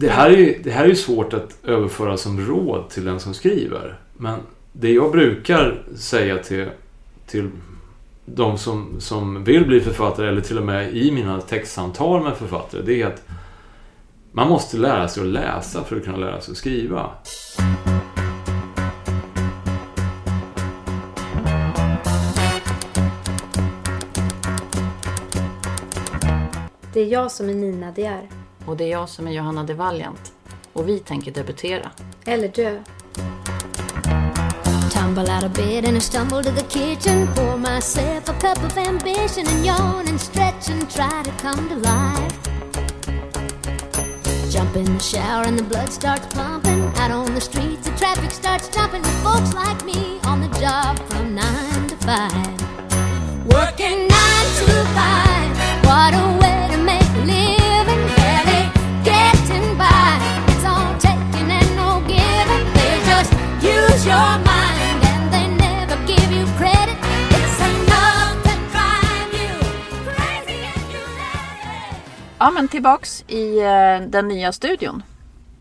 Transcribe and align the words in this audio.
det, 0.00 0.08
här 0.08 0.30
är, 0.30 0.58
det 0.62 0.70
här 0.70 0.84
är 0.84 0.88
ju 0.88 0.96
svårt 0.96 1.32
att 1.32 1.56
överföra 1.64 2.16
som 2.16 2.40
råd 2.40 2.88
till 2.88 3.04
den 3.04 3.20
som 3.20 3.34
skriver. 3.34 3.98
Men 4.16 4.40
det 4.72 4.92
jag 4.92 5.12
brukar 5.12 5.82
säga 5.96 6.38
till, 6.38 6.68
till 7.26 7.50
de 8.24 8.58
som, 8.58 9.00
som 9.00 9.44
vill 9.44 9.66
bli 9.66 9.80
författare 9.80 10.28
eller 10.28 10.40
till 10.40 10.58
och 10.58 10.64
med 10.64 10.96
i 10.96 11.12
mina 11.12 11.40
textsamtal 11.40 12.22
med 12.22 12.36
författare. 12.36 12.82
Det 12.82 13.02
är 13.02 13.06
att 13.06 13.22
man 14.32 14.48
måste 14.48 14.76
lära 14.76 15.08
sig 15.08 15.22
att 15.22 15.28
läsa 15.28 15.84
för 15.84 15.96
att 15.96 16.04
kunna 16.04 16.16
lära 16.16 16.40
sig 16.40 16.52
att 16.52 16.58
skriva. 16.58 17.10
Det 26.92 27.00
är 27.00 27.06
jag 27.06 27.30
som 27.30 27.48
är 27.48 27.54
Nina 27.54 27.92
De. 27.92 28.39
Och 28.70 28.76
det 28.76 28.84
är 28.84 28.88
jag 28.88 29.08
som 29.08 29.26
är 29.26 29.32
Johanna 29.32 29.64
de 29.64 29.74
Valiant. 29.74 30.32
Och 30.72 30.88
vi 30.88 30.98
tänker 30.98 31.32
debutera. 31.32 31.90
Eller 32.24 32.48
dö. 32.48 32.82
Tumble 34.90 35.34
out 35.34 35.44
of 35.44 35.52
bed 35.52 35.84
and 35.88 35.96
I 35.96 36.00
stumble 36.00 36.42
to 36.42 36.50
the 36.50 36.62
kitchen. 36.62 37.28
Pour 37.34 37.56
myself 37.56 38.28
a 38.28 38.32
cup 38.32 38.64
of 38.64 38.78
ambition 38.78 39.46
and 39.46 39.66
yawn 39.66 40.08
and 40.08 40.20
stretch 40.20 40.70
and 40.70 40.90
try 40.90 41.22
to 41.24 41.30
come 41.42 41.68
to 41.68 41.74
life. 41.74 42.38
Jump 44.52 44.76
in 44.76 44.84
the 44.84 45.00
shower 45.00 45.46
and 45.46 45.58
the 45.58 45.64
blood 45.64 45.92
starts 45.92 46.26
pumping. 46.34 46.92
Out 46.96 47.10
on 47.10 47.34
the 47.34 47.40
streets, 47.40 47.88
the 47.88 47.96
traffic 47.96 48.30
starts 48.30 48.68
jumping 48.68 49.02
with 49.02 49.22
folks 49.24 49.52
like 49.54 49.84
me 49.84 50.20
on 50.24 50.40
the 50.40 50.60
job 50.60 50.98
from 51.08 51.34
nine 51.34 51.88
to 51.88 51.96
five. 51.96 52.60
Working 53.46 54.06
nine 54.08 54.48
to 54.58 54.84
five. 54.94 55.40
What 55.84 56.14
a 56.14 56.29
Ja, 72.42 72.50
men 72.50 72.68
tillbaks 72.68 73.24
i 73.28 73.58
eh, 73.58 74.08
den 74.08 74.28
nya 74.28 74.52
studion. 74.52 75.02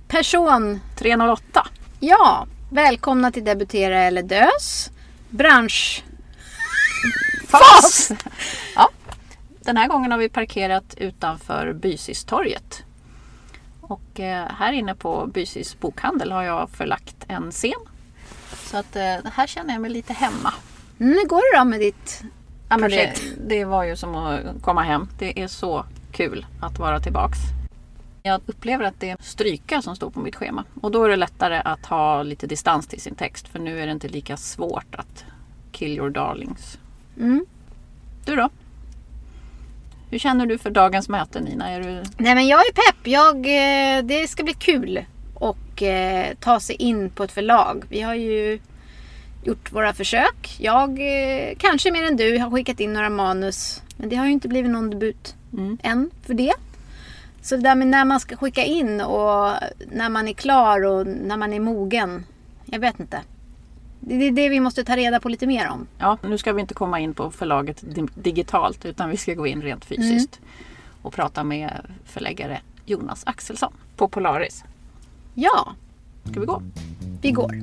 Person. 0.07 0.79
308. 0.95 1.67
Ja, 1.99 2.47
välkomna 2.71 3.31
till 3.31 3.43
Debutera 3.43 3.99
eller 4.03 4.23
Dös. 4.23 4.89
Bransch... 5.29 6.03
Fas! 7.47 8.11
ja. 8.75 8.89
Den 9.59 9.77
här 9.77 9.87
gången 9.87 10.11
har 10.11 10.17
vi 10.17 10.29
parkerat 10.29 10.95
utanför 10.97 11.73
Bysistorget. 11.73 12.83
Och 13.81 14.19
eh, 14.19 14.47
här 14.59 14.73
inne 14.73 14.95
på 14.95 15.27
Bysis 15.33 15.79
bokhandel 15.79 16.31
har 16.31 16.43
jag 16.43 16.69
förlagt 16.69 17.25
en 17.27 17.51
scen. 17.51 17.81
Så 18.63 18.77
att 18.77 18.95
eh, 18.95 19.31
här 19.33 19.47
känner 19.47 19.73
jag 19.73 19.81
mig 19.81 19.91
lite 19.91 20.13
hemma. 20.13 20.53
Mm, 20.99 21.13
hur 21.13 21.27
går 21.27 21.53
det 21.53 21.59
då 21.59 21.65
med 21.65 21.79
ditt 21.79 22.23
Ja, 22.69 22.77
men 22.77 22.91
det, 22.91 23.13
det 23.47 23.65
var 23.65 23.83
ju 23.83 23.95
som 23.95 24.15
att 24.15 24.41
komma 24.61 24.83
hem. 24.83 25.07
Det 25.17 25.41
är 25.41 25.47
så 25.47 25.85
kul 26.11 26.45
att 26.61 26.79
vara 26.79 26.99
tillbaks. 26.99 27.37
Jag 28.23 28.41
upplever 28.45 28.85
att 28.85 28.99
det 28.99 29.09
är 29.09 29.17
stryka 29.19 29.81
som 29.81 29.95
står 29.95 30.09
på 30.09 30.19
mitt 30.19 30.35
schema. 30.35 30.63
Och 30.81 30.91
då 30.91 31.03
är 31.03 31.09
det 31.09 31.15
lättare 31.15 31.61
att 31.65 31.85
ha 31.85 32.23
lite 32.23 32.47
distans 32.47 32.87
till 32.87 33.01
sin 33.01 33.15
text. 33.15 33.47
För 33.47 33.59
nu 33.59 33.79
är 33.79 33.85
det 33.85 33.91
inte 33.91 34.07
lika 34.07 34.37
svårt 34.37 34.95
att 34.95 35.25
kill 35.71 35.97
your 35.97 36.09
darlings. 36.09 36.79
Mm. 37.17 37.45
Du 38.25 38.35
då? 38.35 38.49
Hur 40.11 40.19
känner 40.19 40.45
du 40.45 40.57
för 40.57 40.69
dagens 40.69 41.09
möte 41.09 41.41
Nina? 41.41 41.69
Är 41.69 41.83
du... 41.83 42.03
Nej 42.17 42.35
men 42.35 42.47
jag 42.47 42.59
är 42.59 42.73
pepp. 42.73 43.07
Jag, 43.07 43.35
eh, 43.35 44.03
det 44.03 44.27
ska 44.27 44.43
bli 44.43 44.53
kul 44.53 45.05
och 45.33 45.83
eh, 45.83 46.33
ta 46.39 46.59
sig 46.59 46.75
in 46.75 47.09
på 47.09 47.23
ett 47.23 47.31
förlag. 47.31 47.83
Vi 47.89 48.01
har 48.01 48.15
ju 48.15 48.59
gjort 49.43 49.71
våra 49.71 49.93
försök. 49.93 50.55
Jag, 50.59 50.89
eh, 50.89 51.55
kanske 51.57 51.91
mer 51.91 52.03
än 52.03 52.17
du, 52.17 52.37
har 52.37 52.51
skickat 52.51 52.79
in 52.79 52.93
några 52.93 53.09
manus. 53.09 53.81
Men 53.97 54.09
det 54.09 54.15
har 54.15 54.25
ju 54.25 54.31
inte 54.31 54.47
blivit 54.47 54.71
någon 54.71 54.89
debut 54.89 55.35
Mm. 55.53 55.77
än 55.83 56.09
för 56.21 56.33
det. 56.33 56.53
Så 57.41 57.55
det 57.55 57.61
där 57.61 57.75
med 57.75 57.87
när 57.87 58.05
man 58.05 58.19
ska 58.19 58.35
skicka 58.35 58.63
in 58.63 59.01
och 59.01 59.53
när 59.91 60.09
man 60.09 60.27
är 60.27 60.33
klar 60.33 60.85
och 60.85 61.07
när 61.07 61.37
man 61.37 61.53
är 61.53 61.59
mogen. 61.59 62.25
Jag 62.65 62.79
vet 62.79 62.99
inte. 62.99 63.21
Det 63.99 64.15
är 64.15 64.31
det 64.31 64.49
vi 64.49 64.59
måste 64.59 64.83
ta 64.83 64.95
reda 64.95 65.19
på 65.19 65.29
lite 65.29 65.47
mer 65.47 65.69
om. 65.69 65.87
Ja, 65.99 66.17
nu 66.23 66.37
ska 66.37 66.53
vi 66.53 66.61
inte 66.61 66.73
komma 66.73 66.99
in 66.99 67.13
på 67.13 67.31
förlaget 67.31 67.95
di- 67.95 68.07
digitalt 68.15 68.85
utan 68.85 69.09
vi 69.09 69.17
ska 69.17 69.33
gå 69.33 69.47
in 69.47 69.61
rent 69.61 69.85
fysiskt. 69.85 70.39
Och 71.01 71.13
prata 71.13 71.43
med 71.43 71.71
förläggare 72.05 72.61
Jonas 72.85 73.23
Axelsson 73.25 73.73
på 73.95 74.07
Polaris. 74.07 74.63
Ja, 75.33 75.73
Ska 76.31 76.39
vi 76.39 76.45
gå? 76.45 76.61
vi 77.21 77.31
går. 77.31 77.55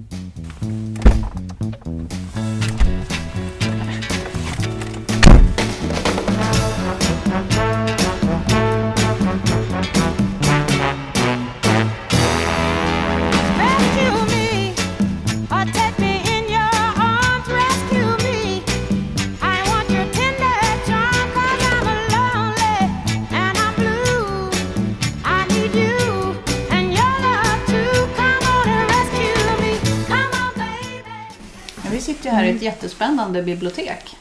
I 32.46 32.56
ett 32.56 32.62
jättespännande 32.62 33.42
bibliotek. 33.42 34.16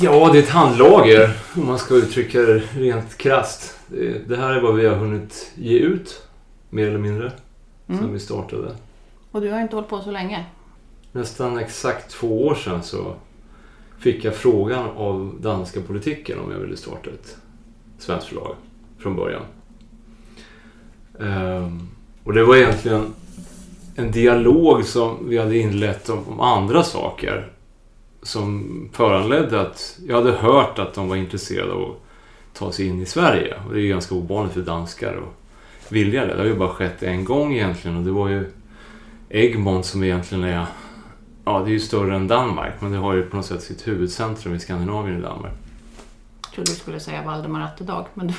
Ja, 0.00 0.30
det 0.32 0.38
är 0.38 0.42
ett 0.42 0.48
handlager 0.48 1.36
om 1.54 1.66
man 1.66 1.78
ska 1.78 1.94
uttrycka 1.94 2.40
det 2.40 2.58
rent 2.58 3.16
krasst. 3.16 3.78
Det, 4.26 4.36
här 4.36 4.50
är 4.54 4.60
vad 4.60 4.74
vi 4.74 4.86
har 4.86 4.96
hunnit 4.96 5.50
ge 5.54 5.78
ut, 5.78 6.22
mer 6.70 6.88
eller 6.88 6.98
mindre, 6.98 7.32
sen 7.86 8.12
vi 8.12 8.20
startade. 8.20 8.76
Och 9.30 9.40
du 9.40 9.50
har 9.50 9.60
inte 9.60 9.76
hållit 9.76 9.90
på 9.90 10.00
så 10.00 10.10
länge. 10.10 10.44
Nästan 11.12 11.58
exakt 11.58 12.10
två 12.10 12.46
år 12.46 12.54
sedan 12.54 12.82
så 12.82 13.14
fick 13.98 14.24
jag 14.24 14.34
frågan 14.34 14.88
av 14.96 15.36
danska 15.40 15.80
politiken 15.80 16.38
om 16.38 16.52
jag 16.52 16.58
ville 16.58 16.76
starta 16.76 17.10
ett 17.10 17.36
svenskt 17.98 18.26
förlag 18.26 18.56
från 18.98 19.16
början. 19.16 19.42
Ehm, 21.20 21.88
och 22.24 22.32
det 22.32 22.44
var 22.44 22.56
egentligen 22.56 23.14
en 23.96 24.10
dialog 24.10 24.84
som 24.84 25.28
vi 25.28 25.38
hade 25.38 25.58
inlett 25.58 26.08
om, 26.08 26.28
om 26.28 26.40
andra 26.40 26.82
saker 26.82 27.52
som 28.22 28.88
föranledde 28.92 29.60
att 29.60 29.98
jag 30.06 30.16
hade 30.16 30.32
hört 30.32 30.78
att 30.78 30.94
de 30.94 31.08
var 31.08 31.16
intresserade 31.16 31.72
av 31.72 31.82
att 31.82 31.98
ta 32.58 32.72
sig 32.72 32.86
in 32.86 33.02
i 33.02 33.06
Sverige. 33.06 33.54
Och 33.66 33.72
det 33.74 33.80
är 33.80 33.82
ju 33.82 33.88
ganska 33.88 34.14
ovanligt 34.14 34.54
för 34.54 34.60
danskar 34.60 35.16
att 35.16 35.92
vilja 35.92 36.26
det. 36.26 36.34
Det 36.34 36.38
har 36.38 36.46
ju 36.46 36.54
bara 36.54 36.68
skett 36.68 37.02
en 37.02 37.24
gång 37.24 37.52
egentligen 37.52 37.96
och 37.96 38.02
det 38.02 38.10
var 38.10 38.28
ju 38.28 38.52
Egmont 39.28 39.86
som 39.86 40.04
egentligen 40.04 40.44
är 40.44 40.66
Ja, 41.44 41.58
det 41.58 41.70
är 41.70 41.72
ju 41.72 41.80
större 41.80 42.16
än 42.16 42.28
Danmark 42.28 42.72
men 42.80 42.92
det 42.92 42.98
har 42.98 43.14
ju 43.14 43.22
på 43.22 43.36
något 43.36 43.46
sätt 43.46 43.62
sitt 43.62 43.88
huvudcentrum 43.88 44.54
i 44.54 44.60
Skandinavien 44.60 45.18
i 45.18 45.22
Danmark. 45.22 45.52
Jag 46.42 46.54
trodde 46.54 46.70
du 46.70 46.76
skulle 46.76 47.00
säga 47.00 47.22
Valdemar 47.22 47.64
Atterdag. 47.64 48.06
Men 48.14 48.26
du, 48.26 48.34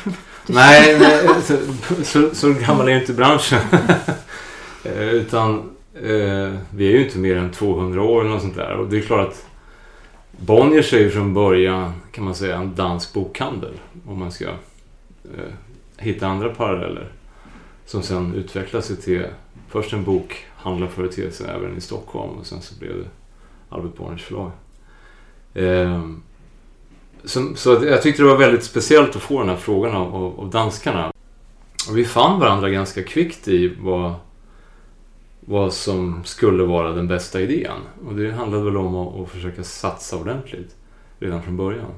Nej, 0.46 1.00
nej 1.00 1.28
så, 1.44 1.58
så, 2.04 2.36
så 2.36 2.54
gammal 2.54 2.90
är 2.90 3.00
inte 3.00 3.14
branschen. 3.14 3.60
Eh, 4.84 5.10
utan 5.10 5.56
eh, 5.94 6.54
vi 6.70 6.88
är 6.88 6.92
ju 6.92 7.04
inte 7.04 7.20
mer 7.20 7.36
än 7.36 7.52
200 7.52 8.02
år 8.02 8.22
eller 8.22 8.32
något 8.32 8.42
sånt 8.42 8.56
där. 8.56 8.76
Och 8.76 8.90
det 8.90 8.98
är 8.98 9.02
klart 9.02 9.28
att 9.28 9.46
Bonniers 10.38 10.94
är 10.94 11.00
ju 11.00 11.10
från 11.10 11.34
början 11.34 11.94
kan 12.12 12.24
man 12.24 12.36
säga 12.36 12.58
en 12.58 12.76
dansk 12.76 13.14
bokhandel. 13.14 13.74
Om 14.08 14.20
man 14.20 14.32
ska 14.32 14.46
eh, 14.46 15.54
hitta 15.98 16.28
andra 16.28 16.50
paralleller. 16.50 17.08
Som 17.86 18.02
sen 18.02 18.36
utvecklade 18.36 18.86
sig 18.86 18.96
till 18.96 19.26
först 19.70 19.94
en 19.94 20.04
bokhandlarföreteelse 20.04 21.48
även 21.48 21.78
i 21.78 21.82
Stockholm 21.82 22.38
och 22.40 22.46
sen 22.46 22.62
så 22.62 22.76
blev 22.80 22.98
det 22.98 23.10
Albert 23.70 23.96
Bonniers 23.98 24.24
förlag. 24.24 24.52
Eh, 25.54 26.02
så, 27.24 27.56
så 27.56 27.70
jag 27.70 28.02
tyckte 28.02 28.24
det 28.24 28.30
var 28.30 28.38
väldigt 28.38 28.64
speciellt 28.64 29.16
att 29.16 29.22
få 29.22 29.40
den 29.40 29.50
här 29.50 29.56
frågan 29.56 29.96
av, 29.96 30.16
av, 30.16 30.40
av 30.40 30.50
danskarna. 30.50 31.12
Och 31.90 31.98
vi 31.98 32.06
fann 32.06 32.40
varandra 32.40 32.70
ganska 32.70 33.04
kvickt 33.04 33.48
i 33.48 33.76
vad, 33.80 34.14
vad 35.46 35.74
som 35.74 36.24
skulle 36.24 36.64
vara 36.64 36.92
den 36.92 37.08
bästa 37.08 37.42
idén. 37.42 37.78
Och 38.08 38.16
det 38.16 38.32
handlade 38.32 38.64
väl 38.64 38.78
om 38.78 38.96
att, 38.96 39.20
att 39.20 39.30
försöka 39.30 39.64
satsa 39.64 40.18
ordentligt 40.18 40.76
redan 41.20 41.44
från 41.44 41.58
början. 41.58 41.92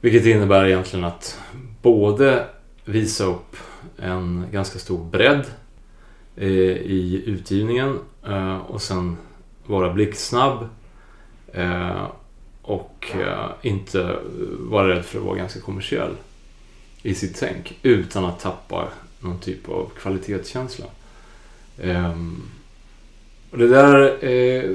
Vilket 0.00 0.26
innebär 0.26 0.64
egentligen 0.64 1.04
att 1.04 1.38
både 1.82 2.46
visa 2.84 3.24
upp 3.24 3.56
en 3.96 4.46
ganska 4.52 4.78
stor 4.78 5.04
bredd 5.04 5.44
eh, 6.36 6.48
i 6.48 7.22
utgivningen 7.26 7.98
eh, 8.26 8.56
och 8.56 8.82
sen 8.82 9.16
vara 9.66 9.92
blixtsnabb 9.92 10.68
eh, 11.52 12.06
och 12.62 13.12
eh, 13.14 13.50
inte 13.62 14.16
vara 14.58 14.88
rädd 14.88 15.04
för 15.04 15.18
att 15.18 15.24
vara 15.24 15.36
ganska 15.36 15.60
kommersiell 15.60 16.16
i 17.02 17.14
sitt 17.14 17.36
tänk 17.40 17.78
utan 17.82 18.24
att 18.24 18.40
tappa 18.40 18.88
någon 19.20 19.38
typ 19.38 19.68
av 19.68 19.90
kvalitetskänsla. 19.98 20.86
Ehm, 21.80 22.42
och 23.50 23.58
det 23.58 23.68
där 23.68 24.24
eh, 24.24 24.70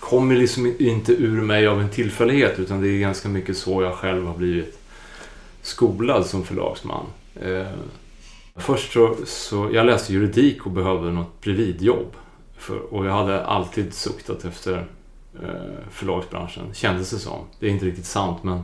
kommer 0.00 0.36
liksom 0.36 0.74
inte 0.78 1.12
ur 1.12 1.42
mig 1.42 1.66
av 1.66 1.80
en 1.80 1.90
tillfällighet 1.90 2.58
utan 2.58 2.80
det 2.80 2.88
är 2.88 2.98
ganska 2.98 3.28
mycket 3.28 3.56
så 3.56 3.82
jag 3.82 3.94
själv 3.94 4.26
har 4.26 4.36
blivit 4.36 4.78
skolad 5.62 6.26
som 6.26 6.44
förlagsman. 6.44 7.06
Eh, 7.42 7.66
först 8.56 8.92
så, 8.92 9.16
så, 9.26 9.70
jag 9.72 9.86
läste 9.86 10.12
juridik 10.12 10.66
och 10.66 10.72
behövde 10.72 11.10
något 11.10 11.40
bredvidjobb. 11.40 12.16
För, 12.58 12.94
och 12.94 13.06
jag 13.06 13.12
hade 13.12 13.44
alltid 13.44 13.94
suktat 13.94 14.44
efter 14.44 14.86
eh, 15.42 15.88
förlagsbranschen, 15.90 16.74
kändes 16.74 17.10
det 17.10 17.18
som. 17.18 17.44
Det 17.58 17.66
är 17.66 17.70
inte 17.70 17.86
riktigt 17.86 18.06
sant 18.06 18.42
men 18.42 18.62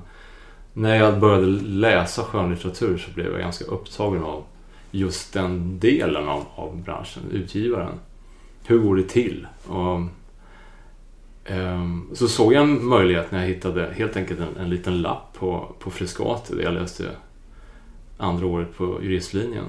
när 0.73 0.97
jag 0.97 1.21
började 1.21 1.47
läsa 1.63 2.23
skönlitteratur 2.23 2.99
så 2.99 3.11
blev 3.11 3.33
jag 3.33 3.41
ganska 3.41 3.65
upptagen 3.65 4.23
av 4.23 4.45
just 4.91 5.33
den 5.33 5.79
delen 5.79 6.29
av, 6.29 6.45
av 6.55 6.83
branschen, 6.83 7.23
utgivaren. 7.33 7.95
Hur 8.67 8.79
går 8.79 8.97
det 8.97 9.09
till? 9.09 9.47
Och, 9.67 10.01
ehm, 11.45 12.11
så 12.15 12.29
såg 12.29 12.53
jag 12.53 12.63
en 12.63 12.87
möjlighet 12.87 13.31
när 13.31 13.41
jag 13.41 13.49
hittade 13.49 13.93
helt 13.97 14.17
enkelt 14.17 14.41
en, 14.41 14.57
en 14.57 14.71
liten 14.71 15.03
lapp 15.03 15.33
på, 15.39 15.75
på 15.79 15.91
Frescati 15.91 16.55
där 16.55 16.63
jag 16.63 16.75
läste 16.75 17.11
andra 18.19 18.47
året 18.47 18.77
på 18.77 18.99
juristlinjen. 19.03 19.65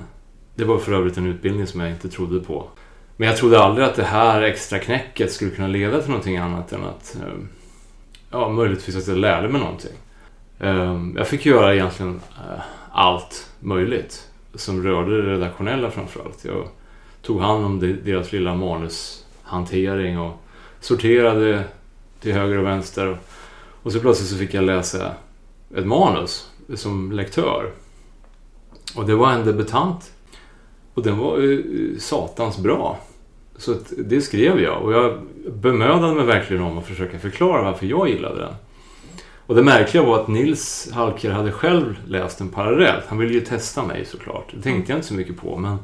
Det 0.55 0.65
var 0.65 0.77
för 0.77 0.93
övrigt 0.93 1.17
en 1.17 1.27
utbildning 1.27 1.67
som 1.67 1.79
jag 1.79 1.91
inte 1.91 2.09
trodde 2.09 2.39
på. 2.39 2.69
Men 3.17 3.27
jag 3.27 3.37
trodde 3.37 3.59
aldrig 3.59 3.87
att 3.87 3.95
det 3.95 4.03
här 4.03 4.41
extra 4.41 4.79
knäcket 4.79 5.31
skulle 5.31 5.51
kunna 5.51 5.67
leda 5.67 6.01
till 6.01 6.09
någonting 6.09 6.37
annat 6.37 6.71
än 6.73 6.83
att 6.83 7.17
ehm, 7.23 7.47
ja, 8.31 8.49
möjligtvis 8.49 8.95
att 8.95 9.07
jag 9.07 9.17
lärde 9.17 9.49
mig 9.49 9.61
någonting. 9.61 9.95
Ehm, 10.59 11.13
jag 11.17 11.27
fick 11.27 11.45
göra 11.45 11.75
egentligen 11.75 12.21
eh, 12.37 12.61
allt 12.91 13.51
möjligt 13.59 14.27
som 14.57 14.83
rörde 14.83 15.21
det 15.21 15.33
redaktionella 15.33 15.91
framförallt. 15.91 16.45
Jag 16.45 16.67
tog 17.21 17.41
hand 17.41 17.65
om 17.65 17.79
deras 17.79 18.31
lilla 18.31 18.55
manushantering 18.55 20.19
och 20.19 20.33
sorterade 20.79 21.63
till 22.19 22.33
höger 22.33 22.57
och 22.57 22.65
vänster. 22.65 23.17
Och 23.83 23.91
så 23.91 23.99
plötsligt 23.99 24.29
så 24.29 24.35
fick 24.35 24.53
jag 24.53 24.63
läsa 24.63 25.11
ett 25.75 25.85
manus 25.85 26.51
som 26.75 27.11
lektör. 27.11 27.71
Och 28.95 29.05
det 29.05 29.15
var 29.15 29.31
en 29.31 29.45
debutant. 29.45 30.11
Och 30.93 31.03
den 31.03 31.17
var 31.17 31.37
ju 31.37 31.91
eh, 31.93 31.99
satans 31.99 32.57
bra. 32.57 32.99
Så 33.57 33.75
det 33.97 34.21
skrev 34.21 34.59
jag 34.59 34.83
och 34.83 34.93
jag 34.93 35.19
bemödade 35.47 36.13
mig 36.13 36.25
verkligen 36.25 36.63
om 36.63 36.77
att 36.77 36.85
försöka 36.85 37.19
förklara 37.19 37.61
varför 37.61 37.85
jag 37.85 38.09
gillade 38.09 38.39
den. 38.39 38.53
Och 39.47 39.55
det 39.55 39.63
märkliga 39.63 40.03
var 40.03 40.19
att 40.19 40.27
Nils 40.27 40.89
Halker 40.93 41.31
hade 41.31 41.51
själv 41.51 41.99
läst 42.07 42.37
den 42.37 42.49
parallellt. 42.49 43.05
Han 43.07 43.17
ville 43.17 43.33
ju 43.33 43.41
testa 43.41 43.83
mig 43.83 44.05
såklart. 44.05 44.51
Det 44.51 44.61
tänkte 44.61 44.91
jag 44.91 44.97
inte 44.97 45.07
så 45.07 45.13
mycket 45.13 45.37
på. 45.37 45.57
Men 45.57 45.77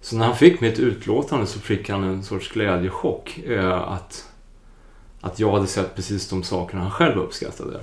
så 0.00 0.16
när 0.16 0.26
han 0.26 0.36
fick 0.36 0.60
mitt 0.60 0.78
utlåtande 0.78 1.46
så 1.46 1.60
fick 1.60 1.90
han 1.90 2.04
en 2.04 2.22
sorts 2.22 2.52
glädjechock. 2.52 3.38
Eh, 3.38 3.92
att, 3.92 4.28
att 5.20 5.38
jag 5.38 5.52
hade 5.52 5.66
sett 5.66 5.94
precis 5.94 6.28
de 6.28 6.42
sakerna 6.42 6.82
han 6.82 6.90
själv 6.90 7.18
uppskattade. 7.18 7.80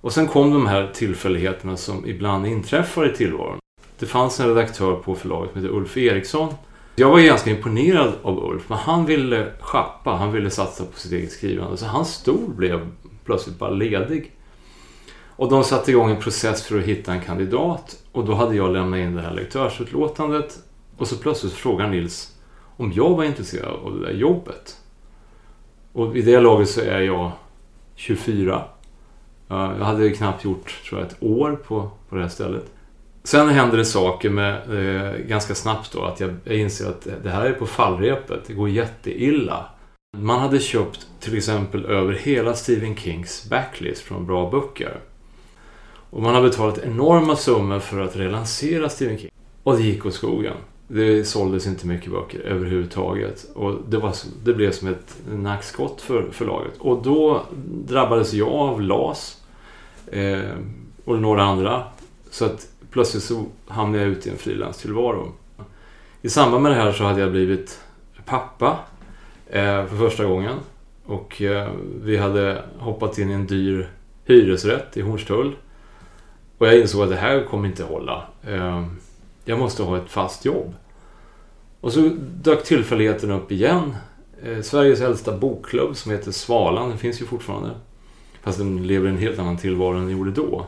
Och 0.00 0.12
sen 0.12 0.26
kom 0.26 0.50
de 0.50 0.66
här 0.66 0.90
tillfälligheterna 0.94 1.76
som 1.76 2.06
ibland 2.06 2.46
inträffar 2.46 3.06
i 3.06 3.16
tillvaron. 3.16 3.58
Det 3.98 4.06
fanns 4.06 4.40
en 4.40 4.48
redaktör 4.48 4.96
på 4.96 5.14
förlaget 5.14 5.52
som 5.52 5.62
hette 5.62 5.74
Ulf 5.74 5.96
Eriksson. 5.96 6.54
Jag 6.96 7.10
var 7.10 7.20
ganska 7.20 7.50
imponerad 7.50 8.12
av 8.22 8.44
Ulf, 8.44 8.62
men 8.68 8.78
han 8.78 9.06
ville 9.06 9.52
schappa, 9.60 10.10
han 10.10 10.32
ville 10.32 10.50
satsa 10.50 10.84
på 10.84 10.98
sitt 10.98 11.12
eget 11.12 11.32
skrivande. 11.32 11.76
Så 11.76 11.86
hans 11.86 12.14
stol 12.14 12.50
blev 12.56 12.90
plötsligt 13.24 13.58
bara 13.58 13.70
ledig. 13.70 14.32
Och 15.36 15.50
de 15.50 15.64
satte 15.64 15.90
igång 15.90 16.10
en 16.10 16.20
process 16.20 16.62
för 16.62 16.78
att 16.78 16.84
hitta 16.84 17.12
en 17.12 17.20
kandidat 17.20 17.96
och 18.12 18.24
då 18.24 18.34
hade 18.34 18.56
jag 18.56 18.72
lämnat 18.72 18.98
in 18.98 19.14
det 19.14 19.22
här 19.22 19.34
lektörsutlåtandet 19.34 20.58
och 20.96 21.08
så 21.08 21.16
plötsligt 21.16 21.52
frågar 21.52 21.88
Nils 21.88 22.36
om 22.76 22.92
jag 22.92 23.16
var 23.16 23.24
intresserad 23.24 23.74
av 23.84 24.00
det 24.00 24.06
där 24.06 24.12
jobbet. 24.12 24.76
Och 25.92 26.16
i 26.16 26.22
det 26.22 26.40
laget 26.40 26.68
så 26.68 26.80
är 26.80 27.00
jag 27.00 27.30
24. 27.94 28.62
Jag 29.48 29.56
hade 29.56 30.10
knappt 30.10 30.44
gjort, 30.44 30.80
tror 30.88 31.00
jag, 31.00 31.10
ett 31.10 31.16
år 31.20 31.60
på, 31.66 31.90
på 32.08 32.16
det 32.16 32.22
här 32.22 32.28
stället. 32.28 32.72
Sen 33.24 33.48
händer 33.48 33.76
det 33.76 33.84
saker 33.84 34.30
med, 34.30 34.54
eh, 34.54 35.16
ganska 35.16 35.54
snabbt 35.54 35.92
då, 35.92 36.04
att 36.04 36.20
jag, 36.20 36.34
jag 36.44 36.56
inser 36.56 36.88
att 36.88 37.06
det 37.22 37.30
här 37.30 37.44
är 37.44 37.52
på 37.52 37.66
fallrepet. 37.66 38.40
Det 38.46 38.52
går 38.52 38.68
jätteilla. 38.68 39.66
Man 40.20 40.40
hade 40.40 40.60
köpt 40.60 41.06
till 41.20 41.36
exempel 41.36 41.84
över 41.84 42.12
hela 42.12 42.54
Stephen 42.54 42.96
Kings 42.96 43.46
backlist 43.50 44.02
från 44.02 44.26
bra 44.26 44.50
böcker. 44.50 45.00
Och 46.10 46.22
man 46.22 46.34
har 46.34 46.42
betalat 46.42 46.78
enorma 46.78 47.36
summor 47.36 47.78
för 47.78 48.00
att 48.00 48.16
relansera 48.16 48.88
Stephen 48.88 49.18
King. 49.18 49.30
Och 49.62 49.76
det 49.76 49.82
gick 49.82 50.06
åt 50.06 50.14
skogen. 50.14 50.56
Det 50.88 51.24
såldes 51.24 51.66
inte 51.66 51.86
mycket 51.86 52.10
böcker 52.10 52.40
överhuvudtaget. 52.40 53.46
Och 53.54 53.74
det, 53.88 53.98
var, 53.98 54.14
det 54.44 54.54
blev 54.54 54.72
som 54.72 54.88
ett 54.88 55.16
nackskott 55.30 56.00
för 56.00 56.30
förlaget. 56.32 56.72
Och 56.78 57.02
då 57.02 57.42
drabbades 57.84 58.32
jag 58.32 58.48
av 58.48 58.80
LAS 58.80 59.42
eh, 60.06 60.50
och 61.04 61.20
några 61.20 61.42
andra. 61.42 61.82
Så 62.30 62.44
att 62.44 62.68
plötsligt 62.90 63.22
så 63.22 63.44
hamnade 63.68 64.04
jag 64.04 64.12
ute 64.12 64.28
i 64.28 64.32
en 64.32 64.38
frilanstillvaro. 64.38 65.32
I 66.22 66.28
samband 66.28 66.62
med 66.62 66.72
det 66.72 66.76
här 66.76 66.92
så 66.92 67.04
hade 67.04 67.20
jag 67.20 67.30
blivit 67.30 67.80
pappa 68.24 68.78
Eh, 69.50 69.86
för 69.86 69.96
första 69.96 70.24
gången. 70.24 70.56
Och 71.06 71.42
eh, 71.42 71.70
vi 72.02 72.16
hade 72.16 72.62
hoppat 72.78 73.18
in 73.18 73.30
i 73.30 73.32
en 73.32 73.46
dyr 73.46 73.88
hyresrätt 74.24 74.96
i 74.96 75.00
Hornstull. 75.00 75.56
Och 76.58 76.66
jag 76.66 76.80
insåg 76.80 77.02
att 77.02 77.10
det 77.10 77.16
här 77.16 77.44
kommer 77.44 77.68
inte 77.68 77.84
hålla. 77.84 78.24
Eh, 78.46 78.86
jag 79.44 79.58
måste 79.58 79.82
ha 79.82 79.96
ett 79.96 80.10
fast 80.10 80.44
jobb. 80.44 80.74
Och 81.80 81.92
så 81.92 82.10
dök 82.20 82.64
tillfälligheten 82.64 83.30
upp 83.30 83.52
igen. 83.52 83.96
Sveriges 84.62 85.00
äldsta 85.00 85.36
bokklubb 85.36 85.96
som 85.96 86.12
heter 86.12 86.32
Svalan, 86.32 86.88
den 86.88 86.98
finns 86.98 87.20
ju 87.22 87.26
fortfarande. 87.26 87.70
Fast 88.42 88.58
den 88.58 88.86
lever 88.86 89.08
en 89.08 89.18
helt 89.18 89.38
annan 89.38 89.56
tillvaro 89.56 89.94
än 89.94 90.02
den 90.06 90.16
gjorde 90.16 90.30
då. 90.30 90.66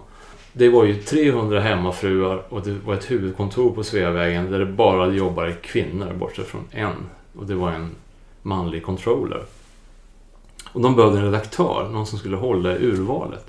Det 0.52 0.68
var 0.68 0.84
ju 0.84 0.94
300 0.94 1.60
hemmafruar 1.60 2.42
och 2.48 2.62
det 2.62 2.76
var 2.86 2.94
ett 2.94 3.10
huvudkontor 3.10 3.70
på 3.70 3.84
Sveavägen 3.84 4.50
där 4.50 4.58
det 4.58 4.66
bara 4.66 5.12
jobbade 5.12 5.52
kvinnor 5.52 6.12
bortsett 6.12 6.46
från 6.46 6.64
en. 6.70 6.94
Och 7.38 7.46
det 7.46 7.54
var 7.54 7.70
en 7.70 7.90
manlig 8.46 8.82
controller. 8.82 9.44
Och 10.72 10.80
de 10.80 10.96
behövde 10.96 11.18
en 11.18 11.24
redaktör, 11.24 11.88
någon 11.92 12.06
som 12.06 12.18
skulle 12.18 12.36
hålla 12.36 12.76
i 12.76 12.84
urvalet. 12.84 13.46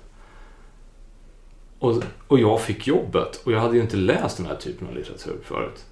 Och, 1.79 2.03
och 2.27 2.39
jag 2.39 2.61
fick 2.61 2.87
jobbet 2.87 3.41
och 3.43 3.51
jag 3.51 3.59
hade 3.59 3.75
ju 3.75 3.81
inte 3.81 3.97
läst 3.97 4.37
den 4.37 4.45
här 4.45 4.55
typen 4.55 4.87
av 4.87 4.95
litteratur 4.95 5.37
förut. 5.43 5.85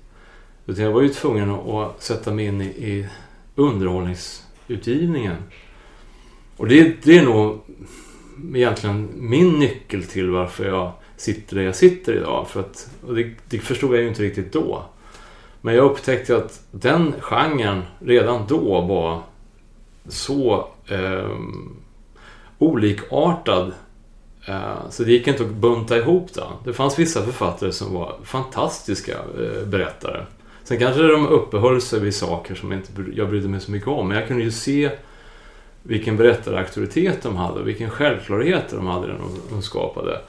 Utan 0.66 0.86
jag 0.86 0.92
var 0.92 1.02
ju 1.02 1.10
tvungen 1.10 1.50
att, 1.50 1.68
att 1.68 2.04
sätta 2.04 2.34
mig 2.34 2.46
in 2.46 2.62
i, 2.62 2.66
i 2.66 3.08
underhållningsutgivningen. 3.56 5.38
Och 6.58 6.68
det, 6.68 7.04
det 7.04 7.18
är 7.18 7.26
nog 7.26 7.62
egentligen 8.56 9.10
min 9.16 9.60
nyckel 9.60 10.04
till 10.04 10.30
varför 10.30 10.66
jag 10.66 10.92
sitter 11.18 11.56
där 11.56 11.64
jag 11.64 11.76
sitter 11.76 12.14
idag. 12.14 12.48
För 12.50 12.60
att, 12.60 12.90
och 13.08 13.16
det, 13.16 13.32
det 13.50 13.60
förstod 13.60 13.94
jag 13.94 14.02
ju 14.02 14.08
inte 14.08 14.24
riktigt 14.24 14.54
då. 14.54 14.86
Men 15.66 15.76
jag 15.76 15.86
upptäckte 15.86 16.38
att 16.38 16.62
den 16.72 17.14
genren 17.20 17.84
redan 18.00 18.48
då 18.48 18.82
var 18.82 19.22
så 20.08 20.68
eh, 20.88 21.30
olikartad 22.58 23.74
eh, 24.48 24.90
så 24.90 25.04
det 25.04 25.12
gick 25.12 25.28
inte 25.28 25.44
att 25.44 25.50
bunta 25.50 25.98
ihop 25.98 26.34
den. 26.34 26.52
Det 26.64 26.74
fanns 26.74 27.00
vissa 27.00 27.24
författare 27.24 27.72
som 27.72 27.94
var 27.94 28.16
fantastiska 28.24 29.12
eh, 29.12 29.68
berättare. 29.68 30.26
Sen 30.64 30.80
kanske 30.80 31.02
de 31.02 31.28
uppehöll 31.28 31.82
sig 31.82 32.00
vid 32.00 32.16
saker 32.16 32.56
som 32.56 32.74
inte, 32.74 32.92
jag 33.14 33.30
brydde 33.30 33.48
mig 33.48 33.62
så 33.62 33.72
mycket 33.72 33.88
om. 33.88 34.08
Men 34.08 34.18
jag 34.18 34.28
kunde 34.28 34.44
ju 34.44 34.52
se 34.52 34.92
vilken 35.84 36.18
berättarauktoritet 36.18 37.24
de 37.24 37.36
hade 37.36 37.60
och 37.60 37.68
vilken 37.68 37.90
självklarhet 37.90 38.70
de 38.70 38.88
hade 38.88 39.08
när 39.08 39.14
de, 39.14 39.30
de 39.50 39.62
skapade 39.62 40.22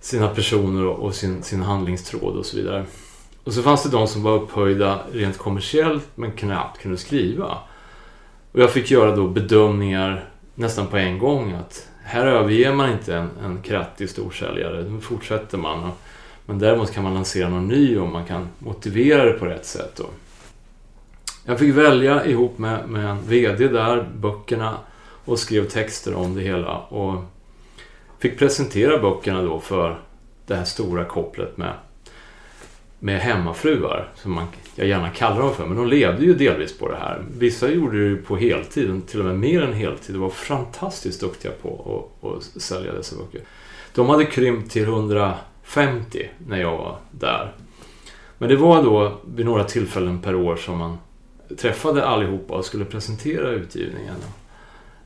sina 0.00 0.28
personer 0.28 0.86
och, 0.86 0.98
och 0.98 1.14
sin, 1.14 1.42
sin 1.42 1.62
handlingstråd 1.62 2.36
och 2.36 2.46
så 2.46 2.56
vidare. 2.56 2.84
Och 3.48 3.54
så 3.54 3.62
fanns 3.62 3.82
det 3.82 3.88
de 3.88 4.06
som 4.06 4.22
var 4.22 4.32
upphöjda 4.32 5.00
rent 5.12 5.38
kommersiellt 5.38 6.08
men 6.14 6.32
knappt 6.32 6.80
kunde 6.80 6.98
skriva. 6.98 7.58
Och 8.52 8.60
jag 8.60 8.70
fick 8.70 8.90
göra 8.90 9.16
då 9.16 9.28
bedömningar 9.28 10.28
nästan 10.54 10.86
på 10.86 10.96
en 10.96 11.18
gång 11.18 11.52
att 11.52 11.88
här 12.04 12.26
överger 12.26 12.72
man 12.72 12.92
inte 12.92 13.16
en, 13.16 13.30
en 13.44 13.62
krattig 13.62 14.10
storsäljare, 14.10 14.82
nu 14.82 15.00
fortsätter 15.00 15.58
man. 15.58 15.84
Och, 15.84 15.96
men 16.46 16.58
däremot 16.58 16.92
kan 16.92 17.04
man 17.04 17.14
lansera 17.14 17.48
någon 17.48 17.68
ny 17.68 17.98
och 17.98 18.08
man 18.08 18.24
kan 18.24 18.48
motivera 18.58 19.24
det 19.24 19.32
på 19.32 19.46
rätt 19.46 19.66
sätt. 19.66 19.92
Då. 19.96 20.06
Jag 21.44 21.58
fick 21.58 21.74
välja 21.74 22.26
ihop 22.26 22.58
med, 22.58 22.88
med 22.88 23.10
en 23.10 23.22
VD 23.22 23.68
där, 23.68 24.08
böckerna 24.16 24.78
och 25.24 25.38
skrev 25.38 25.68
texter 25.68 26.14
om 26.14 26.34
det 26.34 26.42
hela. 26.42 26.76
Och 26.76 27.24
fick 28.18 28.38
presentera 28.38 28.98
böckerna 28.98 29.42
då 29.42 29.60
för 29.60 30.00
det 30.46 30.54
här 30.54 30.64
stora 30.64 31.04
kopplet 31.04 31.56
med, 31.56 31.72
med 32.98 33.20
hemmafruar, 33.20 34.08
som 34.14 34.32
man, 34.32 34.46
jag 34.74 34.86
gärna 34.86 35.10
kallar 35.10 35.40
dem 35.40 35.54
för. 35.54 35.66
Men 35.66 35.76
de 35.76 35.86
levde 35.86 36.24
ju 36.24 36.34
delvis 36.34 36.78
på 36.78 36.88
det 36.88 36.96
här. 36.96 37.24
Vissa 37.38 37.70
gjorde 37.70 38.10
det 38.10 38.16
på 38.16 38.36
heltid, 38.36 39.06
till 39.06 39.20
och 39.20 39.26
med 39.26 39.38
mer 39.38 39.62
än 39.62 39.72
heltid. 39.72 40.14
De 40.14 40.18
var 40.18 40.30
fantastiskt 40.30 41.20
duktiga 41.20 41.52
på 41.62 42.08
att, 42.22 42.56
att 42.56 42.62
sälja 42.62 42.92
dessa 42.92 43.16
böcker. 43.16 43.40
De 43.94 44.08
hade 44.08 44.24
krympt 44.24 44.72
till 44.72 44.82
150 44.82 46.28
när 46.46 46.60
jag 46.60 46.78
var 46.78 46.96
där. 47.10 47.52
Men 48.38 48.48
det 48.48 48.56
var 48.56 48.82
då 48.82 49.20
vid 49.34 49.46
några 49.46 49.64
tillfällen 49.64 50.22
per 50.22 50.34
år 50.34 50.56
som 50.56 50.78
man 50.78 50.98
träffade 51.56 52.06
allihopa 52.06 52.54
och 52.54 52.64
skulle 52.64 52.84
presentera 52.84 53.50
utgivningen. 53.50 54.16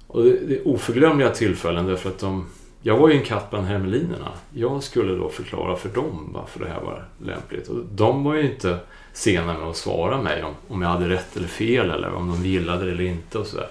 Och 0.06 0.24
det 0.24 0.56
är 0.56 0.68
oförglömliga 0.68 1.30
tillfällen 1.30 1.86
därför 1.86 2.08
att 2.08 2.18
de, 2.18 2.46
jag 2.82 2.96
var 2.96 3.08
ju 3.08 3.18
en 3.18 3.24
katt 3.24 3.50
bland 3.50 3.66
hermelinerna. 3.66 4.28
Jag 4.54 4.82
skulle 4.82 5.14
då 5.14 5.28
förklara 5.28 5.76
för 5.76 5.88
dem 5.88 6.30
varför 6.34 6.60
det 6.60 6.68
här 6.68 6.80
var 6.80 7.04
lämpligt. 7.24 7.68
Och 7.68 7.84
de 7.84 8.24
var 8.24 8.34
ju 8.34 8.50
inte 8.52 8.78
sena 9.12 9.58
med 9.58 9.68
att 9.68 9.76
svara 9.76 10.22
mig 10.22 10.44
om, 10.44 10.54
om 10.68 10.82
jag 10.82 10.88
hade 10.88 11.08
rätt 11.08 11.36
eller 11.36 11.48
fel 11.48 11.90
eller 11.90 12.14
om 12.14 12.28
de 12.28 12.48
gillade 12.48 12.84
det 12.84 12.90
eller 12.92 13.04
inte 13.04 13.38
och 13.38 13.46
sådär. 13.46 13.68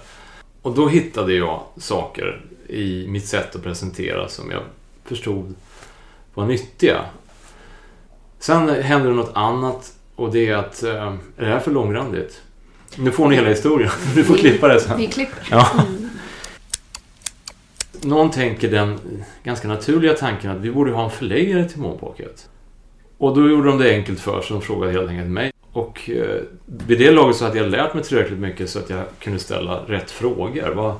Och 0.62 0.74
då 0.74 0.88
hittade 0.88 1.34
jag 1.34 1.62
saker 1.76 2.40
i 2.68 3.06
mitt 3.08 3.26
sätt 3.26 3.56
att 3.56 3.62
presentera 3.62 4.28
som 4.28 4.50
jag 4.50 4.62
förstod 5.04 5.54
var 6.34 6.46
nyttiga. 6.46 7.00
Sen 8.38 8.68
hände 8.68 9.08
det 9.08 9.14
något 9.14 9.32
annat 9.34 9.92
och 10.16 10.32
det 10.32 10.48
är 10.48 10.56
att, 10.56 10.82
eh, 10.82 11.06
är 11.06 11.18
det 11.36 11.46
här 11.46 11.60
för 11.60 11.70
långrandigt? 11.70 12.42
Nu 12.96 13.10
får 13.10 13.28
ni 13.28 13.36
hela 13.36 13.48
historien. 13.48 13.90
Du 14.14 14.24
får 14.24 14.34
klippa 14.34 14.68
det 14.68 14.80
sen. 14.80 14.98
Vi 14.98 15.06
klipper. 15.06 15.48
Ja. 15.50 15.84
Någon 18.04 18.30
tänker 18.30 18.70
den 18.70 18.98
ganska 19.42 19.68
naturliga 19.68 20.14
tanken 20.14 20.50
att 20.50 20.60
vi 20.60 20.70
borde 20.70 20.92
ha 20.92 21.04
en 21.04 21.10
förläggare 21.10 21.68
till 21.68 21.80
Månpocket. 21.80 22.48
Och 23.18 23.36
då 23.36 23.50
gjorde 23.50 23.68
de 23.68 23.78
det 23.78 23.94
enkelt 23.94 24.20
för 24.20 24.40
sig. 24.40 24.56
De 24.56 24.62
frågade 24.62 24.92
helt 24.92 25.08
enkelt 25.08 25.30
mig. 25.30 25.52
Och 25.72 26.10
eh, 26.10 26.40
vid 26.66 26.98
det 26.98 27.10
laget 27.10 27.36
så 27.36 27.44
hade 27.44 27.58
jag 27.58 27.70
lärt 27.70 27.94
mig 27.94 28.02
tillräckligt 28.02 28.38
mycket 28.38 28.70
så 28.70 28.78
att 28.78 28.90
jag 28.90 29.04
kunde 29.18 29.38
ställa 29.38 29.76
rätt 29.86 30.10
frågor. 30.10 30.72
Vad, 30.74 30.94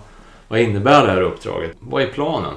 vad 0.49 0.61
innebär 0.61 1.07
det 1.07 1.13
här 1.13 1.23
uppdraget? 1.23 1.77
Vad 1.81 2.03
är 2.03 2.07
planen? 2.07 2.55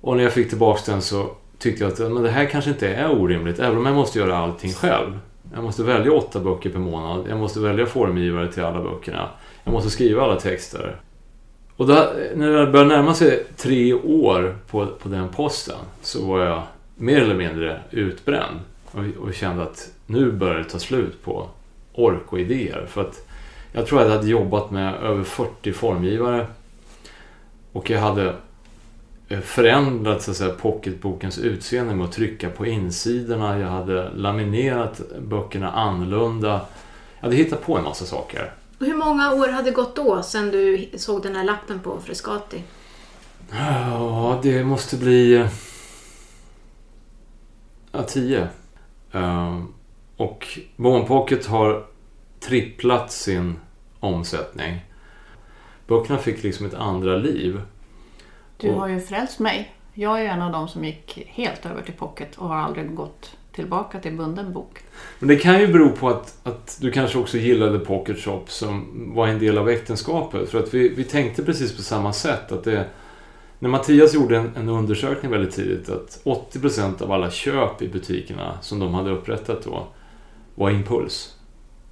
Och 0.00 0.16
när 0.16 0.22
jag 0.22 0.32
fick 0.32 0.48
tillbaka 0.48 0.92
den 0.92 1.02
så 1.02 1.30
tyckte 1.58 1.84
jag 1.84 1.92
att 1.92 1.98
men 1.98 2.22
det 2.22 2.30
här 2.30 2.44
kanske 2.44 2.70
inte 2.70 2.88
är 2.88 3.10
orimligt, 3.10 3.58
även 3.58 3.78
om 3.78 3.86
jag 3.86 3.94
måste 3.94 4.18
göra 4.18 4.36
allting 4.36 4.72
själv. 4.72 5.18
Jag 5.54 5.64
måste 5.64 5.82
välja 5.82 6.12
åtta 6.12 6.40
böcker 6.40 6.70
per 6.70 6.78
månad. 6.78 7.26
Jag 7.28 7.38
måste 7.38 7.60
välja 7.60 7.86
formgivare 7.86 8.52
till 8.52 8.64
alla 8.64 8.82
böckerna. 8.82 9.28
Jag 9.64 9.72
måste 9.72 9.90
skriva 9.90 10.22
alla 10.22 10.40
texter. 10.40 11.00
Och 11.78 11.86
då, 11.86 11.94
när 12.34 12.50
det 12.52 12.66
började 12.66 12.96
närma 12.96 13.14
sig 13.14 13.44
tre 13.56 13.94
år 13.94 14.56
på, 14.70 14.86
på 14.86 15.08
den 15.08 15.28
posten 15.28 15.78
så 16.02 16.26
var 16.26 16.44
jag 16.44 16.62
mer 16.96 17.20
eller 17.22 17.34
mindre 17.34 17.80
utbränd 17.90 18.60
och, 18.90 19.22
och 19.22 19.34
kände 19.34 19.62
att 19.62 19.90
nu 20.06 20.32
börjar 20.32 20.58
det 20.58 20.64
ta 20.64 20.78
slut 20.78 21.24
på 21.24 21.48
ork 21.92 22.32
och 22.32 22.40
idéer. 22.40 22.86
För 22.88 23.00
att 23.00 23.26
jag 23.72 23.86
tror 23.86 24.00
att 24.00 24.06
jag 24.06 24.16
hade 24.16 24.28
jobbat 24.28 24.70
med 24.70 24.94
över 24.94 25.24
40 25.24 25.72
formgivare 25.72 26.46
och 27.72 27.90
jag 27.90 28.00
hade 28.00 28.34
eh, 29.28 29.40
förändrat 29.40 30.22
så 30.22 30.30
att 30.30 30.36
säga, 30.36 30.54
pocketbokens 30.54 31.38
utseende 31.38 31.94
med 31.94 32.04
att 32.04 32.12
trycka 32.12 32.50
på 32.50 32.66
insidorna. 32.66 33.58
Jag 33.58 33.68
hade 33.68 34.10
laminerat 34.14 35.00
böckerna 35.18 35.70
annorlunda. 35.70 36.60
Jag 37.20 37.26
hade 37.26 37.36
hittat 37.36 37.62
på 37.62 37.76
en 37.78 37.84
massa 37.84 38.04
saker. 38.04 38.52
Hur 38.78 38.94
många 38.96 39.32
år 39.32 39.48
hade 39.48 39.70
gått 39.70 39.96
då 39.96 40.22
sedan 40.22 40.50
du 40.50 40.88
såg 40.96 41.22
den 41.22 41.36
här 41.36 41.44
lappen 41.44 41.80
på 41.80 42.00
Frescati? 42.00 42.62
Ja, 43.50 44.40
det 44.42 44.64
måste 44.64 44.96
bli... 44.96 45.34
eh, 45.36 45.48
Ja, 47.92 48.02
tio. 48.02 48.48
Ehm, 49.12 49.74
och 50.16 50.58
Bone 50.76 51.04
Pocket 51.04 51.46
har 51.46 51.86
tripplat 52.40 53.12
sin 53.12 53.60
omsättning. 54.00 54.84
Böckerna 55.86 56.18
fick 56.18 56.42
liksom 56.42 56.66
ett 56.66 56.74
andra 56.74 57.16
liv. 57.16 57.60
Du 58.56 58.70
har 58.70 58.88
ju 58.88 59.00
frälst 59.00 59.38
mig. 59.38 59.74
Jag 59.94 60.20
är 60.20 60.24
en 60.28 60.42
av 60.42 60.52
dem 60.52 60.68
som 60.68 60.84
gick 60.84 61.26
helt 61.26 61.66
över 61.66 61.82
till 61.82 61.94
pocket 61.94 62.36
och 62.36 62.48
har 62.48 62.56
aldrig 62.56 62.94
gått 62.94 63.36
tillbaka 63.58 64.00
till 64.00 64.16
bunden 64.16 64.52
bok. 64.52 64.78
Men 65.18 65.28
det 65.28 65.36
kan 65.36 65.60
ju 65.60 65.66
bero 65.66 65.90
på 65.90 66.08
att, 66.08 66.38
att 66.42 66.78
du 66.80 66.90
kanske 66.90 67.18
också 67.18 67.38
gillade 67.38 67.78
Pocket 67.78 68.18
Shop 68.18 68.44
som 68.46 68.86
var 69.14 69.26
en 69.26 69.38
del 69.38 69.58
av 69.58 69.68
äktenskapet. 69.68 70.50
För 70.50 70.58
att 70.58 70.74
vi, 70.74 70.88
vi 70.88 71.04
tänkte 71.04 71.44
precis 71.44 71.76
på 71.76 71.82
samma 71.82 72.12
sätt. 72.12 72.52
att 72.52 72.64
det 72.64 72.86
När 73.58 73.68
Mattias 73.68 74.14
gjorde 74.14 74.36
en, 74.36 74.50
en 74.56 74.68
undersökning 74.68 75.30
väldigt 75.30 75.54
tidigt 75.54 75.88
att 75.88 76.20
80% 76.24 77.02
av 77.02 77.12
alla 77.12 77.30
köp 77.30 77.82
i 77.82 77.88
butikerna 77.88 78.58
som 78.60 78.78
de 78.78 78.94
hade 78.94 79.10
upprättat 79.10 79.62
då 79.62 79.86
var 80.54 80.70
impuls. 80.70 81.36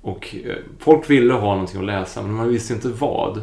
Och 0.03 0.37
eh, 0.45 0.57
folk 0.79 1.11
ville 1.11 1.35
ha 1.35 1.53
någonting 1.53 1.81
att 1.81 1.87
läsa 1.87 2.23
men 2.23 2.33
man 2.33 2.49
visste 2.49 2.75
inte 2.75 2.89
vad. 2.89 3.43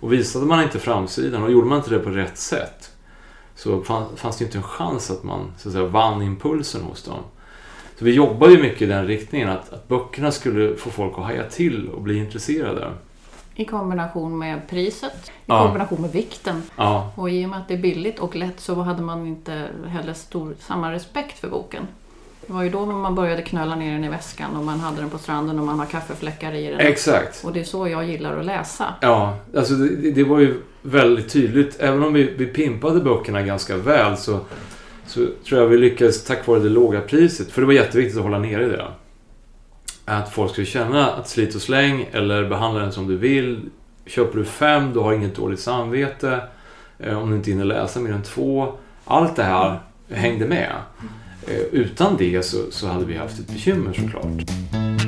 Och 0.00 0.12
visade 0.12 0.46
man 0.46 0.62
inte 0.62 0.78
framsidan 0.78 1.42
och 1.42 1.52
gjorde 1.52 1.66
man 1.66 1.78
inte 1.78 1.90
det 1.90 1.98
på 1.98 2.10
rätt 2.10 2.38
sätt 2.38 2.92
så 3.54 3.82
fanns 4.16 4.36
det 4.38 4.44
inte 4.44 4.58
en 4.58 4.62
chans 4.62 5.10
att 5.10 5.22
man 5.22 5.52
så 5.58 5.68
att 5.68 5.72
säga, 5.72 5.86
vann 5.86 6.22
impulsen 6.22 6.82
hos 6.82 7.02
dem. 7.02 7.22
Så 7.98 8.04
vi 8.04 8.12
jobbade 8.14 8.52
ju 8.52 8.62
mycket 8.62 8.82
i 8.82 8.86
den 8.86 9.06
riktningen 9.06 9.48
att, 9.48 9.72
att 9.72 9.88
böckerna 9.88 10.30
skulle 10.32 10.76
få 10.76 10.90
folk 10.90 11.12
att 11.18 11.24
haja 11.24 11.44
till 11.44 11.88
och 11.88 12.00
bli 12.02 12.16
intresserade. 12.18 12.90
I 13.54 13.64
kombination 13.64 14.38
med 14.38 14.68
priset, 14.70 15.12
i 15.26 15.30
Ja. 15.46 15.62
kombination 15.64 16.02
med 16.02 16.12
vikten. 16.12 16.62
Ja, 16.76 17.12
Och 17.16 17.30
i 17.30 17.44
och 17.46 17.48
med 17.50 17.58
att 17.58 17.68
det 17.68 17.74
är 17.74 17.78
billigt 17.78 18.18
och 18.18 18.36
lätt 18.36 18.60
så 18.60 18.74
hade 18.74 19.02
man 19.02 19.26
inte 19.26 19.66
heller 19.86 20.12
stor, 20.12 20.54
samma 20.60 20.92
respekt 20.92 21.38
för 21.38 21.48
boken. 21.48 21.86
Det 22.46 22.52
var 22.52 22.62
ju 22.62 22.70
då 22.70 22.86
man 22.86 23.14
började 23.14 23.42
knöla 23.42 23.74
ner 23.76 23.92
den 23.92 24.04
i 24.04 24.08
väskan 24.08 24.56
och 24.56 24.64
man 24.64 24.80
hade 24.80 25.00
den 25.00 25.10
på 25.10 25.18
stranden 25.18 25.58
och 25.58 25.66
man 25.66 25.78
har 25.78 25.86
kaffefläckar 25.86 26.52
i 26.52 26.66
den. 26.70 26.80
exakt. 26.80 27.44
Och 27.44 27.52
det 27.52 27.60
är 27.60 27.64
så 27.64 27.88
jag 27.88 28.04
gillar 28.08 28.38
att 28.38 28.44
läsa. 28.44 28.84
Ja, 29.00 29.36
alltså 29.56 29.74
det, 29.74 30.10
det 30.10 30.24
var 30.24 30.38
ju 30.40 30.62
väldigt 30.82 31.28
tydligt. 31.32 31.76
Även 31.80 32.02
om 32.04 32.12
vi, 32.12 32.34
vi 32.38 32.46
pimpade 32.46 33.00
böckerna 33.00 33.42
ganska 33.42 33.76
väl 33.76 34.16
så, 34.16 34.40
så 35.12 35.26
tror 35.48 35.60
jag 35.60 35.68
vi 35.68 35.78
lyckades 35.78 36.24
tack 36.24 36.46
vare 36.46 36.60
det 36.60 36.68
låga 36.68 37.00
priset. 37.00 37.50
För 37.50 37.60
det 37.60 37.66
var 37.66 37.74
jätteviktigt 37.74 38.16
att 38.16 38.22
hålla 38.22 38.38
nere 38.38 38.66
det. 38.66 38.86
Att 40.04 40.32
folk 40.32 40.52
skulle 40.52 40.66
känna 40.66 41.10
att 41.10 41.28
slit 41.28 41.54
och 41.54 41.62
släng 41.62 42.08
eller 42.12 42.48
behandla 42.48 42.80
den 42.80 42.92
som 42.92 43.08
du 43.08 43.16
vill. 43.16 43.60
Köper 44.06 44.38
du 44.38 44.44
fem, 44.44 44.92
du 44.92 44.98
har 44.98 45.12
inget 45.12 45.36
dåligt 45.36 45.60
samvete. 45.60 46.40
Eh, 46.98 47.22
om 47.22 47.30
du 47.30 47.36
inte 47.36 47.50
hinner 47.50 47.64
läsa 47.64 48.00
mer 48.00 48.12
än 48.12 48.22
två. 48.22 48.72
Allt 49.04 49.36
det 49.36 49.42
här 49.42 49.80
hängde 50.08 50.46
med. 50.46 50.72
Eh, 51.46 51.60
utan 51.72 52.16
det 52.16 52.42
så, 52.42 52.58
så 52.70 52.86
hade 52.86 53.04
vi 53.04 53.16
haft 53.16 53.40
ett 53.40 53.48
bekymmer 53.48 53.92
såklart. 53.92 55.01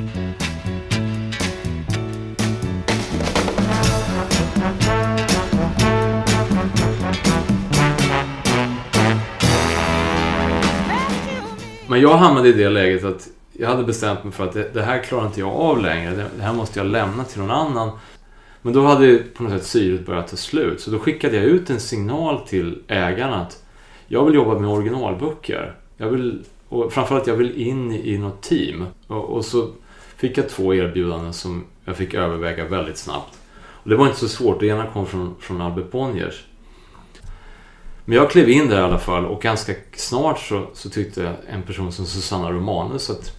Men 11.95 12.01
jag 12.01 12.17
hamnade 12.17 12.49
i 12.49 12.51
det 12.51 12.69
läget 12.69 13.03
att 13.03 13.27
jag 13.53 13.69
hade 13.69 13.83
bestämt 13.83 14.23
mig 14.23 14.33
för 14.33 14.43
att 14.43 14.53
det, 14.53 14.69
det 14.73 14.81
här 14.81 15.03
klarar 15.03 15.25
inte 15.25 15.39
jag 15.39 15.49
av 15.49 15.81
längre. 15.81 16.15
Det, 16.15 16.25
det 16.37 16.43
här 16.43 16.53
måste 16.53 16.79
jag 16.79 16.85
lämna 16.85 17.23
till 17.23 17.39
någon 17.39 17.51
annan. 17.51 17.91
Men 18.61 18.73
då 18.73 18.85
hade 18.85 19.17
på 19.17 19.43
något 19.43 19.51
sätt 19.51 19.65
syret 19.65 20.05
börjat 20.05 20.27
ta 20.27 20.35
slut. 20.35 20.81
Så 20.81 20.91
då 20.91 20.99
skickade 20.99 21.35
jag 21.35 21.45
ut 21.45 21.69
en 21.69 21.79
signal 21.79 22.47
till 22.47 22.83
ägarna 22.87 23.41
att 23.41 23.63
jag 24.07 24.25
vill 24.25 24.35
jobba 24.35 24.59
med 24.59 24.69
originalböcker. 24.69 25.75
Jag 25.97 26.09
vill, 26.09 26.43
och 26.69 26.93
framförallt 26.93 27.27
jag 27.27 27.35
vill 27.35 27.61
in 27.61 27.91
i 27.91 28.17
något 28.17 28.41
team. 28.41 28.85
Och, 29.07 29.29
och 29.29 29.45
så 29.45 29.69
fick 30.17 30.37
jag 30.37 30.49
två 30.49 30.73
erbjudanden 30.73 31.33
som 31.33 31.65
jag 31.85 31.97
fick 31.97 32.13
överväga 32.13 32.65
väldigt 32.65 32.97
snabbt. 32.97 33.39
Och 33.55 33.89
det 33.89 33.95
var 33.95 34.05
inte 34.05 34.19
så 34.19 34.27
svårt. 34.27 34.59
Det 34.59 34.67
ena 34.67 34.87
kom 34.87 35.05
från, 35.05 35.35
från 35.39 35.61
Albert 35.61 35.91
Bonniers. 35.91 36.45
Men 38.05 38.17
jag 38.17 38.31
klev 38.31 38.49
in 38.49 38.67
där 38.67 38.79
i 38.79 38.83
alla 38.83 38.99
fall 38.99 39.25
och 39.25 39.41
ganska 39.41 39.73
snart 39.95 40.39
så, 40.39 40.67
så 40.73 40.89
tyckte 40.89 41.33
en 41.49 41.61
person 41.61 41.91
som 41.91 42.05
Susanna 42.05 42.51
Romanus 42.51 43.09
att 43.09 43.31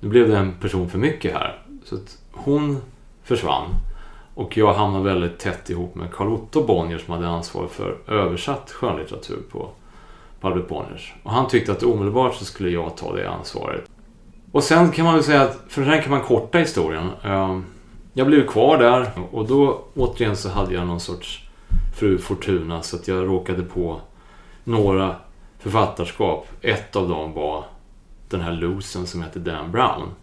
nu 0.00 0.08
blev 0.08 0.28
det 0.28 0.36
en 0.36 0.52
person 0.60 0.90
för 0.90 0.98
mycket 0.98 1.32
här. 1.32 1.62
Så 1.84 1.94
att 1.94 2.18
hon 2.32 2.82
försvann. 3.22 3.64
Och 4.34 4.56
jag 4.56 4.74
hamnade 4.74 5.04
väldigt 5.04 5.38
tätt 5.38 5.70
ihop 5.70 5.94
med 5.94 6.12
Carl 6.12 6.28
Otto 6.28 6.66
Bonnier 6.66 6.98
som 6.98 7.14
hade 7.14 7.28
ansvar 7.28 7.66
för 7.66 7.98
översatt 8.08 8.70
skönlitteratur 8.70 9.42
på, 9.52 9.68
på 10.40 10.48
Albert 10.48 10.68
Bonniers. 10.68 11.14
Och 11.22 11.30
han 11.30 11.48
tyckte 11.48 11.72
att 11.72 11.82
omedelbart 11.82 12.34
så 12.34 12.44
skulle 12.44 12.70
jag 12.70 12.96
ta 12.96 13.12
det 13.12 13.30
ansvaret. 13.30 13.90
Och 14.52 14.62
sen 14.62 14.90
kan 14.90 15.04
man 15.04 15.14
väl 15.14 15.24
säga 15.24 15.42
att, 15.42 15.60
för 15.68 15.84
sen 15.84 16.02
kan 16.02 16.10
man 16.10 16.20
korta 16.20 16.58
historien. 16.58 17.10
Ehm, 17.22 17.64
jag 18.12 18.26
blev 18.26 18.46
kvar 18.46 18.78
där 18.78 19.10
och 19.32 19.48
då 19.48 19.84
återigen 19.94 20.36
så 20.36 20.48
hade 20.48 20.74
jag 20.74 20.86
någon 20.86 21.00
sorts 21.00 21.43
fru 21.94 22.18
Fortuna 22.18 22.82
så 22.82 22.96
att 22.96 23.08
jag 23.08 23.26
råkade 23.28 23.62
på 23.62 24.00
några 24.64 25.16
författarskap. 25.58 26.48
Ett 26.60 26.96
av 26.96 27.08
dem 27.08 27.32
var 27.32 27.64
den 28.28 28.40
här 28.40 28.52
losen 28.52 29.06
som 29.06 29.22
hette 29.22 29.38
Dan 29.38 29.72
Brown. 29.72 30.14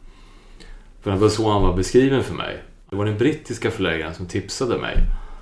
För 1.01 1.11
det 1.11 1.17
var 1.17 1.29
så 1.29 1.51
han 1.51 1.61
var 1.61 1.73
beskriven 1.73 2.23
för 2.23 2.33
mig. 2.33 2.63
Det 2.89 2.95
var 2.95 3.05
den 3.05 3.17
brittiska 3.17 3.71
förläggaren 3.71 4.13
som 4.13 4.25
tipsade 4.25 4.77
mig. 4.77 4.97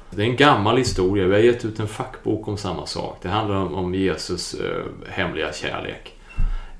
Det 0.10 0.22
är 0.22 0.26
en 0.26 0.36
gammal 0.36 0.78
historia. 0.78 1.28
Vi 1.28 1.34
har 1.34 1.40
gett 1.40 1.66
ut 1.66 1.80
en 1.80 1.88
fackbok 1.88 2.48
om 2.48 2.58
samma 2.58 2.86
sak. 2.86 3.18
Det 3.22 3.30
handlar 3.30 3.56
om, 3.56 3.74
om 3.74 3.96
Jesus 3.96 4.54
eh, 4.54 4.84
hemliga 5.08 5.54
kärlek. 5.54 6.16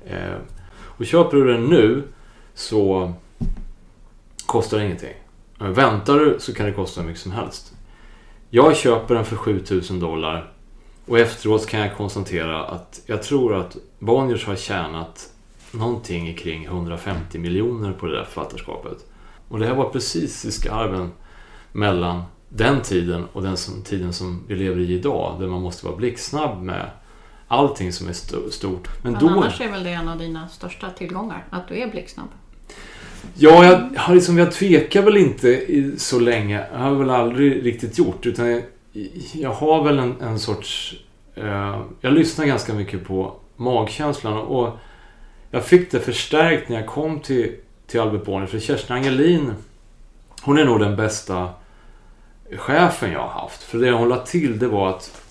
Eh, 0.06 0.36
och 0.82 1.06
köper 1.06 1.36
du 1.36 1.52
den 1.52 1.64
nu 1.64 2.02
så 2.54 3.12
kostar 4.46 4.78
det 4.78 4.84
ingenting. 4.84 5.14
Men 5.58 5.74
väntar 5.74 6.18
du 6.18 6.36
så 6.38 6.54
kan 6.54 6.66
det 6.66 6.72
kosta 6.72 7.00
hur 7.00 7.08
mycket 7.08 7.22
som 7.22 7.32
helst. 7.32 7.72
Jag 8.50 8.76
köper 8.76 9.14
den 9.14 9.24
för 9.24 9.36
7000 9.36 10.00
dollar 10.00 10.52
och 11.06 11.18
efteråt 11.18 11.66
kan 11.66 11.80
jag 11.80 11.96
konstatera 11.96 12.64
att 12.64 13.00
jag 13.06 13.22
tror 13.22 13.54
att 13.54 13.76
Bonniers 13.98 14.46
har 14.46 14.56
tjänat 14.56 15.30
någonting 15.72 16.34
kring 16.34 16.64
150 16.64 17.38
miljoner 17.38 17.92
på 17.92 18.06
det 18.06 18.16
där 18.16 18.24
författarskapet. 18.24 18.98
Och 19.48 19.58
det 19.58 19.66
här 19.66 19.74
var 19.74 19.88
precis 19.90 20.44
i 20.44 20.52
skarven 20.52 21.12
mellan 21.72 22.22
den 22.48 22.82
tiden 22.82 23.26
och 23.32 23.42
den 23.42 23.56
som, 23.56 23.82
tiden 23.82 24.12
som 24.12 24.44
vi 24.48 24.54
lever 24.56 24.80
i 24.80 24.94
idag, 24.94 25.36
där 25.40 25.46
man 25.46 25.60
måste 25.62 25.86
vara 25.86 25.96
blixtsnabb 25.96 26.62
med 26.62 26.90
allting 27.48 27.92
som 27.92 28.06
är 28.06 28.10
st- 28.10 28.50
stort. 28.50 28.88
Men 29.02 29.12
Men 29.12 29.20
då... 29.20 29.28
annars 29.28 29.60
är 29.60 29.70
väl 29.70 29.84
det 29.84 29.90
en 29.90 30.08
av 30.08 30.18
dina 30.18 30.48
största 30.48 30.90
tillgångar, 30.90 31.44
att 31.50 31.68
du 31.68 31.78
är 31.78 31.90
blixtsnabb. 31.90 32.28
Ja, 33.34 33.64
jag, 33.64 34.00
har 34.00 34.14
liksom, 34.14 34.38
jag 34.38 34.52
tvekar 34.52 35.02
väl 35.02 35.16
inte 35.16 35.60
så 35.96 36.20
länge. 36.20 36.66
Jag 36.72 36.78
har 36.78 36.94
väl 36.94 37.10
aldrig 37.10 37.66
riktigt 37.66 37.98
gjort. 37.98 38.26
Utan 38.26 38.50
jag, 38.50 38.62
jag 39.32 39.52
har 39.52 39.84
väl 39.84 39.98
en, 39.98 40.20
en 40.20 40.38
sorts... 40.38 40.94
Eh, 41.34 41.82
jag 42.00 42.12
lyssnar 42.12 42.46
ganska 42.46 42.74
mycket 42.74 43.04
på 43.04 43.34
magkänslan. 43.56 44.38
Och 44.38 44.78
jag 45.50 45.64
fick 45.64 45.90
det 45.90 46.00
förstärkt 46.00 46.68
när 46.68 46.76
jag 46.76 46.86
kom 46.86 47.20
till, 47.20 47.54
till 47.86 48.00
Albert 48.00 48.24
Bonnier. 48.24 48.46
För 48.46 48.58
Kerstin 48.58 48.96
Angelin, 48.96 49.52
hon 50.42 50.58
är 50.58 50.64
nog 50.64 50.80
den 50.80 50.96
bästa 50.96 51.48
chefen 52.56 53.12
jag 53.12 53.20
har 53.20 53.40
haft. 53.40 53.62
För 53.62 53.78
det 53.78 53.90
hon 53.90 54.08
la 54.08 54.18
till, 54.18 54.58
det 54.58 54.68
var 54.68 54.90
att 54.90 55.22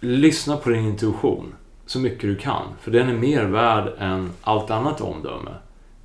lyssna 0.00 0.56
på 0.56 0.70
din 0.70 0.84
intuition 0.84 1.54
så 1.86 1.98
mycket 1.98 2.20
du 2.20 2.36
kan. 2.36 2.66
För 2.80 2.90
den 2.90 3.08
är 3.08 3.14
mer 3.14 3.44
värd 3.44 3.92
än 3.98 4.30
allt 4.42 4.70
annat 4.70 5.00
omdöme 5.00 5.50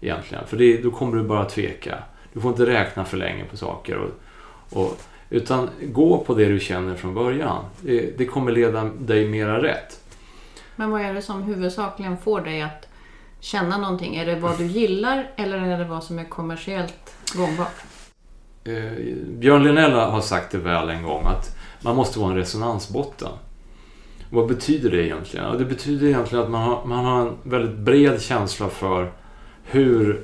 egentligen. 0.03 0.47
För 0.47 0.57
det, 0.57 0.77
då 0.77 0.91
kommer 0.91 1.17
du 1.17 1.23
bara 1.23 1.45
tveka. 1.45 1.97
Du 2.33 2.41
får 2.41 2.51
inte 2.51 2.65
räkna 2.65 3.05
för 3.05 3.17
länge 3.17 3.45
på 3.45 3.57
saker. 3.57 3.97
Och, 3.97 4.11
och, 4.81 5.01
utan 5.29 5.69
gå 5.81 6.17
på 6.17 6.33
det 6.33 6.45
du 6.45 6.59
känner 6.59 6.95
från 6.95 7.13
början. 7.13 7.65
Det, 7.81 8.17
det 8.17 8.25
kommer 8.25 8.51
leda 8.51 8.83
dig 8.83 9.29
mera 9.29 9.63
rätt. 9.63 9.99
Men 10.75 10.91
vad 10.91 11.01
är 11.01 11.13
det 11.13 11.21
som 11.21 11.43
huvudsakligen 11.43 12.17
får 12.17 12.41
dig 12.41 12.61
att 12.61 12.87
känna 13.39 13.77
någonting? 13.77 14.15
Är 14.15 14.25
det 14.25 14.35
vad 14.35 14.57
du 14.57 14.65
gillar 14.65 15.31
eller 15.35 15.57
är 15.57 15.77
det 15.77 15.85
vad 15.85 16.03
som 16.03 16.19
är 16.19 16.23
kommersiellt 16.23 17.15
gångbart? 17.35 17.83
Eh, 18.63 18.91
Björn 19.27 19.63
Linell 19.63 19.91
har 19.91 20.21
sagt 20.21 20.51
det 20.51 20.57
väl 20.57 20.89
en 20.89 21.03
gång 21.03 21.25
att 21.25 21.57
man 21.81 21.95
måste 21.95 22.19
vara 22.19 22.31
en 22.31 22.37
resonansbotten. 22.37 23.31
Vad 24.29 24.47
betyder 24.47 24.91
det 24.91 25.05
egentligen? 25.05 25.57
Det 25.57 25.65
betyder 25.65 26.07
egentligen 26.07 26.43
att 26.43 26.51
man 26.51 26.61
har, 26.61 26.85
man 26.85 27.05
har 27.05 27.21
en 27.21 27.37
väldigt 27.43 27.77
bred 27.77 28.21
känsla 28.21 28.69
för 28.69 29.11
hur 29.73 30.23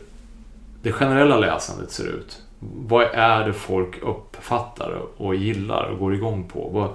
det 0.81 0.91
generella 0.91 1.37
läsandet 1.37 1.91
ser 1.91 2.07
ut. 2.07 2.41
Vad 2.59 3.03
är 3.13 3.47
det 3.47 3.53
folk 3.53 4.01
uppfattar 4.03 5.01
och 5.17 5.35
gillar 5.35 5.83
och 5.83 5.99
går 5.99 6.13
igång 6.13 6.49
på? 6.53 6.89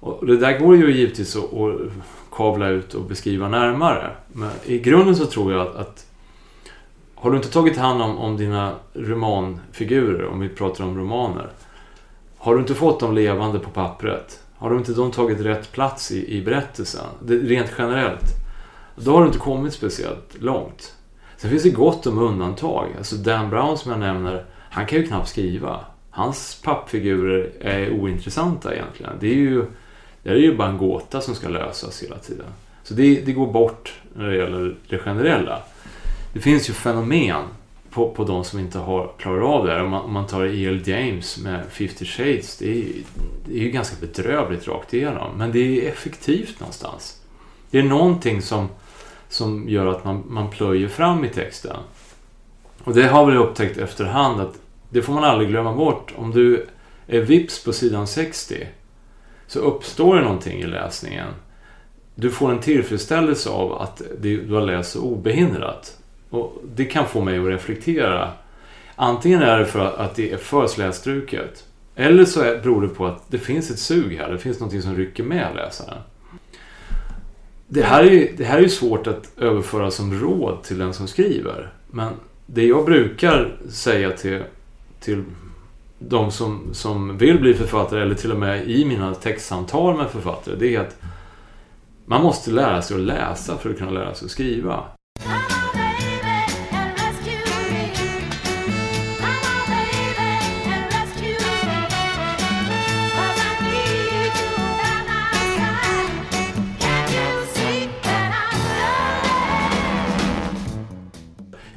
Och 0.00 0.26
det 0.26 0.36
där 0.36 0.58
går 0.58 0.76
ju 0.76 0.92
givetvis 0.92 1.36
att, 1.36 1.54
att 1.54 1.78
kavla 2.32 2.68
ut 2.68 2.94
och 2.94 3.04
beskriva 3.04 3.48
närmare. 3.48 4.10
Men 4.32 4.50
i 4.64 4.78
grunden 4.78 5.16
så 5.16 5.26
tror 5.26 5.52
jag 5.52 5.66
att, 5.66 5.76
att 5.76 6.06
har 7.14 7.30
du 7.30 7.36
inte 7.36 7.50
tagit 7.50 7.76
hand 7.76 8.02
om, 8.02 8.18
om 8.18 8.36
dina 8.36 8.72
romanfigurer, 8.94 10.26
om 10.26 10.40
vi 10.40 10.48
pratar 10.48 10.84
om 10.84 10.98
romaner. 10.98 11.48
Har 12.38 12.54
du 12.54 12.60
inte 12.60 12.74
fått 12.74 13.00
dem 13.00 13.14
levande 13.14 13.58
på 13.58 13.70
pappret, 13.70 14.40
har 14.56 14.70
de 14.70 14.78
inte 14.78 14.92
de 14.92 15.10
tagit 15.10 15.40
rätt 15.40 15.72
plats 15.72 16.12
i, 16.12 16.36
i 16.38 16.42
berättelsen, 16.42 17.06
det, 17.22 17.34
rent 17.34 17.72
generellt, 17.78 18.24
då 18.96 19.12
har 19.12 19.20
du 19.20 19.26
inte 19.26 19.38
kommit 19.38 19.72
speciellt 19.72 20.42
långt. 20.42 20.95
Sen 21.46 21.50
finns 21.50 21.62
det 21.62 21.70
gott 21.70 22.06
om 22.06 22.18
undantag. 22.18 22.88
Alltså 22.98 23.16
Dan 23.16 23.50
Brown 23.50 23.78
som 23.78 23.90
jag 23.90 24.00
nämner, 24.00 24.44
han 24.70 24.86
kan 24.86 24.98
ju 24.98 25.06
knappt 25.06 25.28
skriva. 25.28 25.80
Hans 26.10 26.60
pappfigurer 26.64 27.52
är 27.60 27.90
ointressanta 27.90 28.74
egentligen. 28.74 29.12
Det 29.20 29.26
är 29.26 29.34
ju, 29.34 29.64
det 30.22 30.30
är 30.30 30.34
ju 30.34 30.56
bara 30.56 30.68
en 30.68 30.78
gåta 30.78 31.20
som 31.20 31.34
ska 31.34 31.48
lösas 31.48 32.02
hela 32.02 32.18
tiden. 32.18 32.46
Så 32.82 32.94
det, 32.94 33.20
det 33.20 33.32
går 33.32 33.52
bort 33.52 33.94
när 34.14 34.28
det 34.28 34.36
gäller 34.36 34.76
det 34.88 34.98
generella. 34.98 35.58
Det 36.32 36.40
finns 36.40 36.68
ju 36.68 36.72
fenomen 36.72 37.42
på, 37.90 38.10
på 38.10 38.24
de 38.24 38.44
som 38.44 38.58
inte 38.58 38.78
har, 38.78 39.12
klarar 39.18 39.40
av 39.40 39.66
det 39.66 39.72
här. 39.72 39.82
Om 39.84 39.90
man, 39.90 40.04
om 40.04 40.12
man 40.12 40.26
tar 40.26 40.44
E.L. 40.44 40.82
James 40.84 41.38
med 41.38 41.64
50 41.70 42.04
Shades. 42.04 42.58
Det 42.58 42.78
är, 42.78 42.84
det 43.44 43.58
är 43.58 43.62
ju 43.62 43.70
ganska 43.70 43.96
bedrövligt 44.00 44.68
rakt 44.68 44.94
igenom. 44.94 45.38
Men 45.38 45.52
det 45.52 45.58
är 45.58 45.92
effektivt 45.92 46.60
någonstans. 46.60 47.20
Det 47.70 47.78
är 47.78 47.82
någonting 47.82 48.42
som, 48.42 48.68
som 49.28 49.68
gör 49.68 49.86
att 49.86 50.04
man, 50.04 50.24
man 50.26 50.50
plöjer 50.50 50.88
fram 50.88 51.24
i 51.24 51.28
texten. 51.28 51.76
Och 52.84 52.94
det 52.94 53.06
har 53.06 53.26
vi 53.26 53.36
upptäckt 53.36 53.78
efterhand 53.78 54.40
att 54.40 54.54
det 54.90 55.02
får 55.02 55.12
man 55.12 55.24
aldrig 55.24 55.48
glömma 55.48 55.72
bort. 55.72 56.12
Om 56.16 56.30
du 56.30 56.66
är 57.06 57.20
vips 57.20 57.64
på 57.64 57.72
sidan 57.72 58.06
60 58.06 58.66
så 59.46 59.58
uppstår 59.58 60.16
det 60.16 60.22
någonting 60.22 60.60
i 60.60 60.66
läsningen. 60.66 61.28
Du 62.14 62.30
får 62.30 62.52
en 62.52 62.60
tillfredsställelse 62.60 63.50
av 63.50 63.72
att 63.72 64.02
du 64.20 64.54
har 64.54 64.60
läst 64.60 64.92
så 64.92 65.00
obehindrat. 65.00 65.98
Och 66.30 66.62
det 66.74 66.84
kan 66.84 67.06
få 67.06 67.20
mig 67.20 67.38
att 67.38 67.46
reflektera. 67.46 68.30
Antingen 68.96 69.42
är 69.42 69.58
det 69.58 69.66
för 69.66 69.96
att 69.96 70.14
det 70.14 70.32
är 70.32 70.36
för 70.36 70.66
slätstruket. 70.66 71.64
Eller 71.94 72.24
så 72.24 72.40
beror 72.40 72.82
det 72.82 72.88
på 72.88 73.06
att 73.06 73.30
det 73.30 73.38
finns 73.38 73.70
ett 73.70 73.78
sug 73.78 74.16
här. 74.16 74.32
Det 74.32 74.38
finns 74.38 74.60
någonting 74.60 74.82
som 74.82 74.96
rycker 74.96 75.22
med 75.22 75.54
läsaren. 75.56 75.98
Det 77.68 77.82
här, 77.82 78.02
är, 78.04 78.10
ju- 78.10 78.34
det 78.36 78.44
här 78.44 78.58
är 78.58 78.62
ju 78.62 78.68
svårt 78.68 79.06
att 79.06 79.30
överföra 79.36 79.90
som 79.90 80.20
råd 80.20 80.62
till 80.62 80.78
den 80.78 80.94
som 80.94 81.06
skriver. 81.08 81.72
Men 81.90 82.12
det 82.46 82.66
jag 82.66 82.84
brukar 82.84 83.56
säga 83.68 84.10
till, 84.10 84.42
till 85.00 85.24
de 85.98 86.30
som, 86.30 86.68
som 86.72 87.18
vill 87.18 87.40
bli 87.40 87.54
författare, 87.54 88.02
eller 88.02 88.14
till 88.14 88.32
och 88.32 88.38
med 88.38 88.68
i 88.70 88.84
mina 88.84 89.14
textsamtal 89.14 89.96
med 89.96 90.10
författare, 90.10 90.54
det 90.58 90.74
är 90.76 90.80
att 90.80 90.96
man 92.06 92.22
måste 92.22 92.50
lära 92.50 92.82
sig 92.82 92.94
att 92.96 93.02
läsa 93.02 93.56
för 93.58 93.70
att 93.70 93.78
kunna 93.78 93.90
lära 93.90 94.14
sig 94.14 94.24
att 94.24 94.30
skriva. 94.30 94.82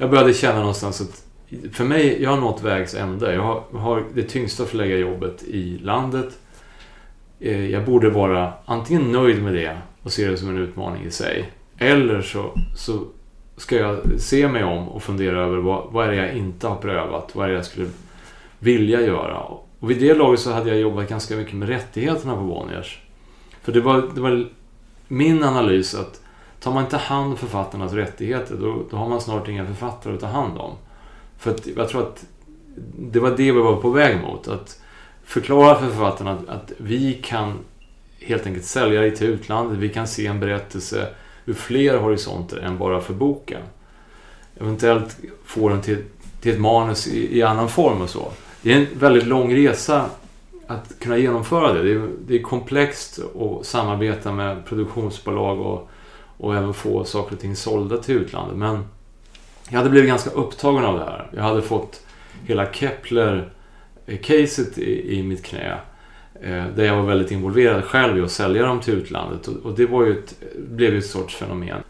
Jag 0.00 0.10
började 0.10 0.34
känna 0.34 0.58
någonstans 0.58 1.00
att 1.00 1.24
för 1.72 1.84
mig, 1.84 2.22
jag 2.22 2.30
har 2.30 2.40
nått 2.40 2.62
vägs 2.62 2.94
ände. 2.94 3.34
Jag 3.34 3.42
har, 3.42 3.64
har 3.72 4.04
det 4.14 4.22
tyngsta 4.22 4.64
förläggarjobbet 4.64 5.42
i 5.42 5.78
landet. 5.78 6.38
Eh, 7.40 7.70
Jag 7.70 7.84
borde 7.84 8.10
vara 8.10 8.52
antingen 8.64 9.12
nöjd 9.12 9.42
med 9.42 9.54
det 9.54 9.76
och 10.02 10.12
se 10.12 10.28
det 10.28 10.36
som 10.36 10.48
en 10.48 10.58
utmaning 10.58 11.04
i 11.04 11.10
sig. 11.10 11.50
Eller 11.78 12.22
så, 12.22 12.58
så 12.76 13.04
ska 13.56 13.76
jag 13.76 13.98
se 14.18 14.48
mig 14.48 14.64
om 14.64 14.88
och 14.88 15.02
fundera 15.02 15.40
över 15.40 15.56
vad, 15.56 15.92
vad 15.92 16.06
är 16.06 16.10
det 16.10 16.16
jag 16.16 16.32
inte 16.34 16.68
har 16.68 16.76
prövat? 16.76 17.30
Vad 17.34 17.44
är 17.44 17.48
det 17.48 17.56
jag 17.56 17.66
skulle 17.66 17.88
vilja 18.58 19.00
göra? 19.00 19.38
Och 19.80 19.90
vid 19.90 20.00
det 20.00 20.14
laget 20.14 20.40
så 20.40 20.52
hade 20.52 20.68
jag 20.70 20.78
jobbat 20.78 21.08
ganska 21.08 21.36
mycket 21.36 21.54
med 21.54 21.68
rättigheterna 21.68 22.36
på 22.36 22.42
Bonniers. 22.42 23.00
För 23.62 23.72
det 23.72 23.80
var, 23.80 24.10
det 24.14 24.20
var 24.20 24.48
min 25.08 25.42
analys 25.42 25.94
att 25.94 26.20
tar 26.60 26.72
man 26.72 26.84
inte 26.84 26.96
hand 26.96 27.30
om 27.30 27.36
författarnas 27.36 27.92
rättigheter 27.92 28.56
då, 28.56 28.82
då 28.90 28.96
har 28.96 29.08
man 29.08 29.20
snart 29.20 29.48
inga 29.48 29.66
författare 29.66 30.14
att 30.14 30.20
ta 30.20 30.26
hand 30.26 30.58
om. 30.58 30.72
För 31.38 31.50
att 31.50 31.66
jag 31.76 31.88
tror 31.88 32.02
att 32.02 32.24
det 32.98 33.20
var 33.20 33.30
det 33.30 33.52
vi 33.52 33.60
var 33.60 33.76
på 33.76 33.90
väg 33.90 34.20
mot. 34.20 34.48
Att 34.48 34.80
förklara 35.24 35.78
för 35.78 35.86
författarna 35.86 36.30
att, 36.32 36.48
att 36.48 36.72
vi 36.76 37.12
kan 37.12 37.58
helt 38.20 38.46
enkelt 38.46 38.64
sälja 38.64 39.00
det 39.00 39.10
till 39.10 39.26
utlandet. 39.26 39.78
Vi 39.78 39.88
kan 39.88 40.06
se 40.06 40.26
en 40.26 40.40
berättelse 40.40 41.08
ur 41.46 41.54
fler 41.54 41.96
horisonter 41.98 42.56
än 42.56 42.78
bara 42.78 43.00
för 43.00 43.14
boken. 43.14 43.62
Eventuellt 44.60 45.16
få 45.44 45.68
den 45.68 45.80
till, 45.80 46.04
till 46.40 46.52
ett 46.52 46.60
manus 46.60 47.06
i, 47.06 47.38
i 47.38 47.42
annan 47.42 47.68
form 47.68 48.02
och 48.02 48.10
så. 48.10 48.32
Det 48.62 48.72
är 48.72 48.76
en 48.76 48.86
väldigt 48.94 49.26
lång 49.26 49.54
resa 49.54 50.04
att 50.66 50.98
kunna 50.98 51.16
genomföra 51.16 51.72
det. 51.72 51.82
Det 51.82 51.92
är, 51.92 52.08
det 52.26 52.34
är 52.34 52.42
komplext 52.42 53.18
att 53.18 53.66
samarbeta 53.66 54.32
med 54.32 54.66
produktionsbolag 54.66 55.60
och, 55.60 55.90
och 56.40 56.56
även 56.56 56.74
få 56.74 57.04
saker 57.04 57.34
och 57.34 57.40
ting 57.40 57.56
sålda 57.56 57.96
till 57.96 58.14
utlandet. 58.14 58.56
Men 58.56 58.84
jag 59.68 59.78
hade 59.78 59.90
blivit 59.90 60.08
ganska 60.08 60.30
upptagen 60.30 60.84
av 60.84 60.98
det 60.98 61.04
här. 61.04 61.30
Jag 61.34 61.42
hade 61.42 61.62
fått 61.62 62.02
hela 62.46 62.72
Kepler-caset 62.72 64.78
eh, 64.78 64.84
i, 64.84 65.18
i 65.18 65.22
mitt 65.22 65.44
knä. 65.44 65.78
Eh, 66.42 66.64
där 66.76 66.84
jag 66.84 66.96
var 66.96 67.02
väldigt 67.02 67.30
involverad 67.30 67.84
själv 67.84 68.18
i 68.18 68.22
att 68.22 68.30
sälja 68.30 68.66
dem 68.66 68.80
till 68.80 68.94
utlandet. 68.94 69.48
Och, 69.48 69.56
och 69.56 69.74
det 69.74 69.86
var 69.86 70.04
ju 70.04 70.18
ett, 70.18 70.34
blev 70.56 70.92
ju 70.92 70.98
ett 70.98 71.06
sorts 71.06 71.36
fenomen. 71.36 71.82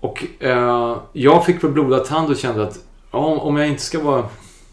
Och 0.00 0.24
eh, 0.38 0.96
jag 1.12 1.46
fick 1.46 1.64
väl 1.64 1.70
blodad 1.70 2.04
tand 2.04 2.30
och 2.30 2.36
kände 2.36 2.62
att 2.62 2.78
om, 3.10 3.38
om 3.38 3.56
jag 3.56 3.68
inte 3.68 3.82
ska 3.82 4.02
vara 4.02 4.24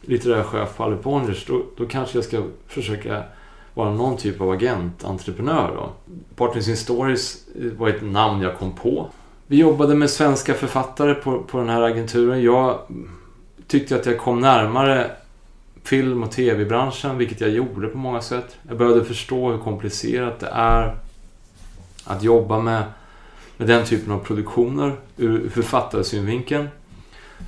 litterär 0.02 0.44
chef 0.44 0.78
på 0.78 0.84
Albert 0.84 1.02
Ponders 1.02 1.46
då, 1.46 1.66
då 1.78 1.86
kanske 1.86 2.18
jag 2.18 2.26
ska 2.26 2.44
försöka 2.68 3.24
vara 3.74 3.94
någon 3.94 4.18
typ 4.18 4.42
av 4.42 4.52
agent, 4.52 5.04
entreprenör. 5.04 5.72
Då. 5.76 6.14
Partners 6.36 6.68
in 6.68 6.78
Stories 6.78 7.47
Eh, 7.58 7.72
var 7.78 7.90
ett 7.90 8.04
namn 8.04 8.42
jag 8.42 8.58
kom 8.58 8.72
på. 8.72 9.10
Vi 9.48 9.58
jobbade 9.58 9.96
med 9.96 10.10
svenska 10.10 10.54
författare 10.54 11.14
på, 11.14 11.44
på 11.44 11.58
den 11.58 11.70
här 11.70 11.82
agenturen. 11.82 12.44
Jag 12.44 12.80
tyckte 13.68 13.96
att 13.96 14.06
jag 14.06 14.20
kom 14.20 14.40
närmare 14.40 15.12
film 15.84 16.24
och 16.24 16.32
tv-branschen, 16.32 17.18
vilket 17.18 17.42
jag 17.42 17.50
gjorde 17.50 17.88
på 17.88 17.98
många 17.98 18.22
sätt. 18.22 18.58
Jag 18.68 18.78
började 18.78 19.06
förstå 19.06 19.52
hur 19.52 19.58
komplicerat 19.58 20.40
det 20.40 20.48
är 20.48 20.96
att 22.04 22.24
jobba 22.24 22.60
med 22.60 22.84
med 23.58 23.68
den 23.68 23.86
typen 23.86 24.12
av 24.12 24.20
produktioner 24.20 24.96
ur 25.18 25.50
författarsynvinkeln. 25.50 26.68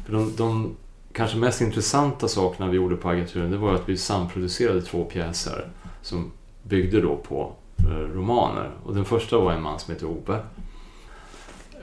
För 0.05 0.13
de, 0.13 0.33
de 0.37 0.75
kanske 1.13 1.37
mest 1.37 1.61
intressanta 1.61 2.27
sakerna 2.27 2.69
vi 2.69 2.75
gjorde 2.75 2.95
på 2.95 3.09
agenturen 3.09 3.51
det 3.51 3.57
var 3.57 3.73
att 3.73 3.89
vi 3.89 3.97
samproducerade 3.97 4.81
två 4.81 5.03
pjäser 5.03 5.69
som 6.01 6.31
byggde 6.63 7.01
då 7.01 7.15
på 7.15 7.51
Eh, 7.87 8.15
romaner. 8.15 8.71
Och 8.83 8.95
den 8.95 9.05
första 9.05 9.37
var 9.37 9.51
en 9.51 9.61
man 9.61 9.79
som 9.79 9.93
heter 9.93 10.07
Ove. 10.07 10.39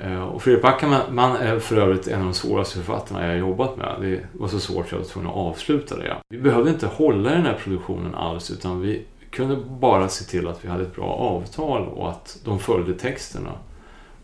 Eh, 0.00 0.22
och 0.22 0.42
Fredrik 0.42 0.62
Backman 0.62 1.36
är 1.36 1.58
för 1.58 1.76
övrigt 1.76 2.08
en 2.08 2.18
av 2.18 2.24
de 2.24 2.34
svåraste 2.34 2.76
författarna 2.76 3.22
jag 3.22 3.28
har 3.28 3.36
jobbat 3.36 3.76
med. 3.76 3.96
Det 4.00 4.20
var 4.32 4.48
så 4.48 4.60
svårt 4.60 4.84
att 4.84 4.92
jag 4.92 4.98
var 4.98 5.04
tvungen 5.04 5.30
att 5.30 5.36
avsluta 5.36 5.96
det. 5.96 6.16
Vi 6.28 6.38
behövde 6.38 6.70
inte 6.70 6.86
hålla 6.86 7.32
i 7.32 7.34
den 7.34 7.46
här 7.46 7.58
produktionen 7.62 8.14
alls 8.14 8.50
utan 8.50 8.80
vi 8.80 9.04
kunde 9.30 9.56
bara 9.56 10.08
se 10.08 10.24
till 10.24 10.48
att 10.48 10.64
vi 10.64 10.68
hade 10.68 10.82
ett 10.82 10.94
bra 10.96 11.08
avtal 11.08 11.88
och 11.88 12.10
att 12.10 12.38
de 12.44 12.58
följde 12.58 12.94
texterna 12.94 13.52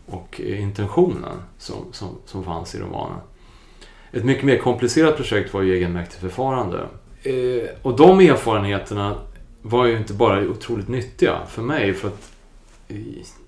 och 0.05 0.39
intentionen 0.39 1.37
som, 1.57 1.75
som, 1.91 2.07
som 2.25 2.43
fanns 2.43 2.75
i 2.75 2.79
romanen. 2.79 3.17
Ett 4.11 4.25
mycket 4.25 4.43
mer 4.43 4.57
komplicerat 4.57 5.15
projekt 5.15 5.53
var 5.53 5.61
ju 5.61 5.75
egenmäktigt 5.75 6.21
förfarande. 6.21 6.77
Eh, 7.23 7.69
och 7.81 7.95
de 7.95 8.19
erfarenheterna 8.19 9.15
var 9.63 9.85
ju 9.85 9.97
inte 9.97 10.13
bara 10.13 10.41
otroligt 10.41 10.87
nyttiga 10.87 11.45
för 11.47 11.61
mig 11.61 11.93
för 11.93 12.07
att 12.07 12.31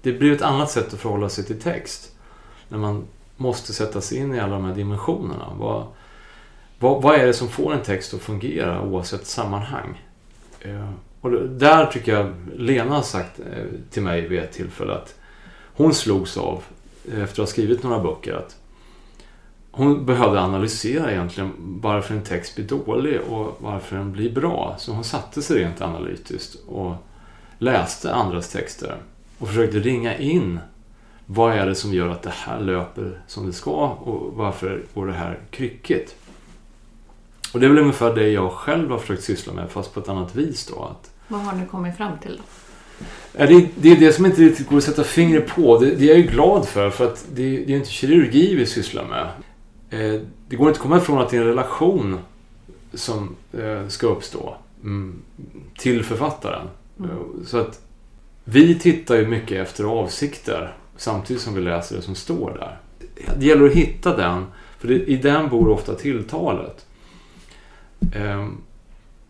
det 0.01 0.11
blir 0.11 0.31
ett 0.31 0.41
annat 0.41 0.71
sätt 0.71 0.93
att 0.93 0.99
förhålla 0.99 1.29
sig 1.29 1.43
till 1.43 1.61
text. 1.61 2.11
När 2.69 2.77
man 2.77 3.07
måste 3.37 3.73
sätta 3.73 4.01
sig 4.01 4.17
in 4.17 4.33
i 4.33 4.39
alla 4.39 4.55
de 4.55 4.65
här 4.65 4.75
dimensionerna. 4.75 5.53
Vad, 5.59 5.87
vad, 6.79 7.01
vad 7.01 7.15
är 7.15 7.25
det 7.25 7.33
som 7.33 7.47
får 7.47 7.73
en 7.73 7.81
text 7.81 8.13
att 8.13 8.21
fungera 8.21 8.81
oavsett 8.81 9.25
sammanhang? 9.25 10.03
Eh, 10.61 10.89
och 11.21 11.31
där 11.49 11.85
tycker 11.85 12.13
jag 12.13 12.33
Lena 12.55 12.95
har 12.95 13.01
sagt 13.01 13.39
eh, 13.39 13.65
till 13.89 14.03
mig 14.03 14.27
vid 14.27 14.39
ett 14.39 14.53
tillfälle 14.53 14.93
att 14.93 15.15
hon 15.73 15.93
slogs 15.93 16.37
av, 16.37 16.63
efter 17.07 17.23
att 17.23 17.37
ha 17.37 17.45
skrivit 17.45 17.83
några 17.83 17.99
böcker, 17.99 18.33
att 18.33 18.55
hon 19.77 20.05
behövde 20.05 20.41
analysera 20.41 21.11
egentligen 21.11 21.51
varför 21.57 22.15
en 22.15 22.23
text 22.23 22.55
blir 22.55 22.65
dålig 22.65 23.21
och 23.29 23.57
varför 23.59 23.95
den 23.95 24.11
blir 24.11 24.33
bra. 24.33 24.75
Så 24.77 24.91
hon 24.91 25.03
satte 25.03 25.41
sig 25.41 25.63
rent 25.63 25.81
analytiskt 25.81 26.55
och 26.67 26.95
läste 27.57 28.13
andras 28.13 28.49
texter 28.49 28.95
och 29.37 29.47
försökte 29.47 29.79
ringa 29.79 30.17
in 30.17 30.59
vad 31.25 31.53
är 31.53 31.65
det 31.65 31.75
som 31.75 31.93
gör 31.93 32.09
att 32.09 32.21
det 32.21 32.33
här 32.33 32.59
löper 32.59 33.21
som 33.27 33.47
det 33.47 33.53
ska 33.53 33.87
och 33.87 34.33
varför 34.33 34.83
går 34.93 35.07
det 35.07 35.13
här 35.13 35.39
kryckigt. 35.49 36.15
Och 37.53 37.59
det 37.59 37.65
är 37.65 37.69
väl 37.69 37.79
ungefär 37.79 38.15
det 38.15 38.29
jag 38.29 38.51
själv 38.51 38.91
har 38.91 38.97
försökt 38.97 39.23
syssla 39.23 39.53
med 39.53 39.71
fast 39.71 39.93
på 39.93 39.99
ett 39.99 40.09
annat 40.09 40.35
vis 40.35 40.65
då. 40.65 40.83
Att 40.83 41.11
Vad 41.27 41.41
har 41.41 41.53
ni 41.53 41.65
kommit 41.65 41.97
fram 41.97 42.17
till? 42.19 42.37
Då? 42.37 43.45
Det, 43.45 43.69
det 43.75 43.91
är 43.91 43.99
det 43.99 44.13
som 44.13 44.25
inte 44.25 44.41
riktigt 44.41 44.69
går 44.69 44.77
att 44.77 44.83
sätta 44.83 45.03
fingret 45.03 45.47
på. 45.47 45.79
Det, 45.79 45.95
det 45.95 46.03
är 46.05 46.07
jag 46.07 46.17
ju 46.17 46.27
glad 46.27 46.67
för, 46.67 46.89
för 46.89 47.05
att 47.05 47.25
det, 47.33 47.65
det 47.65 47.73
är 47.73 47.77
inte 47.77 47.89
kirurgi 47.89 48.55
vi 48.55 48.65
sysslar 48.65 49.05
med. 49.05 49.27
Eh, 49.89 50.21
det 50.47 50.55
går 50.55 50.67
inte 50.67 50.77
att 50.77 50.83
komma 50.83 50.97
ifrån 50.97 51.21
att 51.21 51.29
det 51.29 51.37
är 51.37 51.41
en 51.41 51.47
relation 51.47 52.19
som 52.93 53.35
eh, 53.53 53.87
ska 53.87 54.07
uppstå 54.07 54.55
mm, 54.83 55.21
till 55.77 56.03
författaren. 56.03 56.67
Mm. 56.99 57.11
Eh, 57.11 57.17
Så 57.45 57.57
att 57.57 57.81
vi 58.43 58.79
tittar 58.79 59.15
ju 59.15 59.27
mycket 59.27 59.67
efter 59.67 59.83
avsikter 59.83 60.75
samtidigt 60.97 61.41
som 61.43 61.53
vi 61.53 61.61
läser 61.61 61.95
det 61.95 62.01
som 62.01 62.15
står 62.15 62.57
där. 62.59 62.77
Det 63.39 63.45
gäller 63.45 63.65
att 63.65 63.73
hitta 63.73 64.17
den, 64.17 64.45
för 64.79 64.87
det, 64.87 64.93
i 64.93 65.17
den 65.17 65.49
bor 65.49 65.69
ofta 65.69 65.93
tilltalet. 65.93 66.85
Ehm, 68.15 68.57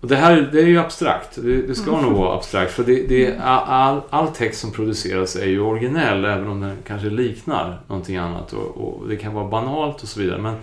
och 0.05 0.09
det 0.09 0.15
här 0.15 0.49
det 0.51 0.59
är 0.59 0.67
ju 0.67 0.79
abstrakt. 0.79 1.35
Det, 1.35 1.61
det 1.61 1.75
ska 1.75 2.01
nog 2.01 2.13
vara 2.13 2.35
abstrakt. 2.35 2.71
För 2.71 2.83
det, 2.83 3.07
det, 3.07 3.37
all, 3.37 4.01
all 4.09 4.27
text 4.27 4.59
som 4.61 4.71
produceras 4.71 5.35
är 5.35 5.45
ju 5.45 5.59
originell 5.59 6.25
även 6.25 6.47
om 6.47 6.61
den 6.61 6.77
kanske 6.87 7.09
liknar 7.09 7.79
någonting 7.87 8.17
annat. 8.17 8.53
Och, 8.53 8.77
och 8.77 9.07
det 9.07 9.15
kan 9.15 9.33
vara 9.33 9.47
banalt 9.47 10.03
och 10.03 10.07
så 10.09 10.19
vidare. 10.19 10.41
Men, 10.41 10.55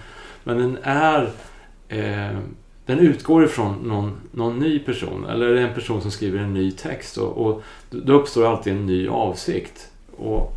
men 0.44 0.58
den 0.58 0.78
är... 0.82 1.30
Eh, 1.88 2.38
den 2.86 2.98
utgår 2.98 3.44
ifrån 3.44 3.74
någon, 3.82 4.16
någon 4.30 4.58
ny 4.58 4.78
person. 4.78 5.26
Eller 5.26 5.54
en 5.54 5.74
person 5.74 6.02
som 6.02 6.10
skriver 6.10 6.38
en 6.38 6.54
ny 6.54 6.70
text. 6.70 7.16
Och, 7.16 7.46
och 7.46 7.62
då 7.90 8.12
uppstår 8.12 8.46
alltid 8.46 8.72
en 8.72 8.86
ny 8.86 9.08
avsikt. 9.08 9.90
Och, 10.16 10.52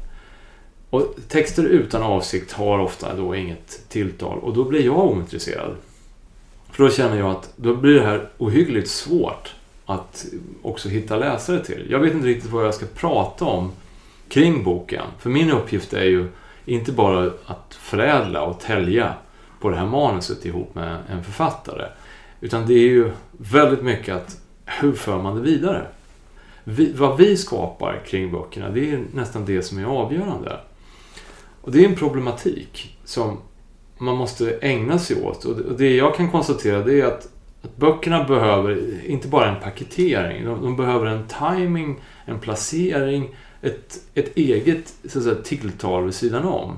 och 0.89 1.15
texter 1.28 1.63
utan 1.63 2.04
avsikt 2.04 2.52
har 2.52 2.80
ofta 2.80 3.15
då 3.15 3.36
inget 3.36 3.89
tilltal. 3.89 4.39
Och 4.39 4.54
då 4.54 4.63
blir 4.63 4.86
jag 4.86 5.06
ointresserad. 5.06 5.76
För 6.76 6.84
då 6.84 6.90
känner 6.90 7.18
jag 7.18 7.32
att 7.32 7.54
då 7.56 7.76
blir 7.76 7.94
det 7.94 8.06
här 8.06 8.30
ohyggligt 8.38 8.90
svårt 8.90 9.56
att 9.86 10.26
också 10.62 10.90
hitta 10.90 11.18
läsare 11.18 11.60
till. 11.60 11.88
Jag 11.90 12.00
vet 12.00 12.14
inte 12.14 12.28
riktigt 12.28 12.52
vad 12.52 12.66
jag 12.66 12.74
ska 12.74 12.86
prata 12.96 13.46
om 13.46 13.72
kring 14.30 14.64
boken. 14.64 15.06
För 15.20 15.30
min 15.30 15.52
uppgift 15.52 15.94
är 15.94 16.04
ju 16.04 16.28
inte 16.66 16.92
bara 16.92 17.32
att 17.46 17.74
förädla 17.80 18.42
och 18.42 18.60
tälja 18.60 19.14
på 19.60 19.70
det 19.70 19.76
här 19.76 19.86
manuset 19.86 20.46
ihop 20.46 20.76
med 20.76 20.98
en 21.10 21.24
författare. 21.24 21.88
Utan 22.42 22.68
det 22.68 22.74
är 22.74 22.90
ju 22.90 23.12
väldigt 23.32 23.84
mycket 23.84 24.16
att 24.16 24.42
hur 24.66 24.94
för 24.94 25.22
man 25.22 25.36
det 25.36 25.42
vidare? 25.42 25.88
Vi, 26.64 26.94
vad 26.94 27.18
vi 27.18 27.38
skapar 27.38 28.02
kring 28.06 28.32
böckerna, 28.32 28.70
det 28.70 28.92
är 28.92 29.04
nästan 29.14 29.46
det 29.46 29.62
som 29.62 29.78
är 29.78 29.86
avgörande. 29.86 30.60
Och 31.62 31.72
det 31.72 31.86
är 31.86 31.90
en 31.90 31.96
problematik 31.96 32.98
som 33.06 33.38
man 33.98 34.16
måste 34.16 34.58
ägna 34.62 35.00
sig 35.00 35.22
åt. 35.24 35.46
Och 35.46 35.56
det- 35.78 35.96
jag 35.96 36.16
kan 36.16 36.32
konstatera 36.32 36.84
det 36.84 37.02
är 37.02 37.06
att, 37.06 37.28
att 37.62 37.76
böckerna 37.78 38.24
behöver 38.24 39.02
inte 39.06 39.28
bara 39.28 39.50
en 39.56 39.62
paketering. 39.62 40.46
De, 40.46 40.62
de 40.62 40.76
behöver 40.76 41.06
en 41.06 41.24
timing, 41.28 42.00
en 42.26 42.40
placering, 42.40 43.36
ett, 43.62 44.00
ett 44.14 44.38
eget 44.38 44.94
så 45.08 45.18
att 45.20 45.24
säga, 45.24 45.36
tilltal 45.36 46.04
vid 46.04 46.14
sidan 46.14 46.46
om. 46.46 46.78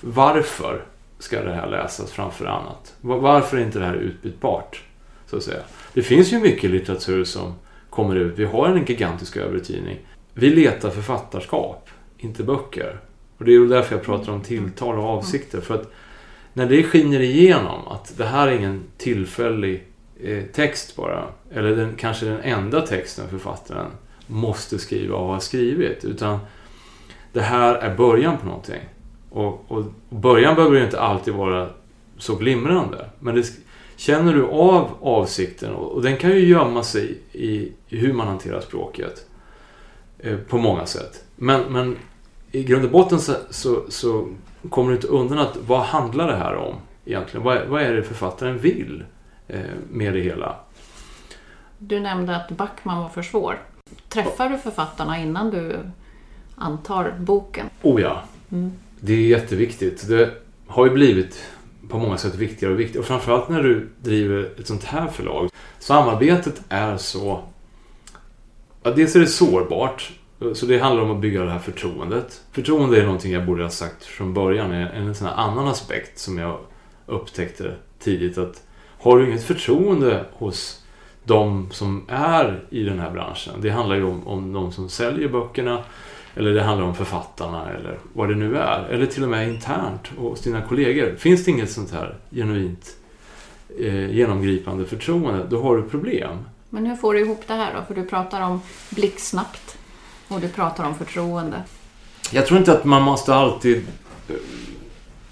Varför 0.00 0.84
ska 1.18 1.42
det 1.42 1.52
här 1.52 1.70
läsas 1.70 2.12
framför 2.12 2.46
annat? 2.46 2.94
Varför 3.00 3.56
är 3.56 3.62
inte 3.64 3.78
det 3.78 3.84
här 3.84 3.94
utbytbart? 3.94 4.82
Så 5.26 5.36
att 5.36 5.42
säga. 5.42 5.60
Det 5.94 6.02
finns 6.02 6.32
ju 6.32 6.40
mycket 6.40 6.70
litteratur 6.70 7.24
som 7.24 7.54
kommer 7.90 8.14
ut. 8.16 8.38
Vi 8.38 8.44
har 8.44 8.68
en 8.68 8.84
gigantisk 8.84 9.36
övertidning. 9.36 9.98
Vi 10.34 10.50
letar 10.50 10.90
författarskap, 10.90 11.88
inte 12.18 12.42
böcker. 12.42 13.00
Och 13.38 13.44
det 13.44 13.50
är 13.50 13.52
ju 13.52 13.66
därför 13.68 13.94
jag 13.96 14.04
pratar 14.04 14.32
om 14.32 14.40
tilltal 14.40 14.98
och 14.98 15.04
avsikter. 15.04 15.60
För 15.60 15.74
att 15.74 15.90
när 16.54 16.66
det 16.66 16.82
skiner 16.82 17.20
igenom 17.20 17.88
att 17.88 18.14
det 18.16 18.24
här 18.24 18.48
är 18.48 18.52
ingen 18.52 18.84
tillfällig 18.96 19.84
eh, 20.22 20.44
text 20.44 20.96
bara, 20.96 21.24
eller 21.52 21.76
den, 21.76 21.94
kanske 21.96 22.26
den 22.26 22.40
enda 22.40 22.80
texten 22.80 23.28
författaren 23.28 23.90
måste 24.26 24.78
skriva 24.78 25.16
och 25.16 25.28
har 25.28 25.40
skrivit, 25.40 26.04
utan 26.04 26.38
det 27.32 27.40
här 27.40 27.74
är 27.74 27.96
början 27.96 28.38
på 28.38 28.46
någonting. 28.46 28.80
Och, 29.30 29.64
och 29.68 29.84
början 30.08 30.54
behöver 30.54 30.76
ju 30.76 30.84
inte 30.84 31.00
alltid 31.00 31.34
vara 31.34 31.68
så 32.18 32.34
glimrande, 32.34 33.10
men 33.20 33.34
det, 33.34 33.46
känner 33.96 34.34
du 34.34 34.44
av 34.44 34.90
avsikten, 35.00 35.74
och, 35.74 35.92
och 35.92 36.02
den 36.02 36.16
kan 36.16 36.30
ju 36.30 36.48
gömma 36.48 36.82
sig 36.82 37.18
i, 37.32 37.72
i 37.88 37.96
hur 37.96 38.12
man 38.12 38.26
hanterar 38.26 38.60
språket 38.60 39.26
eh, 40.18 40.36
på 40.36 40.58
många 40.58 40.86
sätt. 40.86 41.24
Men, 41.36 41.72
men 41.72 41.96
i 42.52 42.62
grund 42.62 42.84
och 42.84 42.90
botten 42.90 43.20
så, 43.20 43.34
så, 43.50 43.84
så 43.88 44.28
kommer 44.70 44.88
du 44.90 44.94
inte 44.96 45.06
undan 45.08 45.38
att 45.38 45.56
vad 45.66 45.80
handlar 45.82 46.28
det 46.28 46.36
här 46.36 46.54
om 46.56 46.74
egentligen? 47.04 47.44
Vad, 47.44 47.56
är- 47.56 47.66
vad 47.66 47.82
är 47.82 47.92
det 47.94 48.02
författaren 48.02 48.58
vill 48.58 49.04
eh, 49.48 49.60
med 49.90 50.12
det 50.14 50.20
hela? 50.20 50.56
Du 51.78 52.00
nämnde 52.00 52.36
att 52.36 52.50
Backman 52.50 53.02
var 53.02 53.08
för 53.08 53.22
svår. 53.22 53.62
Träffar 54.08 54.48
du 54.48 54.58
författarna 54.58 55.18
innan 55.20 55.50
du 55.50 55.78
antar 56.56 57.14
boken? 57.18 57.66
Oh 57.82 58.00
ja, 58.00 58.22
Mm. 58.52 58.72
det 59.00 59.12
är 59.12 59.26
jätteviktigt. 59.26 60.08
Det 60.08 60.30
har 60.66 60.86
ju 60.86 60.92
blivit 60.92 61.50
på 61.88 61.98
många 61.98 62.18
sätt 62.18 62.34
viktigare 62.34 62.74
och 62.74 62.80
viktigare. 62.80 63.00
Och 63.00 63.06
framförallt 63.06 63.48
när 63.48 63.62
du 63.62 63.88
driver 64.02 64.50
ett 64.60 64.66
sånt 64.66 64.84
här 64.84 65.06
förlag. 65.08 65.50
Samarbetet 65.78 66.62
är 66.68 66.96
så... 66.96 67.40
Ja, 68.82 68.90
dels 68.90 69.16
är 69.16 69.20
det 69.20 69.26
sårbart. 69.26 70.12
Så 70.52 70.66
det 70.66 70.78
handlar 70.78 71.02
om 71.02 71.10
att 71.10 71.20
bygga 71.20 71.42
det 71.42 71.50
här 71.50 71.58
förtroendet. 71.58 72.42
Förtroende 72.52 73.00
är 73.00 73.04
någonting 73.04 73.32
jag 73.32 73.46
borde 73.46 73.62
ha 73.62 73.70
sagt 73.70 74.04
från 74.04 74.34
början. 74.34 74.72
En, 74.72 75.14
sån 75.14 75.26
här 75.26 75.34
annan 75.34 75.68
aspekt 75.68 76.18
som 76.18 76.38
jag 76.38 76.58
upptäckte 77.06 77.74
tidigt. 77.98 78.38
att 78.38 78.62
Har 78.98 79.18
du 79.18 79.28
inget 79.28 79.44
förtroende 79.44 80.24
hos 80.32 80.84
de 81.24 81.68
som 81.70 82.04
är 82.08 82.64
i 82.70 82.82
den 82.82 82.98
här 82.98 83.10
branschen. 83.10 83.52
Det 83.60 83.70
handlar 83.70 83.96
ju 83.96 84.04
om, 84.04 84.26
om 84.28 84.52
de 84.52 84.72
som 84.72 84.88
säljer 84.88 85.28
böckerna. 85.28 85.84
Eller 86.36 86.54
det 86.54 86.62
handlar 86.62 86.86
om 86.86 86.94
författarna 86.94 87.70
eller 87.70 87.98
vad 88.12 88.28
det 88.28 88.34
nu 88.34 88.56
är. 88.56 88.88
Eller 88.90 89.06
till 89.06 89.22
och 89.22 89.28
med 89.28 89.48
internt 89.48 90.10
hos 90.16 90.40
dina 90.40 90.62
kollegor. 90.62 91.14
Finns 91.16 91.44
det 91.44 91.50
inget 91.50 91.70
sånt 91.70 91.92
här 91.92 92.16
genuint 92.30 92.96
eh, 93.78 94.10
genomgripande 94.10 94.84
förtroende, 94.84 95.46
då 95.50 95.62
har 95.62 95.76
du 95.76 95.82
problem. 95.82 96.38
Men 96.70 96.86
hur 96.86 96.96
får 96.96 97.14
du 97.14 97.20
ihop 97.20 97.42
det 97.46 97.54
här 97.54 97.74
då? 97.74 97.82
För 97.82 98.02
du 98.02 98.08
pratar 98.08 98.40
om 98.40 98.60
blixtsnabbt 98.90 99.78
och 100.28 100.40
du 100.40 100.48
pratar 100.48 100.84
om 100.84 100.94
förtroende. 100.94 101.62
Jag 102.32 102.46
tror 102.46 102.58
inte 102.58 102.72
att 102.72 102.84
man 102.84 103.02
måste 103.02 103.34
alltid 103.34 103.86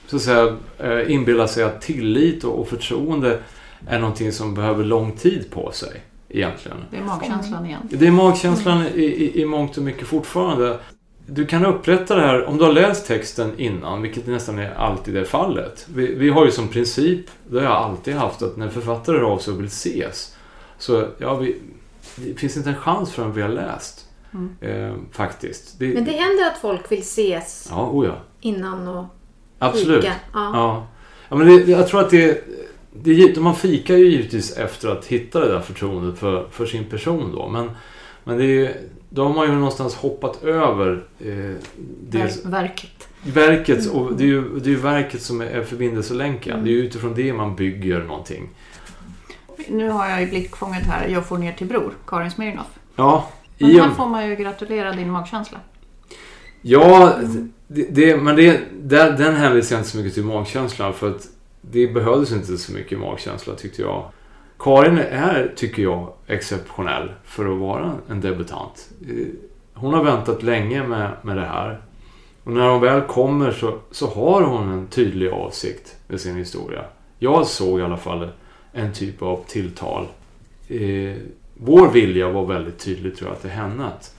så 0.07 0.16
att 0.16 0.22
säga, 0.22 0.57
eh, 0.78 1.12
inbilla 1.12 1.48
sig 1.48 1.64
att 1.64 1.81
tillit 1.81 2.44
och 2.44 2.61
och 2.61 2.68
förtroende 2.68 3.38
är 3.87 3.98
någonting 3.98 4.33
som 4.33 4.55
behöver 4.55 4.85
lång 4.85 5.12
tid 5.12 5.50
på 5.50 5.72
sig 5.72 6.02
egentligen. 6.28 6.78
Det 6.90 6.96
är 6.96 7.02
magkänslan 7.02 7.66
igen. 7.66 7.81
Det 7.90 8.07
är 8.07 8.11
magkänslan 8.11 8.87
i, 8.87 9.02
i, 9.02 9.42
i 9.42 9.44
mångt 9.44 9.76
och 9.76 9.83
mycket 9.83 10.07
fortfarande. 10.07 10.78
du 11.26 11.46
kan 11.46 11.66
upprätta 11.66 12.16
det 12.16 12.22
här 12.22 12.44
om 12.44 12.59
du 12.59 12.64
har 12.64 12.72
läst 12.72 13.07
texten 13.07 13.52
innan, 13.57 14.02
vilket 14.02 14.26
nästan 14.26 14.59
är 14.59 14.74
alltid 14.74 15.16
är 15.16 15.24
fallet. 15.24 15.87
Vi, 15.94 16.14
vi 16.14 16.31
har 16.31 16.44
ju 16.44 16.50
som 16.50 16.68
princip, 16.68 17.26
det 17.50 17.57
har 17.57 17.64
jag 17.64 17.72
alltid 17.72 18.14
haft, 18.14 18.42
att 18.42 18.57
när 18.57 18.68
författare 18.68 19.16
hör 19.16 19.24
av 19.24 19.38
sig 19.38 19.52
och 19.52 19.61
vill 19.61 19.66
ses, 19.66 20.37
så 20.78 21.07
ja, 21.18 21.35
vi, 21.35 21.61
det 22.16 22.35
finns 22.35 22.57
inte 22.57 22.70
en 22.70 22.76
chans 22.76 23.12
förrän 23.12 23.33
vi 23.33 23.42
har 23.42 23.48
läst. 23.48 24.09
Eh, 24.61 24.95
faktiskt. 25.12 25.79
Det, 25.79 25.95
Men 25.95 26.05
det 26.05 26.11
händer 26.12 26.47
att 26.47 26.59
folk 26.59 26.92
vill 26.92 27.01
ses 27.01 27.68
Ja, 27.71 27.90
oh 27.92 28.07
ja. 28.07 28.14
innan 28.40 28.88
och 28.88 29.05
Absolut. 29.59 30.03
fika. 30.05 30.14
Ja. 30.33 30.51
Ja. 30.55 30.87
ja 31.29 31.37
men 31.37 31.47
det, 31.47 31.71
jag 31.73 31.88
tror 31.88 32.01
att 32.01 32.11
det, 32.11 32.45
det... 32.92 33.40
Man 33.40 33.57
fikar 33.57 33.97
ju 33.97 34.11
givetvis 34.11 34.57
efter 34.57 34.88
att 34.88 35.07
hitta 35.07 35.40
det 35.40 35.53
där 35.53 35.61
förtroendet 35.61 36.18
för, 36.18 36.49
för 36.51 36.66
sin 36.66 36.85
person 36.85 37.33
då. 37.33 37.49
Men, 37.49 37.71
men 38.25 38.38
det 38.38 38.45
är, 38.66 38.77
då 39.09 39.25
har 39.25 39.35
man 39.35 39.47
ju 39.47 39.53
någonstans 39.53 39.95
hoppat 39.95 40.45
över 40.45 41.05
eh, 41.21 41.27
det, 42.03 42.18
Ver- 42.18 42.51
verket. 42.51 43.09
verket. 43.23 43.90
Och 43.90 44.12
det 44.16 44.25
är 44.25 44.29
ju 44.29 44.59
det 44.61 44.73
är 44.73 44.77
verket 44.77 45.23
som 45.23 45.40
är, 45.40 45.62
förbindelselänken. 45.62 46.64
Det 46.64 46.71
är 46.71 46.73
ju 46.73 46.85
utifrån 46.85 47.14
det 47.14 47.33
man 47.33 47.57
bygger 47.57 47.99
någonting. 48.03 48.49
Nu 49.68 49.88
har 49.88 50.09
jag 50.09 50.23
i 50.23 50.27
blickfånget 50.27 50.83
här 50.83 51.09
Jag 51.09 51.27
får 51.27 51.38
ner 51.38 51.53
till 51.53 51.66
bror, 51.66 51.92
Karin 52.07 52.31
Smirnoff. 52.31 52.66
Ja, 52.97 53.29
Men 53.62 53.70
i 53.70 53.79
här 53.79 53.90
får 53.90 54.09
man 54.09 54.29
ju 54.29 54.37
gratulera 54.37 54.92
din 54.92 55.11
magkänsla. 55.11 55.59
ja 56.62 57.12
det, 57.68 57.87
det, 57.90 58.16
men 58.16 58.37
det, 58.37 58.61
där, 58.83 59.12
den 59.12 59.37
hänvisar 59.37 59.77
jag 59.77 59.81
inte 59.81 59.90
så 59.90 59.96
mycket 59.98 60.14
till 60.14 60.25
magkänslan. 60.25 60.92
För 60.94 61.11
att 61.11 61.29
det 61.61 61.87
behövdes 61.87 62.33
inte 62.33 62.59
så 62.59 62.72
mycket 62.72 62.98
magkänsla 62.98 63.55
tyckte 63.55 63.83
jag. 63.83 64.05
Karin 64.59 64.98
är, 64.98 65.53
tycker 65.57 65.83
jag, 65.83 66.12
exceptionell 66.27 67.11
för 67.25 67.53
att 67.53 67.59
vara 67.59 67.94
en 68.09 68.20
debutant. 68.20 68.88
Eh, 69.09 69.27
Hon 69.75 69.94
har 69.94 70.05
väntat 70.05 70.42
länge 70.42 70.87
med, 70.87 71.11
med 71.22 71.37
det 71.37 71.44
här. 71.44 71.81
Och 72.44 72.53
när 72.53 72.68
hon 72.70 72.81
väl 72.81 73.01
kommer 73.01 73.51
så, 73.53 73.79
så 73.90 74.07
har 74.07 74.42
hon 74.42 74.68
en 74.68 74.87
tydlig 74.87 75.29
avsikt 75.29 75.96
med 76.09 76.20
sin 76.20 76.37
historia. 76.37 76.85
Jag 77.18 77.46
såg 77.46 77.81
i 77.81 77.83
alla 77.83 77.96
fall 77.96 78.29
en 78.72 78.92
typ 78.92 79.22
av 79.22 79.44
tilltal. 79.46 80.07
Eh, 80.68 81.16
vår 81.64 81.88
vilja 81.88 82.29
var 82.29 82.46
väldigt 82.46 82.79
tydlig 82.79 83.16
tror 83.16 83.31
jag 83.31 83.40
till 83.40 83.51
henne. 83.51 83.85
Att 83.87 84.14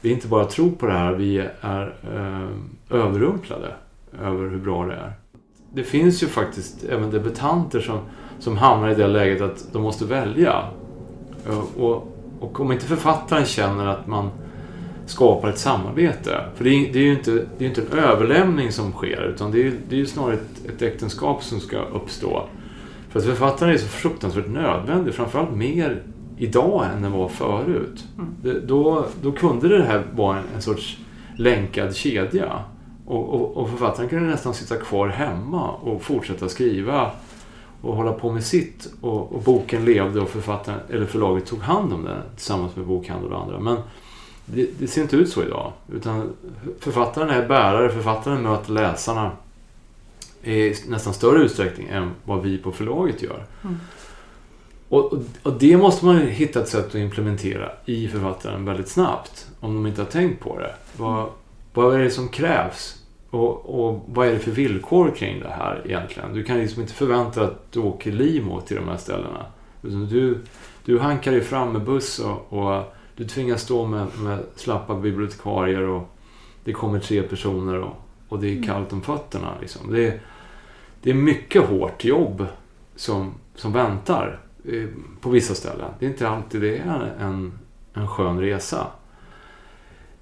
vi 0.00 0.10
inte 0.12 0.28
bara 0.28 0.44
tror 0.44 0.70
på 0.70 0.86
det 0.86 0.92
här, 0.92 1.12
vi 1.12 1.48
är 1.60 1.94
eh, 2.14 2.98
överrumplade 3.00 3.74
över 4.22 4.48
hur 4.50 4.58
bra 4.58 4.86
det 4.86 4.94
är. 4.94 5.12
Det 5.74 5.82
finns 5.82 6.22
ju 6.22 6.26
faktiskt 6.26 6.84
även 6.84 7.10
debutanter 7.10 7.80
som, 7.80 7.98
som 8.38 8.56
hamnar 8.56 8.88
i 8.90 8.94
det 8.94 9.06
läget 9.06 9.40
att 9.42 9.66
de 9.72 9.82
måste 9.82 10.04
välja. 10.04 10.64
Eh, 11.48 11.58
och, 11.82 12.16
och 12.40 12.60
om 12.60 12.72
inte 12.72 12.84
författaren 12.86 13.44
känner 13.44 13.86
att 13.86 14.06
man 14.06 14.30
skapar 15.06 15.48
ett 15.48 15.58
samarbete. 15.58 16.44
För 16.54 16.64
det 16.64 16.70
är, 16.70 16.92
det 16.92 16.98
är 16.98 17.02
ju 17.04 17.12
inte, 17.12 17.30
det 17.58 17.64
är 17.64 17.68
inte 17.68 17.82
en 17.92 17.98
överlämning 17.98 18.72
som 18.72 18.92
sker 18.92 19.22
utan 19.34 19.50
det 19.50 19.58
är, 19.58 19.64
ju- 19.64 19.78
det 19.88 19.94
är 19.94 19.98
ju 19.98 20.06
snarare 20.06 20.34
ett, 20.34 20.66
ett 20.74 20.82
äktenskap 20.82 21.42
som 21.44 21.60
ska 21.60 21.78
uppstå. 21.78 22.42
För 23.10 23.18
att 23.18 23.26
författaren 23.26 23.72
är 23.74 23.78
så 23.78 23.86
fruktansvärt 23.88 24.48
nödvändig, 24.48 25.14
framförallt 25.14 25.52
mer 25.56 26.02
idag 26.42 26.86
än 26.94 27.02
den 27.02 27.12
var 27.12 27.28
förut. 27.28 28.04
Det, 28.42 28.60
då, 28.60 29.06
då 29.22 29.32
kunde 29.32 29.68
det 29.78 29.84
här 29.84 30.06
vara 30.14 30.38
en, 30.38 30.44
en 30.54 30.62
sorts 30.62 30.98
länkad 31.36 31.96
kedja. 31.96 32.64
Och, 33.06 33.34
och, 33.34 33.56
och 33.56 33.70
författaren 33.70 34.08
kunde 34.08 34.30
nästan 34.30 34.54
sitta 34.54 34.76
kvar 34.76 35.08
hemma 35.08 35.70
och 35.70 36.02
fortsätta 36.02 36.48
skriva 36.48 37.10
och 37.82 37.96
hålla 37.96 38.12
på 38.12 38.32
med 38.32 38.44
sitt. 38.44 38.92
Och, 39.00 39.32
och 39.32 39.42
boken 39.42 39.84
levde 39.84 40.20
och 40.20 40.28
författaren, 40.28 40.80
eller 40.90 41.06
förlaget 41.06 41.46
tog 41.46 41.60
hand 41.60 41.92
om 41.92 42.04
den 42.04 42.22
tillsammans 42.36 42.76
med 42.76 42.86
bokhandel 42.86 43.32
och 43.32 43.42
andra. 43.42 43.60
Men 43.60 43.76
det, 44.46 44.68
det 44.78 44.86
ser 44.86 45.02
inte 45.02 45.16
ut 45.16 45.28
så 45.28 45.42
idag. 45.42 45.72
Utan 45.92 46.32
författaren 46.80 47.30
är 47.30 47.48
bärare, 47.48 47.90
författaren 47.90 48.42
möter 48.42 48.72
läsarna 48.72 49.30
i 50.42 50.74
nästan 50.88 51.14
större 51.14 51.42
utsträckning 51.42 51.88
än 51.88 52.10
vad 52.24 52.42
vi 52.42 52.58
på 52.58 52.72
förlaget 52.72 53.22
gör. 53.22 53.44
Och, 53.62 53.70
och, 54.92 55.12
och 55.42 55.52
det 55.52 55.76
måste 55.76 56.04
man 56.04 56.18
hitta 56.18 56.60
ett 56.60 56.68
sätt 56.68 56.86
att 56.86 56.94
implementera 56.94 57.70
i 57.84 58.08
författaren 58.08 58.64
väldigt 58.64 58.88
snabbt. 58.88 59.46
Om 59.60 59.74
de 59.74 59.86
inte 59.86 60.00
har 60.00 60.06
tänkt 60.06 60.40
på 60.40 60.58
det. 60.58 60.74
Vad, 60.96 61.28
vad 61.74 61.94
är 61.94 61.98
det 61.98 62.10
som 62.10 62.28
krävs? 62.28 63.02
Och, 63.30 63.84
och 63.84 64.04
vad 64.06 64.28
är 64.28 64.32
det 64.32 64.38
för 64.38 64.50
villkor 64.50 65.10
kring 65.16 65.40
det 65.40 65.48
här 65.48 65.82
egentligen? 65.84 66.34
Du 66.34 66.42
kan 66.42 66.58
liksom 66.58 66.82
inte 66.82 66.94
förvänta 66.94 67.40
dig 67.40 67.48
att 67.48 67.72
du 67.72 67.80
åker 67.80 68.12
limo 68.12 68.60
till 68.60 68.76
de 68.76 68.88
här 68.88 68.96
ställena. 68.96 69.46
Du, 69.80 70.38
du 70.84 70.98
hankar 70.98 71.32
dig 71.32 71.40
fram 71.40 71.72
med 71.72 71.82
buss 71.82 72.18
och, 72.18 72.52
och 72.52 72.94
du 73.16 73.24
tvingas 73.24 73.62
stå 73.62 73.86
med, 73.86 74.06
med 74.18 74.38
slappa 74.56 74.94
bibliotekarier 74.94 75.82
och 75.82 76.08
det 76.64 76.72
kommer 76.72 77.00
tre 77.00 77.22
personer 77.22 77.78
och, 77.80 77.96
och 78.28 78.38
det 78.38 78.58
är 78.58 78.62
kallt 78.62 78.92
om 78.92 79.02
fötterna. 79.02 79.54
Liksom. 79.60 79.92
Det, 79.92 80.06
är, 80.06 80.20
det 81.02 81.10
är 81.10 81.14
mycket 81.14 81.62
hårt 81.62 82.04
jobb 82.04 82.46
som, 82.96 83.34
som 83.54 83.72
väntar 83.72 84.38
på 85.20 85.30
vissa 85.30 85.54
ställen. 85.54 85.90
Det 85.98 86.06
är 86.06 86.10
inte 86.10 86.28
alltid 86.28 86.60
det 86.60 86.78
är 86.78 87.14
en, 87.20 87.52
en 87.94 88.08
skön 88.08 88.40
resa. 88.40 88.86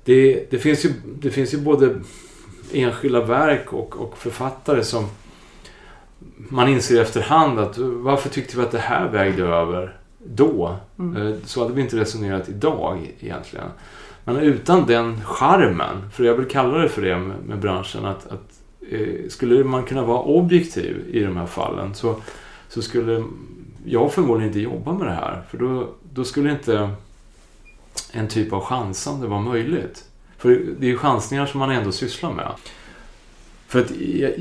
Det, 0.04 0.50
det, 0.50 0.58
finns 0.58 0.84
ju, 0.84 0.92
det 1.20 1.30
finns 1.30 1.54
ju 1.54 1.58
både 1.58 1.94
enskilda 2.72 3.24
verk 3.24 3.72
och, 3.72 3.96
och 3.96 4.18
författare 4.18 4.84
som 4.84 5.06
man 6.36 6.68
inser 6.68 7.02
efterhand 7.02 7.58
att 7.58 7.78
varför 7.78 8.28
tyckte 8.28 8.56
vi 8.56 8.62
att 8.62 8.70
det 8.70 8.78
här 8.78 9.08
vägde 9.08 9.44
över 9.44 9.96
då? 10.18 10.76
Eh, 10.98 11.34
Så 11.44 11.62
hade 11.62 11.74
vi 11.74 11.80
inte 11.80 11.96
resonerat 11.96 12.48
idag 12.48 13.12
egentligen. 13.20 13.66
Men 14.24 14.36
utan 14.36 14.86
den 14.86 15.24
charmen, 15.24 16.10
för 16.12 16.24
jag 16.24 16.34
vill 16.34 16.46
kalla 16.48 16.78
det 16.78 16.88
för 16.88 17.02
det 17.02 17.18
med, 17.18 17.36
med 17.46 17.58
branschen, 17.58 18.04
att, 18.04 18.26
att 18.26 18.60
eh, 18.90 19.28
skulle 19.28 19.64
man 19.64 19.84
kunna 19.84 20.04
vara 20.04 20.22
objektiv 20.22 21.04
i 21.12 21.20
de 21.20 21.36
här 21.36 21.46
fallen 21.46 21.94
så, 21.94 22.16
så 22.68 22.82
skulle 22.82 23.24
jag 23.84 24.12
förmodligen 24.12 24.48
inte 24.48 24.60
jobba 24.60 24.92
med 24.92 25.06
det 25.06 25.14
här. 25.14 25.42
För 25.50 25.58
då, 25.58 25.88
då 26.12 26.24
skulle 26.24 26.50
inte 26.50 26.90
en 28.12 28.28
typ 28.28 28.52
av 28.52 28.60
chansande 28.60 29.26
vara 29.26 29.40
möjligt. 29.40 30.04
För 30.38 30.48
det 30.78 30.86
är 30.86 30.90
ju 30.90 30.98
chansningar 30.98 31.46
som 31.46 31.60
man 31.60 31.70
ändå 31.70 31.92
sysslar 31.92 32.32
med. 32.32 32.52
För 33.68 33.80
att 33.80 33.90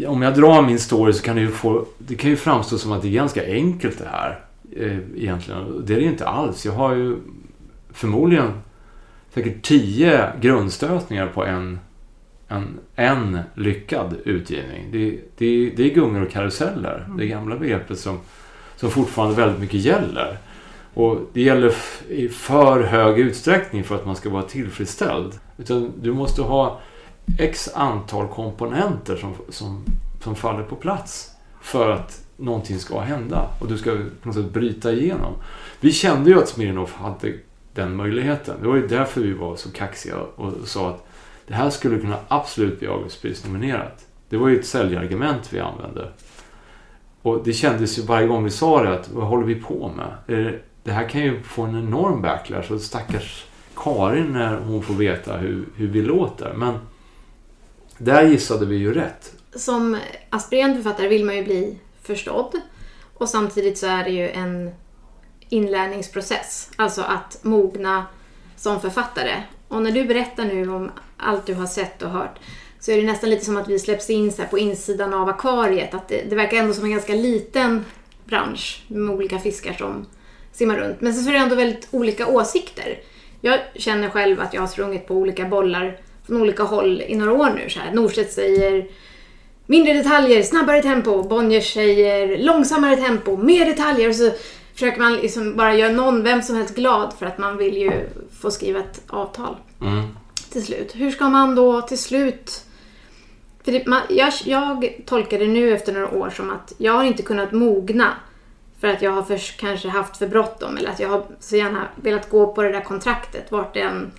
om 0.08 0.21
jag 0.21 0.36
drar 0.36 0.62
min 0.62 0.80
story 0.80 1.13
så 1.13 1.23
kan 1.23 1.36
det 1.36 1.41
ju, 1.41 1.52
få, 1.52 1.86
det 1.97 2.15
kan 2.15 2.30
ju 2.30 2.36
framstå 2.36 2.78
som 2.78 2.91
att 2.91 3.02
det 3.02 3.08
är 3.08 3.12
ganska 3.12 3.45
enkelt 3.45 3.97
det 3.97 4.10
här. 4.12 4.39
Eh, 4.75 4.97
egentligen. 5.15 5.86
Det 5.86 5.93
är 5.93 5.97
det 5.97 6.04
ju 6.04 6.10
inte 6.10 6.28
alls. 6.28 6.65
Jag 6.65 6.73
har 6.73 6.95
ju 6.95 7.17
förmodligen 7.93 8.52
säkert 9.34 9.62
tio 9.62 10.32
grundstötningar 10.41 11.28
på 11.28 11.45
en, 11.45 11.80
en, 12.47 12.80
en 12.95 13.39
lyckad 13.54 14.15
utgivning. 14.25 14.89
Det, 14.91 15.10
det, 15.38 15.69
det 15.69 15.91
är 15.91 15.93
gungor 15.93 16.21
och 16.21 16.32
karuseller. 16.32 17.10
Det 17.17 17.28
gamla 17.28 17.56
begreppet 17.56 17.99
som, 17.99 18.19
som 18.80 18.92
fortfarande 18.92 19.36
väldigt 19.36 19.60
mycket 19.60 19.80
gäller. 19.80 20.38
Och 20.94 21.22
det 21.34 21.42
gäller 21.42 21.74
i 22.10 22.30
för 22.30 22.84
hög 22.84 23.20
utsträckning 23.20 23.84
för 23.84 23.96
att 23.96 24.06
man 24.06 24.15
ska 24.15 24.30
vara 24.30 24.44
tillfredsställd. 24.44 25.39
Utan 25.58 25.92
du 26.02 26.13
måste 26.13 26.42
ha 26.42 26.80
x 27.39 27.70
antal 27.74 28.28
komponenter 28.28 29.15
som, 29.15 29.36
som, 29.50 29.84
som 30.24 30.36
faller 30.36 30.63
på 30.63 30.76
plats 30.76 31.32
för 31.62 31.92
att 31.92 32.26
någonting 32.38 32.80
ska 32.80 33.00
hända 33.00 33.50
och 33.60 33.68
du 33.68 33.78
ska 33.78 33.92
på 33.92 34.28
något 34.28 34.36
sätt 34.36 34.54
bryta 34.54 34.92
igenom. 34.92 35.34
Vi 35.80 35.92
kände 35.92 36.30
ju 36.30 36.39
att 36.39 36.50
Smirnoff 36.50 36.94
hade 36.94 37.34
den 37.74 37.96
möjligheten. 37.96 38.56
Det 38.62 38.68
var 38.68 38.76
ju 38.76 38.88
därför 38.88 39.22
vi 39.22 39.34
var 39.34 39.56
så 39.56 39.72
kaxiga 39.72 40.15
och 40.36 40.54
sa 40.65 40.89
att 40.89 41.08
det 41.48 41.54
här 41.54 41.70
skulle 41.70 42.00
kunna 42.00 42.18
absolut 42.28 42.80
bli 42.80 42.88
Augustprisnominerat. 42.88 44.06
Det 44.30 44.38
var 44.38 44.48
ju 44.48 44.60
ett 44.60 44.65
säljargument 44.65 45.54
vi 45.54 45.60
använde. 45.60 46.12
Och 47.21 47.43
det 47.43 47.53
kändes 47.53 47.97
ju 47.99 48.01
varje 48.01 48.27
gång 48.27 48.43
vi 48.43 48.49
sa 48.49 48.84
det 48.84 48.93
att 48.93 49.10
vad 49.10 49.27
håller 49.27 49.45
vi 49.45 49.55
på 49.55 49.91
med? 49.97 50.13
Det- 50.27 50.60
Det 50.84 50.91
här 50.91 51.10
kan 51.10 51.21
ju 51.21 51.43
få 51.43 51.62
en 51.63 51.75
enorm 51.79 52.21
backlash 52.21 52.71
och 52.71 52.82
stackars 52.82 53.45
Karin 53.75 54.34
när 54.34 54.58
hon 54.58 54.84
får 54.84 54.93
veta 54.93 55.38
hur, 55.38 55.65
hur 55.75 55.88
vi 55.88 56.01
låter. 56.01 56.53
Men 56.53 56.73
där 57.97 58.23
gissade 58.23 58.65
vi 58.65 58.75
ju 58.75 58.93
rätt. 58.93 59.34
Som 59.55 59.97
aspirerande 60.29 60.75
författare 60.75 61.08
vill 61.08 61.25
man 61.25 61.36
ju 61.36 61.43
bli 61.43 61.77
förstådd. 62.03 62.55
Och 63.13 63.29
samtidigt 63.29 63.77
så 63.77 63.88
är 63.88 64.03
det 64.03 64.10
ju 64.10 64.29
en 64.29 64.71
inlärningsprocess. 65.49 66.71
Alltså 66.75 67.01
att 67.01 67.39
mogna 67.43 68.05
som 68.55 68.82
författare. 68.82 69.43
Och 69.67 69.82
när 69.82 69.91
du 69.91 70.05
berättar 70.05 70.45
nu 70.45 70.69
om 70.69 70.91
allt 71.17 71.45
du 71.45 71.53
har 71.53 71.67
sett 71.67 72.01
och 72.01 72.10
hört 72.10 72.39
så 72.80 72.92
är 72.92 72.98
det 72.98 73.04
nästan 73.04 73.30
lite 73.30 73.46
som 73.46 73.58
att 73.58 73.70
vi 73.70 73.80
släpps 73.80 74.10
in 74.10 74.32
så 74.32 74.44
på 74.44 74.58
insidan 74.58 75.13
av 75.13 75.30
akvariet. 75.30 75.94
Att 75.94 76.08
det, 76.08 76.30
det 76.30 76.36
verkar 76.36 76.58
ändå 76.58 76.74
som 76.74 76.84
en 76.84 76.92
ganska 76.92 77.13
liten 77.13 77.86
bransch 78.26 78.84
med 78.88 79.10
olika 79.10 79.39
fiskar 79.39 79.74
som 79.74 80.06
simmar 80.52 80.78
runt. 80.78 81.02
Men 81.02 81.13
sen 81.13 81.24
så 81.24 81.30
är 81.30 81.34
det 81.34 81.39
ändå 81.39 81.56
väldigt 81.56 81.88
olika 81.92 82.28
åsikter. 82.28 83.00
Jag 83.42 83.60
känner 83.76 84.10
själv 84.10 84.42
att 84.42 84.54
jag 84.54 84.62
har 84.62 84.68
sprungit 84.68 85.08
på 85.08 85.15
olika 85.15 85.46
bollar 85.46 85.98
från 86.28 86.42
olika 86.42 86.63
håll 86.63 87.02
i 87.08 87.15
några 87.15 87.34
år 87.34 87.50
nu. 87.56 87.70
Så 87.70 87.80
här. 87.80 87.94
Norstedt 87.94 88.34
säger 88.34 88.88
mindre 89.65 89.94
detaljer, 89.94 90.44
snabbare 90.44 90.82
tempo. 90.82 91.24
Bonniers 91.24 91.74
säger 91.74 92.38
långsammare 92.38 92.96
tempo, 92.96 93.38
mer 93.38 93.65
detaljer. 93.65 94.10
Och 94.10 94.15
så 94.15 94.32
försöker 94.74 95.00
man 95.00 95.15
liksom 95.15 95.56
bara 95.56 95.76
göra 95.76 95.92
någon, 95.92 96.24
vem 96.24 96.42
som 96.42 96.56
helst 96.56 96.76
glad 96.76 97.13
för 97.20 97.26
att 97.26 97.38
man 97.38 97.58
vill 97.58 97.78
ju 97.78 97.92
få 98.42 98.52
skriva 98.52 98.80
ett 98.80 99.02
avtal. 99.08 99.56
Mm. 99.82 100.08
till 100.52 100.65
slut? 100.65 100.92
Hur 100.96 101.12
ska 101.12 101.30
man 101.30 101.56
då 101.56 101.82
till 101.82 101.98
slut... 101.98 102.65
För 103.63 103.72
det, 103.72 103.88
man, 103.88 104.02
jag, 104.10 104.34
jag 104.45 104.93
tolkar 105.06 105.39
det 105.39 105.48
nu 105.48 105.74
efter 105.74 105.93
några 105.93 106.12
år 106.12 106.30
som 106.30 106.50
att 106.50 106.74
jag 106.78 106.93
har 106.93 107.04
inte 107.04 107.24
kunnat 107.24 107.52
mogna 107.52 108.13
för 108.80 108.88
att 108.88 109.02
jag 109.02 109.12
har 109.12 109.24
först 109.24 109.60
kanske 109.60 109.89
haft 109.89 110.17
för 110.17 110.28
bråttom 110.28 110.78
eller 110.78 110.89
att 110.89 111.00
jag 111.00 111.10
har 111.10 111.26
så 111.39 111.56
gärna 111.56 111.88
velat 111.95 112.30
gå 112.30 112.54
på 112.54 112.63
det 112.63 112.72
där 112.72 112.82
kontraktet 112.82 113.52
vart 113.52 113.74
det 113.74 113.82
än 113.82 114.12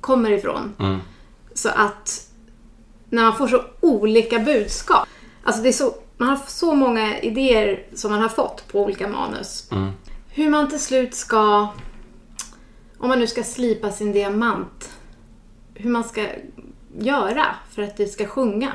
kommer 0.00 0.30
ifrån. 0.30 0.74
Mm. 0.78 1.00
Så 1.54 1.68
att 1.68 2.28
när 3.10 3.22
man 3.22 3.36
får 3.36 3.48
så 3.48 3.64
olika 3.80 4.38
budskap. 4.38 5.08
Alltså 5.42 5.62
det 5.62 5.68
är 5.68 5.72
så, 5.72 5.94
man 6.16 6.28
har 6.28 6.40
så 6.46 6.74
många 6.74 7.20
idéer 7.20 7.86
som 7.94 8.10
man 8.10 8.22
har 8.22 8.28
fått 8.28 8.68
på 8.68 8.82
olika 8.82 9.08
manus. 9.08 9.68
Mm. 9.72 9.90
Hur 10.28 10.50
man 10.50 10.70
till 10.70 10.80
slut 10.80 11.14
ska, 11.14 11.68
om 12.98 13.08
man 13.08 13.18
nu 13.18 13.26
ska 13.26 13.42
slipa 13.42 13.90
sin 13.90 14.12
diamant, 14.12 14.90
hur 15.74 15.90
man 15.90 16.04
ska 16.04 16.26
göra 16.98 17.46
för 17.70 17.82
att 17.82 17.96
du 17.96 18.06
ska 18.06 18.26
sjunga. 18.26 18.72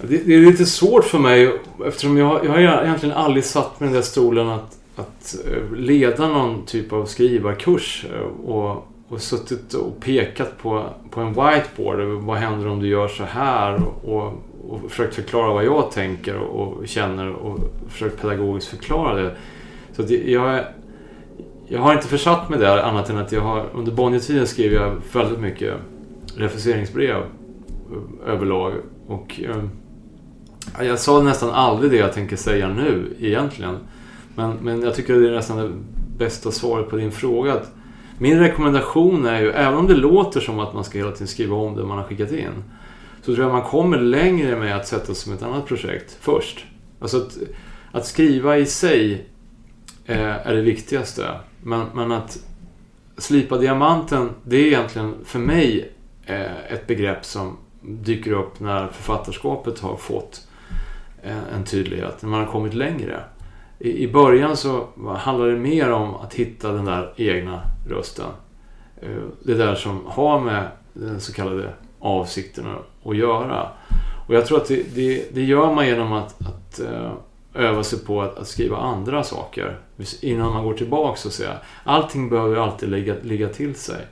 Det, 0.00 0.26
det 0.26 0.34
är 0.34 0.40
lite 0.40 0.66
svårt 0.66 1.04
för 1.04 1.18
mig 1.18 1.60
eftersom 1.86 2.16
jag, 2.16 2.44
jag 2.44 2.50
har 2.50 2.58
egentligen 2.58 3.16
aldrig 3.16 3.44
satt 3.44 3.80
mig 3.80 3.88
i 3.88 3.92
den 3.92 4.00
där 4.00 4.06
stolen 4.06 4.48
att, 4.48 4.78
att 4.96 5.36
eh, 5.46 5.76
leda 5.76 6.28
någon 6.28 6.66
typ 6.66 6.92
av 6.92 7.04
skrivarkurs 7.04 8.06
eh, 8.14 8.50
och, 8.50 8.88
och 9.08 9.20
suttit 9.20 9.74
och 9.74 10.00
pekat 10.00 10.58
på, 10.58 10.86
på 11.10 11.20
en 11.20 11.28
whiteboard. 11.28 11.98
Vad 12.00 12.36
händer 12.36 12.68
om 12.68 12.80
du 12.80 12.88
gör 12.88 13.08
så 13.08 13.24
här? 13.24 13.82
Och, 14.04 14.32
och 14.68 14.90
försökt 14.90 15.14
förklara 15.14 15.52
vad 15.52 15.64
jag 15.64 15.90
tänker 15.90 16.36
och, 16.36 16.72
och 16.72 16.88
känner 16.88 17.32
och 17.32 17.58
försökt 17.88 18.20
pedagogiskt 18.22 18.70
förklara 18.70 19.14
det. 19.22 19.36
Så 19.92 20.02
att 20.02 20.10
jag, 20.10 20.64
jag 21.68 21.80
har 21.80 21.94
inte 21.94 22.06
försatt 22.06 22.48
mig 22.48 22.58
där 22.58 22.78
annat 22.78 23.10
än 23.10 23.18
att 23.18 23.32
jag 23.32 23.40
har 23.40 23.66
under 23.74 23.92
Bonnier-tiden 23.92 24.46
skrev 24.46 24.72
jag 24.72 24.96
väldigt 25.12 25.40
mycket 25.40 25.74
refuseringsbrev 26.36 27.16
eh, 27.16 28.32
överlag. 28.32 28.72
Och 29.06 29.40
eh, 29.40 29.64
jag 30.86 30.98
sa 30.98 31.22
nästan 31.22 31.50
aldrig 31.50 31.90
det 31.90 31.96
jag 31.96 32.12
tänker 32.12 32.36
säga 32.36 32.68
nu 32.68 33.16
egentligen. 33.20 33.76
Men, 34.34 34.56
men 34.62 34.82
jag 34.82 34.94
tycker 34.94 35.14
det 35.14 35.28
är 35.28 35.34
nästan 35.34 35.56
det 35.56 35.70
bästa 36.18 36.50
svaret 36.50 36.90
på 36.90 36.96
din 36.96 37.12
fråga. 37.12 37.52
Att 37.52 37.72
min 38.18 38.38
rekommendation 38.38 39.26
är 39.26 39.40
ju, 39.40 39.50
även 39.50 39.78
om 39.78 39.86
det 39.86 39.94
låter 39.94 40.40
som 40.40 40.58
att 40.58 40.74
man 40.74 40.84
ska 40.84 40.98
hela 40.98 41.12
tiden 41.12 41.26
skriva 41.26 41.56
om 41.56 41.76
det 41.76 41.84
man 41.84 41.98
har 41.98 42.04
skickat 42.04 42.32
in. 42.32 42.64
Så 43.22 43.34
tror 43.34 43.46
jag 43.46 43.52
man 43.52 43.62
kommer 43.62 43.98
längre 43.98 44.56
med 44.56 44.76
att 44.76 44.86
sätta 44.86 45.06
sig 45.06 45.14
som 45.14 45.32
ett 45.32 45.42
annat 45.42 45.66
projekt 45.66 46.18
först. 46.20 46.64
Alltså 47.00 47.16
att, 47.16 47.38
att 47.92 48.06
skriva 48.06 48.58
i 48.58 48.66
sig 48.66 49.26
eh, 50.06 50.46
är 50.46 50.54
det 50.54 50.62
viktigaste. 50.62 51.26
Men, 51.62 51.86
men 51.94 52.12
att 52.12 52.38
slipa 53.16 53.58
diamanten, 53.58 54.30
det 54.44 54.56
är 54.56 54.66
egentligen 54.66 55.14
för 55.24 55.38
mig 55.38 55.91
Eh, 56.26 56.72
ett 56.72 56.86
begrepp 56.86 57.24
som 57.24 57.56
dyker 57.80 58.32
upp 58.32 58.60
när 58.60 58.86
författarskapet 58.88 59.80
har 59.80 59.96
fått 59.96 60.48
eh, 61.22 61.54
en 61.54 61.64
tydlighet, 61.64 62.22
när 62.22 62.30
man 62.30 62.40
har 62.40 62.52
kommit 62.52 62.74
längre. 62.74 63.20
I, 63.78 64.06
början 64.06 64.56
så 64.56 64.86
handlar 65.18 65.46
det 65.46 65.58
mer 65.58 65.90
om 65.92 66.14
att 66.14 66.34
hitta 66.34 66.72
den 66.72 66.84
där 66.84 67.12
egna 67.16 67.60
rösten. 67.88 68.30
Eh, 69.02 69.08
det 69.44 69.54
där 69.54 69.74
som 69.74 70.06
har 70.06 70.40
med 70.40 70.68
den 70.92 71.20
så 71.20 71.32
kallade 71.32 71.72
avsikten 71.98 72.66
att- 72.66 73.16
göra. 73.16 73.68
Och 74.28 74.34
jag 74.34 74.46
tror 74.46 74.58
att 74.58 74.68
det, 74.68 74.94
det, 74.94 75.34
det 75.34 75.42
gör 75.42 75.74
man 75.74 75.86
genom 75.86 76.12
att, 76.12 76.36
att 76.40 76.80
öva 77.54 77.82
sig 77.82 77.98
på 77.98 78.22
att, 78.22 78.38
att 78.38 78.48
skriva 78.48 78.76
andra 78.76 79.22
saker 79.22 79.78
innan 80.20 80.52
man 80.52 80.64
går 80.64 80.74
tillbaka 80.74 81.28
och 81.28 81.32
säga 81.32 81.52
allting 81.84 82.28
behöver 82.28 82.56
alltid 82.56 82.88
ligga, 82.88 83.14
ligga 83.22 83.48
till 83.48 83.74
sig. 83.74 84.06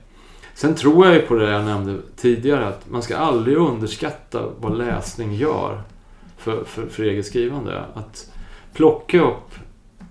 Sen 0.61 0.75
tror 0.75 1.05
jag 1.05 1.15
ju 1.15 1.21
på 1.21 1.35
det 1.35 1.49
jag 1.49 1.65
nämnde 1.65 1.97
tidigare 2.15 2.67
att 2.67 2.89
man 2.89 3.01
ska 3.01 3.17
aldrig 3.17 3.57
underskatta 3.57 4.49
vad 4.59 4.77
läsning 4.77 5.33
gör 5.33 5.81
för, 6.37 6.63
för, 6.63 6.87
för 6.87 7.03
eget 7.03 7.25
skrivande. 7.25 7.83
Att 7.93 8.31
plocka 8.73 9.21
upp 9.21 9.49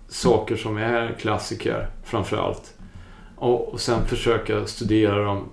saker 0.09 0.57
som 0.57 0.77
är 0.77 1.13
klassiker 1.21 1.89
framför 2.05 2.37
allt 2.37 2.75
och, 3.37 3.69
och 3.69 3.81
sen 3.81 4.07
försöka 4.07 4.67
studera 4.67 5.25
dem 5.25 5.45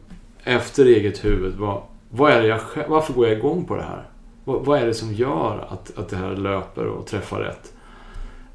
efter 0.44 0.86
eget 0.86 1.26
huvud. 1.26 1.56
Vad, 1.56 1.82
vad 2.10 2.32
är 2.32 2.42
det 2.42 2.48
jag, 2.48 2.60
varför 2.88 3.14
går 3.14 3.28
jag 3.28 3.38
igång 3.38 3.66
på 3.66 3.76
det 3.76 3.84
här? 3.84 4.10
Vad, 4.44 4.66
vad 4.66 4.80
är 4.80 4.86
det 4.86 4.94
som 4.94 5.14
gör 5.14 5.68
att, 5.70 5.98
att 5.98 6.10
det 6.10 6.18
här 6.18 6.36
löper 6.36 6.86
och 6.86 7.08
träffar 7.08 7.40
rätt? 7.40 7.74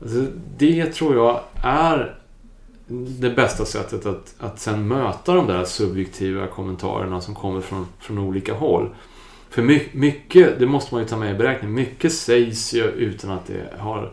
Alltså, 0.03 0.27
det 0.59 0.87
tror 0.87 1.17
jag 1.17 1.41
är 1.63 2.22
det 2.89 3.31
bästa 3.31 3.65
sättet 3.65 4.07
att, 4.07 4.35
att 4.39 4.61
sen 4.61 4.89
möta 4.89 5.35
de 5.35 5.47
där 5.47 5.65
subjektiva 5.65 6.47
kommentarerna 6.47 7.21
som 7.21 7.35
kommer 7.35 7.61
från, 7.61 7.87
från 7.99 8.19
olika 8.19 8.55
håll. 8.55 8.89
För 9.51 9.63
my, 9.63 9.83
mycket, 9.93 10.59
det 10.59 10.67
måste 10.67 10.95
man 10.95 11.03
ju 11.03 11.09
ta 11.09 11.17
med 11.17 11.35
i 11.35 11.39
beräkning, 11.39 11.73
mycket 11.73 12.13
sägs 12.13 12.75
ju 12.75 12.85
utan 12.85 13.31
att 13.31 13.47
det 13.47 13.79
har 13.79 14.13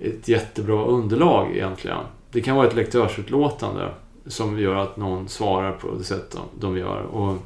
ett 0.00 0.28
jättebra 0.28 0.84
underlag 0.84 1.56
egentligen. 1.56 1.98
Det 2.30 2.40
kan 2.40 2.56
vara 2.56 2.66
ett 2.66 2.74
lektörsutlåtande 2.74 3.90
som 4.26 4.58
gör 4.58 4.74
att 4.74 4.96
någon 4.96 5.28
svarar 5.28 5.72
på 5.72 5.94
det 5.98 6.04
sätt 6.04 6.30
de, 6.30 6.40
de 6.60 6.78
gör. 6.78 7.02
Och, 7.02 7.36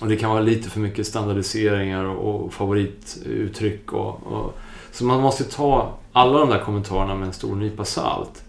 och 0.00 0.08
det 0.08 0.16
kan 0.16 0.30
vara 0.30 0.40
lite 0.40 0.70
för 0.70 0.80
mycket 0.80 1.06
standardiseringar 1.06 2.04
och, 2.04 2.44
och 2.44 2.52
favorituttryck. 2.52 3.92
Och, 3.92 4.26
och, 4.26 4.58
så 4.90 5.04
man 5.04 5.20
måste 5.20 5.44
ta 5.44 5.92
alla 6.12 6.38
de 6.38 6.48
där 6.48 6.64
kommentarerna 6.64 7.14
med 7.14 7.26
en 7.26 7.32
stor 7.32 7.56
nypa 7.56 7.84
salt. 7.84 8.44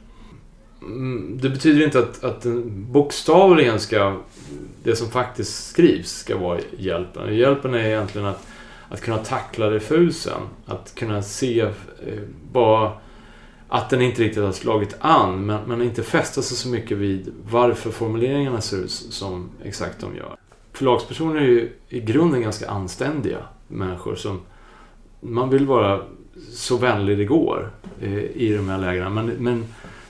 Mm, 0.86 1.40
det 1.42 1.50
betyder 1.50 1.86
inte 1.86 2.00
att, 2.00 2.24
att 2.24 2.42
den 2.42 2.92
bokstavligen 2.92 3.80
ska, 3.80 4.18
det 4.84 4.96
som 4.96 5.10
faktiskt 5.10 5.68
skrivs 5.68 6.12
ska 6.12 6.38
vara 6.38 6.60
hjälpen. 6.78 7.36
Hjälpen 7.36 7.74
är 7.74 7.84
egentligen 7.86 8.28
att, 8.28 8.48
att 8.90 9.02
kunna 9.02 9.18
tackla 9.18 9.72
refusen. 9.72 10.42
Att 10.66 10.96
kunna 10.96 11.22
se 11.22 11.62
eh, 11.62 11.70
bara 12.52 12.92
att 13.68 13.90
den 13.90 14.02
inte 14.02 14.22
riktigt 14.22 14.44
har 14.44 14.52
slagit 14.52 14.96
an, 15.00 15.46
men, 15.46 15.62
men 15.68 15.82
inte 15.82 16.04
fästa 16.04 16.42
sig 16.42 16.58
så 16.58 16.70
mycket 16.70 16.98
vid 16.98 17.34
varför 17.50 17.92
formuleringarna 17.92 18.62
ser 18.62 18.78
ut 18.78 18.92
som 18.92 19.50
exakt 19.64 20.00
de 20.00 20.16
gör. 20.16 20.36
Förlagspersoner 20.74 21.42
är 21.42 21.46
ju 21.46 21.72
i 21.90 22.00
grunden 22.00 22.42
ganska 22.42 22.70
anständiga 22.70 23.38
människor 23.68 24.16
som 24.16 24.42
man 25.20 25.50
vill 25.50 25.66
vara 25.66 26.02
så 26.52 26.78
vänlig 26.78 27.18
det 27.18 27.26
går 27.26 27.72
eh, 28.02 28.18
i 28.18 28.54
de 28.58 28.70
här 28.70 28.78
lägena. 28.78 29.10
Men, 29.10 29.26
men 29.26 29.66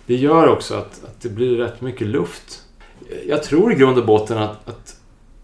det 0.06 0.16
gör 0.16 0.48
också 0.48 0.76
att, 0.76 1.04
att 1.04 1.22
det 1.22 1.30
blir 1.30 1.58
rätt 1.58 1.82
mycket 1.82 2.08
luft. 2.08 2.64
Jag 3.28 3.44
tror 3.44 3.72
i 3.72 3.76
grund 3.76 3.98
och 3.98 4.06
botten 4.06 4.38
att, 4.38 4.70
att 4.70 4.96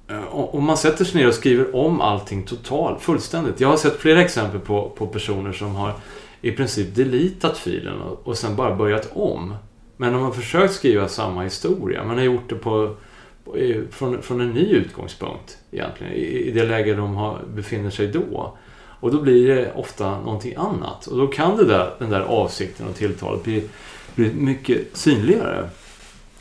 eh, 0.07 0.35
om 0.35 0.63
man 0.63 0.77
sätter 0.77 1.05
sig 1.05 1.21
ner 1.21 1.27
och 1.27 1.33
skriver 1.33 1.75
om 1.75 2.01
allting 2.01 2.43
totalt, 2.43 3.01
fullständigt. 3.01 3.59
Jag 3.59 3.67
har 3.67 3.77
sett 3.77 3.97
flera 3.97 4.21
exempel 4.21 4.59
på, 4.59 4.89
på 4.89 5.07
personer 5.07 5.51
som 5.53 5.75
har 5.75 5.93
i 6.41 6.51
princip 6.51 6.95
deletat 6.95 7.57
filen 7.57 8.01
och, 8.01 8.27
och 8.27 8.37
sen 8.37 8.55
bara 8.55 8.75
börjat 8.75 9.09
om. 9.13 9.53
Men 9.97 10.13
de 10.13 10.21
har 10.21 10.31
försökt 10.31 10.73
skriva 10.73 11.07
samma 11.07 11.43
historia, 11.43 12.03
men 12.03 12.17
har 12.17 12.23
gjort 12.23 12.49
det 12.49 12.55
på, 12.55 12.95
på, 13.43 13.55
från, 13.91 14.21
från 14.21 14.41
en 14.41 14.49
ny 14.49 14.65
utgångspunkt 14.65 15.57
egentligen, 15.71 16.13
i, 16.13 16.47
i 16.47 16.51
det 16.51 16.63
läge 16.63 16.93
de 16.93 17.15
har, 17.15 17.39
befinner 17.55 17.89
sig 17.89 18.07
då. 18.07 18.57
Och 18.99 19.11
då 19.11 19.21
blir 19.21 19.47
det 19.47 19.73
ofta 19.75 20.19
någonting 20.19 20.53
annat. 20.57 21.07
Och 21.07 21.17
då 21.17 21.27
kan 21.27 21.57
det 21.57 21.65
där, 21.65 21.93
den 21.99 22.09
där 22.09 22.21
avsikten 22.21 22.87
och 22.87 22.95
tilltalet 22.95 23.43
bli, 23.43 23.63
bli 24.15 24.33
mycket 24.33 24.97
synligare. 24.97 25.69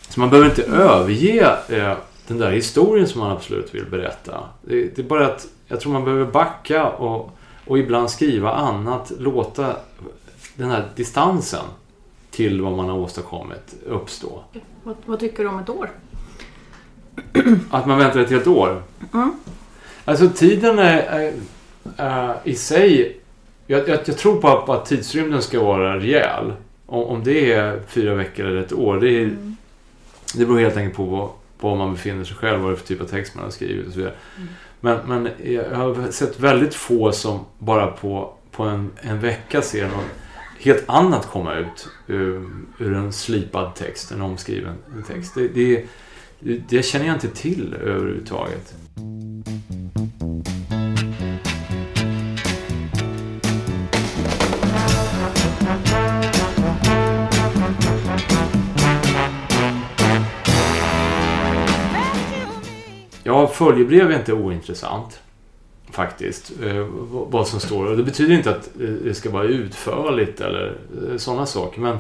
Så 0.09 0.21
man 0.21 0.31
behöver 0.31 0.51
inte 0.51 0.63
överge 0.63 1.57
eh, 1.69 1.97
den 2.27 2.39
där 2.39 2.51
historien 2.51 3.07
som 3.07 3.21
man 3.21 3.31
absolut 3.31 3.75
vill 3.75 3.87
berätta. 3.87 4.45
Det, 4.63 4.97
det 4.97 5.03
är 5.03 5.07
bara 5.07 5.27
att 5.27 5.47
jag 5.67 5.81
tror 5.81 5.93
man 5.93 6.05
behöver 6.05 6.25
backa 6.25 6.89
och, 6.89 7.39
och 7.65 7.79
ibland 7.79 8.11
skriva 8.11 8.53
annat. 8.53 9.13
Låta 9.19 9.77
den 10.55 10.71
här 10.71 10.89
distansen 10.97 11.65
till 12.31 12.63
vad 12.63 12.73
man 12.73 12.89
har 12.89 12.99
åstadkommit 12.99 13.75
uppstå. 13.87 14.45
Vad, 14.83 14.97
vad 15.05 15.21
tycker 15.21 15.43
du 15.43 15.49
om 15.49 15.59
ett 15.59 15.69
år? 15.69 15.91
Att 17.71 17.87
man 17.87 17.99
väntar 17.99 18.21
ett 18.21 18.31
helt 18.31 18.47
år. 18.47 18.83
Mm. 19.15 19.33
Alltså 20.05 20.29
tiden 20.29 20.79
är, 20.79 20.99
är, 20.99 21.33
är 21.97 22.37
i 22.45 22.55
sig... 22.55 23.21
Jag, 23.67 23.89
jag, 23.89 23.99
jag 24.05 24.19
tror 24.19 24.41
på 24.41 24.49
att, 24.49 24.69
att 24.69 24.87
tidsrymden 24.87 25.43
ska 25.43 25.65
vara 25.65 25.97
rejäl. 25.97 26.53
Om, 26.91 27.05
om 27.05 27.25
det 27.25 27.53
är 27.53 27.83
fyra 27.87 28.15
veckor 28.15 28.47
eller 28.47 28.61
ett 28.61 28.73
år, 28.73 29.01
det, 29.01 29.11
är, 29.11 29.37
det 30.35 30.47
beror 30.47 30.59
helt 30.59 30.77
enkelt 30.77 30.97
på 30.97 31.05
vad, 31.05 31.31
var 31.61 31.77
man 31.77 31.93
befinner 31.93 32.25
sig 32.25 32.37
själv, 32.37 32.61
vad 32.61 32.71
det 32.71 32.75
är 32.75 32.77
för 32.77 32.87
typ 32.87 33.01
av 33.01 33.05
text 33.05 33.35
man 33.35 33.45
har 33.45 33.51
skrivit 33.51 33.87
och 33.87 33.93
så 33.93 33.99
vidare. 33.99 34.15
Men, 34.81 34.99
men 35.07 35.29
jag 35.45 35.71
har 35.71 36.11
sett 36.11 36.41
väldigt 36.41 36.75
få 36.75 37.13
som 37.13 37.45
bara 37.59 37.87
på, 37.87 38.35
på 38.51 38.63
en, 38.63 38.91
en 39.01 39.21
vecka 39.21 39.63
ser 39.63 39.89
något 39.89 40.05
helt 40.59 40.85
annat 40.87 41.27
komma 41.27 41.55
ut 41.55 41.89
ur, 42.07 42.51
ur 42.79 42.95
en 42.95 43.13
slipad 43.13 43.75
text, 43.75 44.13
en 44.13 44.23
omskriven 44.23 44.75
text. 45.07 45.35
Det, 45.35 45.49
det, 45.49 45.85
det, 46.41 46.63
det 46.69 46.83
känner 46.83 47.07
jag 47.07 47.17
inte 47.17 47.29
till 47.29 47.75
överhuvudtaget. 47.75 48.75
Ja, 63.29 63.47
följebrev 63.47 64.11
är 64.11 64.19
inte 64.19 64.33
ointressant. 64.33 65.21
Faktiskt. 65.91 66.53
Eh, 66.65 66.87
vad 67.09 67.49
som 67.49 67.61
står. 67.61 67.87
Och 67.87 67.97
det 67.97 68.03
betyder 68.03 68.35
inte 68.35 68.51
att 68.51 68.67
eh, 68.81 68.89
det 68.89 69.15
ska 69.15 69.31
vara 69.31 69.45
utförligt 69.45 70.41
eller 70.41 70.77
eh, 71.11 71.17
sådana 71.17 71.47
saker. 71.47 71.81
Men 71.81 71.99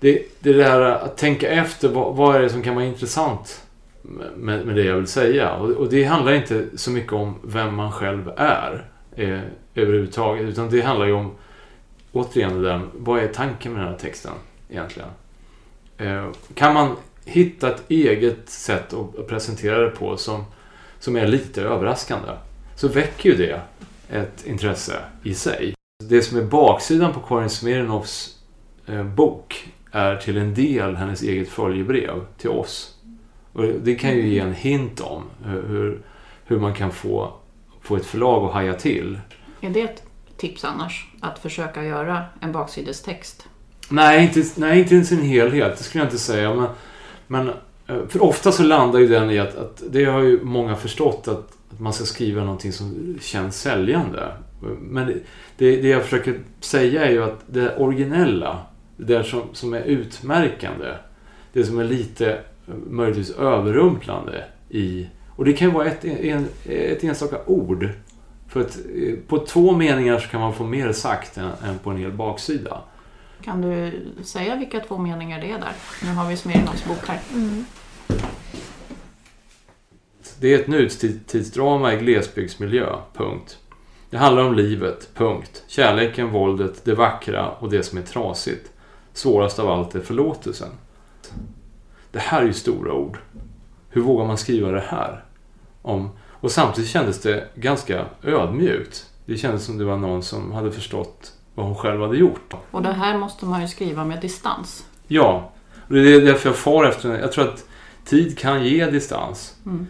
det, 0.00 0.22
det 0.40 0.52
där 0.52 0.80
att 0.80 1.16
tänka 1.16 1.48
efter. 1.48 1.88
Vad, 1.88 2.16
vad 2.16 2.36
är 2.36 2.42
det 2.42 2.50
som 2.50 2.62
kan 2.62 2.74
vara 2.74 2.84
intressant 2.84 3.62
med, 4.36 4.66
med 4.66 4.76
det 4.76 4.84
jag 4.84 4.96
vill 4.96 5.06
säga? 5.06 5.52
Och, 5.52 5.70
och 5.70 5.88
det 5.88 6.04
handlar 6.04 6.32
inte 6.32 6.64
så 6.74 6.90
mycket 6.90 7.12
om 7.12 7.34
vem 7.42 7.74
man 7.74 7.92
själv 7.92 8.30
är 8.36 8.84
eh, 9.16 9.40
överhuvudtaget. 9.74 10.44
Utan 10.44 10.70
det 10.70 10.80
handlar 10.80 11.06
ju 11.06 11.12
om, 11.12 11.30
återigen 12.12 12.62
det 12.62 12.68
där, 12.68 12.80
vad 12.92 13.22
är 13.22 13.28
tanken 13.28 13.72
med 13.72 13.82
den 13.82 13.88
här 13.88 13.98
texten 13.98 14.32
egentligen? 14.70 15.08
Eh, 15.98 16.26
kan 16.54 16.74
man 16.74 16.96
hitta 17.26 17.74
ett 17.74 17.82
eget 17.88 18.48
sätt 18.48 18.92
att 18.92 19.28
presentera 19.28 19.78
det 19.78 19.90
på 19.90 20.16
som, 20.16 20.44
som 20.98 21.16
är 21.16 21.26
lite 21.26 21.62
överraskande 21.62 22.28
så 22.74 22.88
väcker 22.88 23.30
ju 23.30 23.36
det 23.36 23.60
ett 24.10 24.46
intresse 24.46 25.00
i 25.22 25.34
sig. 25.34 25.74
Det 26.04 26.22
som 26.22 26.38
är 26.38 26.42
baksidan 26.42 27.12
på 27.12 27.20
Karin 27.20 27.50
Smirnoffs 27.50 28.38
eh, 28.86 29.04
bok 29.04 29.68
är 29.92 30.16
till 30.16 30.36
en 30.36 30.54
del 30.54 30.96
hennes 30.96 31.22
eget 31.22 31.48
följebrev 31.48 32.26
till 32.38 32.50
oss. 32.50 32.94
Och 33.52 33.62
det 33.64 33.94
kan 33.94 34.10
ju 34.10 34.28
ge 34.28 34.38
en 34.38 34.54
hint 34.54 35.00
om 35.00 35.22
hur, 35.44 35.62
hur, 35.62 36.00
hur 36.44 36.60
man 36.60 36.74
kan 36.74 36.92
få, 36.92 37.34
få 37.80 37.96
ett 37.96 38.06
förlag 38.06 38.44
att 38.44 38.52
haja 38.52 38.74
till. 38.74 39.20
Är 39.60 39.70
det 39.70 39.80
ett 39.80 40.02
tips 40.36 40.64
annars? 40.64 41.06
Att 41.20 41.38
försöka 41.38 41.84
göra 41.84 42.24
en 42.40 42.52
baksidestext? 42.52 43.48
Nej, 43.88 44.24
inte, 44.24 44.50
nej, 44.56 44.78
inte 44.78 44.94
i 44.94 45.04
sin 45.04 45.22
helhet. 45.22 45.78
Det 45.78 45.84
skulle 45.84 46.04
jag 46.04 46.08
inte 46.08 46.18
säga. 46.18 46.54
Men, 46.54 46.66
men 47.26 47.48
eh, 47.86 48.06
för 48.08 48.22
ofta 48.22 48.52
så 48.52 48.62
landar 48.62 48.98
ju 48.98 49.08
den 49.08 49.30
i 49.30 49.38
att, 49.38 49.56
att 49.56 49.82
det 49.90 50.04
har 50.04 50.22
ju 50.22 50.40
många 50.42 50.76
förstått 50.76 51.28
att, 51.28 51.52
att 51.70 51.80
man 51.80 51.92
ska 51.92 52.04
skriva 52.04 52.44
någonting 52.44 52.72
som 52.72 53.18
känns 53.20 53.60
säljande. 53.60 54.32
Men 54.80 55.06
det, 55.56 55.80
det 55.82 55.88
jag 55.88 56.02
försöker 56.02 56.40
säga 56.60 57.04
är 57.04 57.10
ju 57.10 57.22
att 57.22 57.40
det 57.46 57.76
originella, 57.76 58.58
det 58.96 59.24
som, 59.24 59.42
som 59.52 59.74
är 59.74 59.82
utmärkande, 59.82 60.94
det 61.52 61.64
som 61.64 61.78
är 61.78 61.84
lite 61.84 62.32
eh, 62.32 62.74
möjligtvis 62.90 63.30
överrumplande 63.30 64.44
i... 64.68 65.06
Och 65.28 65.44
det 65.44 65.52
kan 65.52 65.68
ju 65.68 65.74
vara 65.74 65.86
ett, 65.86 66.04
en, 66.04 66.46
ett 66.64 67.04
enstaka 67.04 67.36
ord. 67.46 67.88
För 68.48 68.60
att 68.60 68.78
eh, 68.94 69.14
på 69.28 69.38
två 69.38 69.72
meningar 69.72 70.18
så 70.18 70.28
kan 70.28 70.40
man 70.40 70.54
få 70.54 70.64
mer 70.64 70.92
sagt 70.92 71.36
än, 71.36 71.44
än 71.44 71.78
på 71.82 71.90
en 71.90 71.96
hel 71.96 72.12
baksida. 72.12 72.80
Kan 73.46 73.62
du 73.62 74.02
säga 74.22 74.56
vilka 74.56 74.80
två 74.80 74.98
meningar 74.98 75.40
det 75.40 75.50
är 75.50 75.58
där? 75.58 75.72
Nu 76.02 76.12
har 76.12 76.28
vi 76.28 76.36
Smirnoffs 76.36 76.84
bok 76.84 77.08
här. 77.08 77.20
Det 80.40 80.54
är 80.54 80.58
ett 80.58 80.68
nuttidsdrama 80.68 81.94
i 81.94 81.96
glesbygdsmiljö. 81.96 82.96
Punkt. 83.14 83.58
Det 84.10 84.16
handlar 84.16 84.44
om 84.44 84.54
livet. 84.54 85.10
Punkt. 85.14 85.64
Kärleken, 85.66 86.30
våldet, 86.30 86.84
det 86.84 86.94
vackra 86.94 87.50
och 87.50 87.70
det 87.70 87.82
som 87.82 87.98
är 87.98 88.02
trasigt. 88.02 88.72
Svårast 89.12 89.58
av 89.58 89.70
allt 89.70 89.94
är 89.94 90.00
förlåtelsen. 90.00 90.70
Det 92.12 92.18
här 92.18 92.42
är 92.42 92.46
ju 92.46 92.52
stora 92.52 92.92
ord. 92.92 93.18
Hur 93.88 94.02
vågar 94.02 94.26
man 94.26 94.38
skriva 94.38 94.70
det 94.70 94.84
här? 94.88 95.24
Om, 95.82 96.10
och 96.30 96.50
samtidigt 96.50 96.90
kändes 96.90 97.22
det 97.22 97.48
ganska 97.54 98.06
ödmjukt. 98.22 99.10
Det 99.26 99.36
kändes 99.36 99.64
som 99.64 99.78
det 99.78 99.84
var 99.84 99.96
någon 99.96 100.22
som 100.22 100.52
hade 100.52 100.72
förstått 100.72 101.35
vad 101.56 101.66
hon 101.66 101.74
själv 101.74 102.00
hade 102.00 102.16
gjort. 102.16 102.54
Och 102.70 102.82
det 102.82 102.92
här 102.92 103.18
måste 103.18 103.46
man 103.46 103.60
ju 103.60 103.68
skriva 103.68 104.04
med 104.04 104.20
distans. 104.20 104.86
Ja, 105.06 105.52
och 105.88 105.94
det 105.94 106.14
är 106.14 106.20
därför 106.20 106.48
jag 106.48 106.56
far 106.56 106.84
efter 106.84 107.18
Jag 107.18 107.32
tror 107.32 107.48
att 107.48 107.64
tid 108.04 108.38
kan 108.38 108.64
ge 108.64 108.86
distans. 108.86 109.56
Mm. 109.66 109.86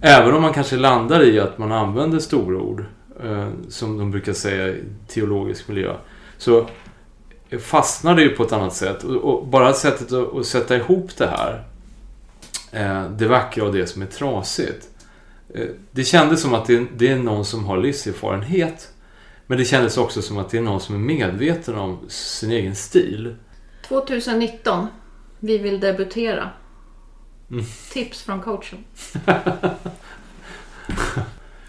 Även 0.00 0.34
om 0.34 0.42
man 0.42 0.52
kanske 0.52 0.76
landar 0.76 1.22
i 1.22 1.40
att 1.40 1.58
man 1.58 1.72
använder 1.72 2.18
storord, 2.18 2.84
eh, 3.24 3.48
som 3.68 3.98
de 3.98 4.10
brukar 4.10 4.32
säga 4.32 4.68
i 4.68 4.84
teologisk 5.08 5.68
miljö, 5.68 5.94
så 6.38 6.66
fastnar 7.60 8.14
det 8.14 8.22
ju 8.22 8.28
på 8.28 8.42
ett 8.42 8.52
annat 8.52 8.74
sätt. 8.74 9.04
Och, 9.04 9.16
och 9.16 9.46
bara 9.46 9.72
sättet 9.72 10.12
att, 10.12 10.36
att 10.36 10.46
sätta 10.46 10.76
ihop 10.76 11.16
det 11.16 11.26
här, 11.26 11.64
eh, 12.72 13.10
det 13.10 13.26
vackra 13.26 13.64
och 13.64 13.72
det 13.72 13.86
som 13.86 14.02
är 14.02 14.06
trasigt. 14.06 14.88
Eh, 15.54 15.66
det 15.90 16.04
kändes 16.04 16.42
som 16.42 16.54
att 16.54 16.66
det, 16.66 16.86
det 16.96 17.08
är 17.08 17.16
någon 17.16 17.44
som 17.44 17.64
har 17.64 17.76
livserfarenhet, 17.76 18.91
men 19.52 19.58
det 19.58 19.64
kändes 19.64 19.96
också 19.98 20.22
som 20.22 20.38
att 20.38 20.50
det 20.50 20.58
är 20.58 20.62
någon 20.62 20.80
som 20.80 20.94
är 20.94 20.98
medveten 20.98 21.74
om 21.74 21.98
sin 22.08 22.50
egen 22.50 22.76
stil. 22.76 23.36
2019. 23.88 24.86
Vi 25.38 25.58
vill 25.58 25.80
debutera. 25.80 26.50
Mm. 27.50 27.64
Tips 27.90 28.22
från 28.22 28.40
coachen. 28.40 28.84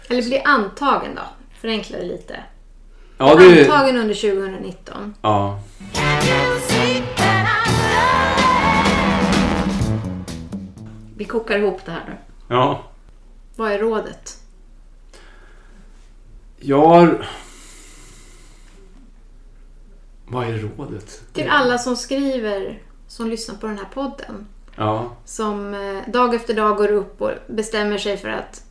Eller 0.08 0.22
bli 0.22 0.40
antagen 0.44 1.14
då. 1.14 1.22
Förenkla 1.60 1.98
det 1.98 2.04
lite. 2.04 2.40
Ja, 3.18 3.34
det, 3.34 3.60
Antagen 3.60 3.96
under 3.96 4.14
2019. 4.14 5.14
ja. 5.22 5.60
Vi 11.16 11.24
kokar 11.24 11.58
ihop 11.58 11.80
det 11.84 11.92
här 11.92 12.04
nu. 12.08 12.16
ja. 12.48 12.84
Vad 13.56 13.72
är 13.72 13.78
rådet? 13.78 14.38
Jag 16.60 16.86
har... 16.86 17.26
Vad 20.26 20.46
är 20.46 20.52
rådet? 20.76 21.22
Till 21.32 21.48
alla 21.48 21.78
som 21.78 21.96
skriver, 21.96 22.78
som 23.08 23.28
lyssnar 23.30 23.56
på 23.56 23.66
den 23.66 23.78
här 23.78 23.88
podden. 23.94 24.46
Ja, 24.76 25.10
Som 25.24 25.74
eh, 25.74 26.12
dag 26.12 26.34
efter 26.34 26.54
dag 26.54 26.76
går 26.76 26.92
upp 26.92 27.22
och 27.22 27.30
bestämmer 27.46 27.98
sig 27.98 28.16
för 28.16 28.28
att 28.28 28.62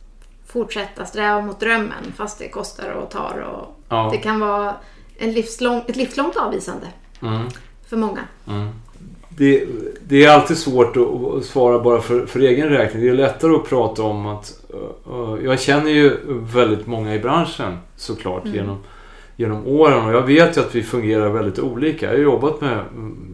fortsätta 0.46 1.06
sträva 1.06 1.40
mot 1.40 1.60
drömmen 1.60 2.12
fast 2.16 2.38
det 2.38 2.48
kostar 2.48 2.90
och 2.90 3.10
tar. 3.10 3.38
Och 3.40 3.80
ja. 3.88 4.08
Det 4.12 4.18
kan 4.18 4.40
vara 4.40 4.74
en 5.18 5.32
livslång, 5.32 5.82
ett 5.86 5.96
livslångt 5.96 6.36
avvisande 6.36 6.86
Mm, 7.22 7.46
för 7.88 7.96
många. 7.96 8.20
mm. 8.48 8.68
Det, 9.28 9.64
det 10.06 10.24
är 10.24 10.30
alltid 10.30 10.58
svårt 10.58 10.96
att, 10.96 11.44
svara 11.44 11.78
bara 11.80 12.00
för, 12.00 12.26
för 12.26 12.40
egen 12.40 12.68
räkning. 12.68 13.02
Det 13.02 13.08
är 13.08 13.14
lättare 13.14 13.54
att 13.54 13.64
prata 13.68 14.02
om 14.02 14.26
att... 14.26 14.60
uh, 15.10 15.44
jag 15.44 15.60
känner 15.60 15.90
ju 15.90 16.16
väldigt 16.28 16.86
många 16.86 17.14
i 17.14 17.18
branschen 17.18 17.78
såklart 17.96 18.46
genom, 18.46 18.78
genom 19.36 19.66
åren. 19.66 20.04
Och 20.04 20.12
jag 20.12 20.26
vet 20.26 20.56
ju 20.56 20.60
att 20.60 20.74
vi 20.74 20.82
fungerar 20.82 21.30
väldigt 21.30 21.58
olika. 21.58 22.06
Jag 22.06 22.12
har 22.12 22.18
jobbat 22.18 22.60
med, 22.60 22.84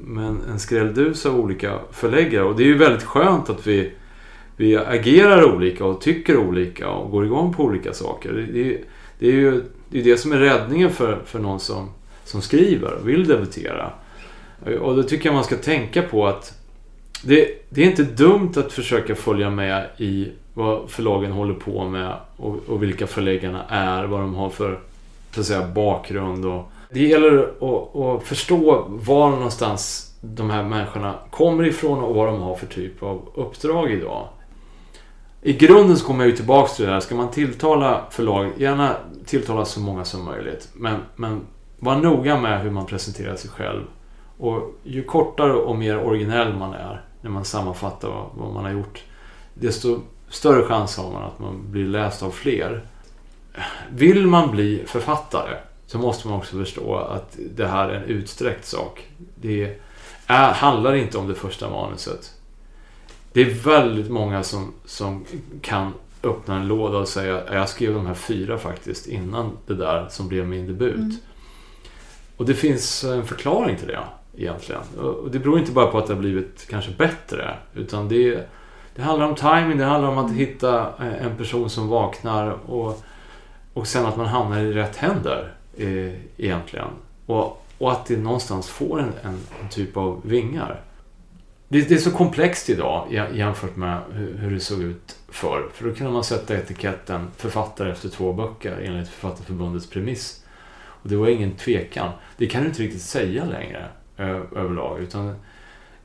med 0.04 0.26
en, 0.26 0.40
en 0.50 0.58
skrälldus 0.58 1.26
av 1.26 1.40
olika 1.40 1.78
förläggare. 1.92 2.44
Och 2.44 2.56
det 2.56 2.62
är 2.62 2.66
ju 2.66 2.78
väldigt 2.78 3.04
skönt 3.04 3.50
att 3.50 3.66
vi, 3.66 3.92
vi 4.56 4.76
agerar 4.76 5.54
olika 5.54 5.84
och 5.84 6.00
tycker 6.00 6.36
olika 6.36 6.88
och 6.88 7.10
går 7.10 7.24
igång 7.24 7.54
på 7.54 7.62
olika 7.62 7.92
saker. 7.92 8.32
Det, 8.32 8.62
det, 8.62 8.78
det 9.18 9.28
är 9.28 9.32
ju 9.32 9.62
det, 9.88 10.00
är 10.00 10.04
det 10.04 10.16
som 10.16 10.32
är 10.32 10.38
räddningen 10.38 10.90
för, 10.90 11.18
för 11.24 11.38
någon 11.38 11.60
som, 11.60 11.88
som 12.24 12.42
skriver 12.42 12.94
och 12.94 13.08
vill 13.08 13.26
debutera. 13.26 13.90
Och 14.80 14.96
då 14.96 15.02
tycker 15.02 15.26
jag 15.26 15.34
man 15.34 15.44
ska 15.44 15.56
tänka 15.56 16.02
på 16.02 16.26
att 16.26 16.54
det, 17.24 17.48
det 17.68 17.82
är 17.82 17.86
inte 17.86 18.02
dumt 18.02 18.52
att 18.56 18.72
försöka 18.72 19.14
följa 19.14 19.50
med 19.50 19.86
i 19.96 20.28
vad 20.54 20.90
förlagen 20.90 21.32
håller 21.32 21.54
på 21.54 21.88
med 21.88 22.14
och, 22.36 22.56
och 22.66 22.82
vilka 22.82 23.06
förläggarna 23.06 23.64
är, 23.68 24.04
vad 24.04 24.20
de 24.20 24.34
har 24.34 24.50
för 24.50 24.80
så 25.30 25.40
att 25.40 25.46
säga, 25.46 25.66
bakgrund. 25.66 26.46
Och 26.46 26.72
det 26.90 27.06
gäller 27.06 27.38
att, 27.38 27.96
att 27.96 28.22
förstå 28.22 28.86
var 28.88 29.30
någonstans 29.30 30.14
de 30.20 30.50
här 30.50 30.62
människorna 30.62 31.14
kommer 31.30 31.66
ifrån 31.66 32.04
och 32.04 32.14
vad 32.14 32.28
de 32.28 32.40
har 32.40 32.54
för 32.54 32.66
typ 32.66 33.02
av 33.02 33.28
uppdrag 33.34 33.92
idag. 33.92 34.28
I 35.42 35.52
grunden 35.52 35.96
så 35.96 36.06
kommer 36.06 36.24
jag 36.24 36.30
ju 36.30 36.36
tillbaka 36.36 36.68
till 36.68 36.86
det 36.86 36.92
här. 36.92 37.00
Ska 37.00 37.14
man 37.14 37.30
tilltala 37.30 38.04
förlag, 38.10 38.50
gärna 38.56 38.96
tilltala 39.26 39.64
så 39.64 39.80
många 39.80 40.04
som 40.04 40.24
möjligt. 40.24 40.68
Men, 40.74 41.00
men 41.16 41.40
var 41.78 41.96
noga 41.96 42.40
med 42.40 42.60
hur 42.60 42.70
man 42.70 42.86
presenterar 42.86 43.36
sig 43.36 43.50
själv. 43.50 43.82
Och 44.38 44.74
ju 44.82 45.02
kortare 45.02 45.52
och 45.52 45.76
mer 45.76 45.98
originell 45.98 46.54
man 46.54 46.74
är 46.74 47.04
när 47.20 47.30
man 47.30 47.44
sammanfattar 47.44 48.08
vad, 48.08 48.26
vad 48.34 48.54
man 48.54 48.64
har 48.64 48.72
gjort, 48.72 49.04
desto 49.54 50.00
större 50.28 50.64
chans 50.64 50.96
har 50.96 51.12
man 51.12 51.22
att 51.22 51.38
man 51.38 51.70
blir 51.70 51.86
läst 51.86 52.22
av 52.22 52.30
fler. 52.30 52.86
Vill 53.90 54.26
man 54.26 54.50
bli 54.50 54.82
författare 54.86 55.56
så 55.86 55.98
måste 55.98 56.28
man 56.28 56.38
också 56.38 56.56
förstå 56.56 56.96
att 56.96 57.38
det 57.54 57.66
här 57.66 57.88
är 57.88 57.94
en 57.94 58.04
utsträckt 58.04 58.66
sak. 58.66 59.08
Det 59.34 59.76
är, 60.26 60.52
handlar 60.52 60.94
inte 60.94 61.18
om 61.18 61.28
det 61.28 61.34
första 61.34 61.70
manuset. 61.70 62.34
Det 63.32 63.40
är 63.40 63.50
väldigt 63.50 64.10
många 64.10 64.42
som, 64.42 64.72
som 64.84 65.24
kan 65.62 65.92
öppna 66.22 66.56
en 66.56 66.68
låda 66.68 66.98
och 66.98 67.08
säga 67.08 67.54
jag 67.54 67.68
skrev 67.68 67.94
de 67.94 68.06
här 68.06 68.14
fyra 68.14 68.58
faktiskt 68.58 69.06
innan 69.06 69.56
det 69.66 69.74
där 69.74 70.06
som 70.10 70.28
blev 70.28 70.46
min 70.46 70.66
debut. 70.66 71.22
Och 72.36 72.46
det 72.46 72.54
finns 72.54 73.04
en 73.04 73.26
förklaring 73.26 73.76
till 73.76 73.88
det 73.88 73.98
egentligen. 74.36 74.82
Och 74.98 75.30
det 75.30 75.38
beror 75.38 75.58
inte 75.58 75.72
bara 75.72 75.86
på 75.86 75.98
att 75.98 76.06
det 76.06 76.14
har 76.14 76.20
blivit 76.20 76.66
kanske 76.70 76.90
bättre. 76.90 77.54
Utan 77.74 78.08
det, 78.08 78.48
det 78.94 79.02
handlar 79.02 79.26
om 79.26 79.34
timing, 79.34 79.78
det 79.78 79.84
handlar 79.84 80.10
om 80.10 80.18
att 80.18 80.32
hitta 80.32 80.92
en 80.98 81.36
person 81.36 81.70
som 81.70 81.88
vaknar 81.88 82.70
och, 82.70 83.02
och 83.74 83.86
sen 83.86 84.06
att 84.06 84.16
man 84.16 84.26
hamnar 84.26 84.60
i 84.60 84.72
rätt 84.72 84.96
händer 84.96 85.54
eh, 85.76 86.12
egentligen. 86.36 86.88
Och, 87.26 87.66
och 87.78 87.92
att 87.92 88.06
det 88.06 88.16
någonstans 88.16 88.68
får 88.68 89.00
en, 89.00 89.12
en, 89.22 89.38
en 89.62 89.68
typ 89.70 89.96
av 89.96 90.20
vingar. 90.24 90.80
det, 91.68 91.88
det 91.88 91.94
är 91.94 91.98
så 91.98 92.10
komplext 92.10 92.70
idag 92.70 93.06
jämfört 93.32 93.76
med 93.76 94.00
hur, 94.12 94.36
hur 94.38 94.50
det 94.50 94.60
såg 94.60 94.82
ut 94.82 95.16
förr. 95.28 95.68
För 95.74 95.88
då 95.88 95.94
kunde 95.94 96.12
man 96.12 96.24
sätta 96.24 96.54
etiketten 96.54 97.28
författare 97.36 97.92
efter 97.92 98.08
två 98.08 98.32
böcker 98.32 98.80
enligt 98.82 99.08
Författarförbundets 99.08 99.90
premiss. 99.90 100.44
Och 101.02 101.08
det 101.08 101.16
var 101.16 101.28
ingen 101.28 101.52
tvekan. 101.52 102.12
Det 102.36 102.46
kan 102.46 102.62
du 102.62 102.68
inte 102.68 102.82
riktigt 102.82 103.02
säga 103.02 103.44
längre 103.44 103.88
ö, 104.16 104.42
överlag. 104.56 105.00
Utan 105.00 105.34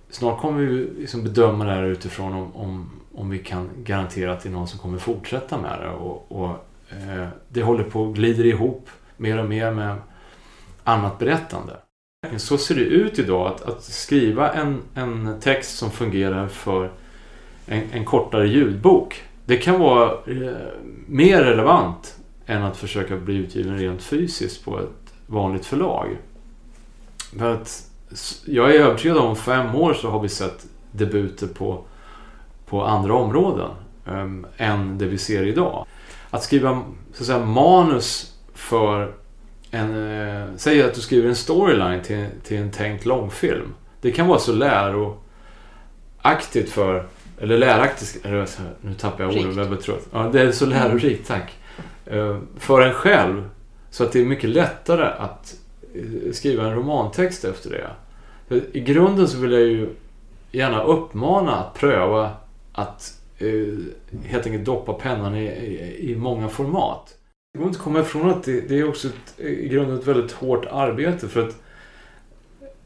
snart 0.09 0.41
kommer 0.41 0.59
vi 0.59 0.89
liksom 0.99 1.23
bedöma 1.23 1.65
det 1.65 1.71
här 1.71 1.83
utifrån 1.83 2.33
om, 2.33 2.55
om, 2.55 2.89
om 3.13 3.29
vi 3.29 3.39
kan 3.39 3.69
garantera 3.83 4.33
att 4.33 4.43
det 4.43 4.49
är 4.49 4.53
någon 4.53 4.67
som 4.67 4.79
kommer 4.79 4.97
fortsätta 4.97 5.57
med 5.57 5.79
det. 5.79 5.89
Och, 5.89 6.31
och 6.31 6.64
Eh, 6.89 7.27
det 7.49 7.61
håller 7.61 7.83
på 7.83 8.05
att 8.05 8.15
glider 8.15 8.45
ihop 8.45 8.89
mer 9.17 9.39
och 9.39 9.49
mer 9.49 9.71
med 9.71 9.95
annat 10.83 11.19
berättande. 11.19 11.77
Så 12.37 12.57
ser 12.57 12.75
det 12.75 12.81
ut 12.81 13.19
idag 13.19 13.47
att, 13.47 13.61
att 13.61 13.83
skriva 13.83 14.53
en, 14.53 14.81
en 14.93 15.39
text 15.39 15.77
som 15.77 15.91
fungerar 15.91 16.47
för 16.47 16.91
en, 17.65 17.83
en 17.91 18.05
kortare 18.05 18.47
ljudbok. 18.47 19.23
Det 19.45 19.57
kan 19.57 19.79
vara 19.79 20.11
eh, 20.11 20.67
mer 21.07 21.43
relevant 21.43 22.15
än 22.45 22.63
att 22.63 22.77
försöka 22.77 23.17
bli 23.17 23.35
utgiven 23.35 23.77
rent 23.77 24.03
fysiskt 24.03 24.65
på 24.65 24.79
ett 24.79 25.13
vanligt 25.27 25.65
förlag. 25.65 26.17
För 27.37 27.53
att 27.53 27.91
jag 28.45 28.75
är 28.75 28.79
övertygad 28.79 29.17
om 29.17 29.35
fem 29.35 29.75
år 29.75 29.93
så 29.93 30.09
har 30.09 30.19
vi 30.19 30.29
sett 30.29 30.65
debuter 30.91 31.47
på, 31.47 31.83
på 32.65 32.83
andra 32.83 33.13
områden 33.13 33.71
eh, 34.05 34.69
än 34.69 34.97
det 34.97 35.05
vi 35.05 35.17
ser 35.17 35.47
idag. 35.47 35.85
Att 36.35 36.43
skriva 36.43 36.81
så 37.13 37.23
att 37.23 37.27
säga, 37.27 37.45
manus 37.45 38.33
för 38.53 39.13
en... 39.71 40.19
Eh, 40.19 40.45
säg 40.57 40.83
att 40.83 40.93
du 40.93 41.01
skriver 41.01 41.29
en 41.29 41.35
storyline 41.35 42.01
till, 42.01 42.25
till 42.43 42.57
en 42.57 42.71
tänkt 42.71 43.05
långfilm. 43.05 43.73
Det 44.01 44.11
kan 44.11 44.27
vara 44.27 44.39
så 44.39 44.53
läroaktigt 44.53 45.11
för... 46.71 47.07
Eller 47.39 47.57
läraktigt... 47.57 48.23
Nu 48.81 48.93
tappar 48.97 49.23
jag 49.23 49.33
trött. 49.81 50.07
Ja, 50.11 50.29
det 50.33 50.41
är 50.41 50.51
så 50.51 50.65
lärorikt, 50.65 51.27
tack. 51.27 51.57
Eh, 52.05 52.39
för 52.57 52.81
en 52.81 52.93
själv. 52.93 53.49
Så 53.89 54.03
att 54.03 54.11
det 54.11 54.21
är 54.21 54.25
mycket 54.25 54.49
lättare 54.49 55.05
att 55.05 55.55
eh, 55.93 56.31
skriva 56.31 56.63
en 56.63 56.75
romantext 56.75 57.45
efter 57.45 57.69
det. 57.69 57.89
För 58.47 58.77
I 58.77 58.79
grunden 58.79 59.27
så 59.27 59.37
vill 59.37 59.51
jag 59.51 59.61
ju 59.61 59.89
gärna 60.51 60.83
uppmana 60.83 61.55
att 61.55 61.73
pröva 61.73 62.31
att 62.73 63.21
Eh, 63.37 63.73
helt 64.25 64.45
enkelt 64.45 64.65
doppa 64.65 64.93
pennan 64.93 65.35
i, 65.35 65.45
i, 65.45 66.11
i 66.11 66.15
många 66.15 66.49
format. 66.49 67.17
Det 67.53 67.59
går 67.59 67.67
inte 67.67 67.77
att 67.77 67.83
komma 67.83 67.99
ifrån 67.99 68.29
att 68.29 68.43
det, 68.43 68.61
det 68.61 68.79
är 68.79 68.89
också 68.89 69.07
ett, 69.07 69.39
i 69.39 69.67
grunden 69.67 69.99
ett 69.99 70.07
väldigt 70.07 70.31
hårt 70.31 70.65
arbete 70.65 71.27
för 71.27 71.47
att 71.47 71.49
eh, 71.49 71.55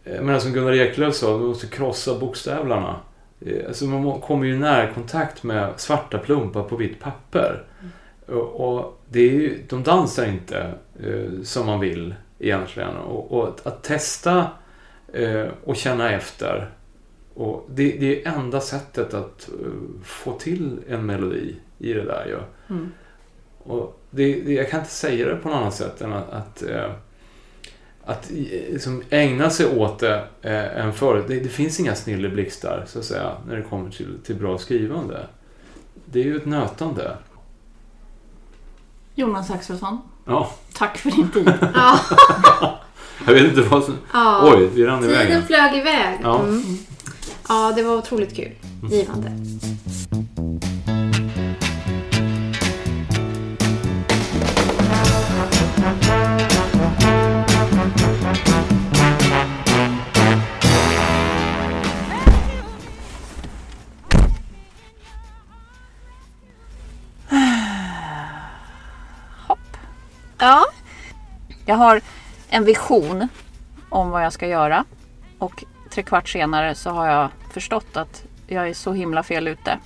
men 0.04 0.16
jag 0.16 0.26
menar 0.26 0.40
som 0.40 0.54
Gunnar 0.54 0.74
Eklöf 0.74 1.16
sa, 1.16 1.38
man 1.38 1.48
måste 1.48 1.68
krossa 1.68 2.20
bokstävlarna. 2.20 2.96
Eh, 3.46 3.68
alltså 3.68 3.86
man 3.86 4.22
kommer 4.22 4.46
ju 4.46 4.54
i 4.54 4.58
närkontakt 4.58 5.44
med 5.44 5.74
svarta 5.78 6.18
plumpar 6.18 6.64
på 6.64 6.76
vitt 6.76 7.00
papper. 7.00 7.64
Och, 8.26 8.78
och 8.78 9.02
det 9.10 9.20
är 9.20 9.32
ju, 9.32 9.64
de 9.70 9.84
dansar 9.84 10.26
inte 10.26 10.74
eh, 11.04 11.44
som 11.44 11.66
man 11.66 11.80
vill 11.80 12.16
egentligen. 12.40 12.96
Och, 12.96 13.32
och 13.32 13.48
att, 13.48 13.68
att 13.68 13.84
testa 13.84 14.48
eh, 15.14 15.46
och 15.64 15.76
känna 15.76 16.12
efter. 16.12 16.70
Och 17.34 17.66
det, 17.70 17.92
det 17.92 18.26
är 18.26 18.34
enda 18.34 18.62
sättet 18.62 19.14
att 19.14 19.50
eh, 19.50 19.72
få 20.04 20.34
till 20.34 20.80
en 20.88 21.06
melodi 21.06 21.56
i 21.78 21.94
det 21.94 22.04
där 22.04 22.26
ju. 22.26 22.40
Mm. 22.76 22.92
Och 23.64 24.02
det, 24.10 24.42
det, 24.42 24.54
jag 24.54 24.70
kan 24.70 24.80
inte 24.80 24.92
säga 24.92 25.28
det 25.28 25.36
på 25.36 25.50
något 25.50 25.58
annat 25.58 25.76
sätt 25.76 26.02
än 26.02 26.14
att, 26.14 26.30
att, 26.30 26.64
eh, 26.64 26.92
att 28.06 28.32
eh, 28.32 28.36
liksom 28.72 29.04
ägna 29.10 29.50
sig 29.50 29.78
åt 29.78 30.00
det 30.00 30.24
eh, 30.42 30.78
än 30.86 30.94
förut. 30.94 31.26
Det, 31.28 31.40
det 31.40 31.50
finns 31.50 31.80
inga 31.80 31.96
snilleblixtar 31.96 32.84
så 32.88 33.00
att 33.00 33.06
säga 33.06 33.32
när 33.48 33.56
det 33.56 33.62
kommer 33.62 33.92
till, 33.92 34.18
till 34.24 34.36
bra 34.36 34.58
skrivande. 34.58 35.28
Det 36.06 36.20
är 36.20 36.24
ju 36.24 36.38
ett 36.38 36.46
nötande. 36.46 37.18
Jonas 39.16 39.52
Axelsson, 39.52 39.98
Ja, 40.26 40.52
tack 40.74 40.98
för 40.98 41.12
din 41.12 41.32
tid. 41.32 41.54
Ja, 41.74 42.00
jag 43.26 43.34
vet 43.34 43.44
inte 43.44 43.62
vad 43.62 43.84
som... 43.84 43.98
ja. 44.14 44.54
Oj, 44.56 44.70
vi 44.74 44.86
rann 44.86 45.04
iväg. 45.04 45.28
Tiden 45.28 45.44
flög 45.48 45.76
iväg. 45.76 46.20
Ja. 46.24 46.40
Mm. 46.40 46.62
Ja, 47.50 47.74
det 47.76 47.84
var 47.84 47.98
otroligt 47.98 48.36
kul. 48.36 48.52
Givande. 48.92 49.32
Hopp. 69.48 69.60
Ja, 70.38 70.66
Jag 71.66 71.76
har 71.76 72.02
en 72.50 72.66
vision 72.66 73.28
om 73.90 74.10
vad 74.10 74.24
jag 74.26 74.34
ska 74.34 74.48
göra. 74.48 74.86
Och 75.40 75.64
tre 75.90 76.04
kvart 76.04 76.30
senare 76.30 76.76
så 76.76 76.90
har 76.90 77.08
jag 77.08 77.30
förstått 77.54 77.98
att 77.98 78.24
jag 78.48 78.70
är 78.70 78.74
så 78.74 78.94
himla 78.94 79.24
fel 79.24 79.48
ute. 79.48 79.78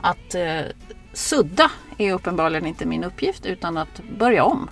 Att 0.00 0.34
eh, 0.34 0.60
sudda 1.12 1.70
är 1.98 2.12
uppenbarligen 2.12 2.66
inte 2.66 2.86
min 2.86 3.04
uppgift 3.04 3.46
utan 3.46 3.76
att 3.76 4.00
börja 4.18 4.44
om. 4.44 4.68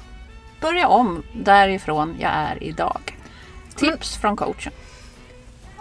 Börja 0.61 0.89
om 0.89 1.23
därifrån 1.33 2.17
jag 2.21 2.31
är 2.31 2.63
idag. 2.63 3.17
Tips 3.77 4.17
från 4.17 4.37
coachen. 4.37 4.73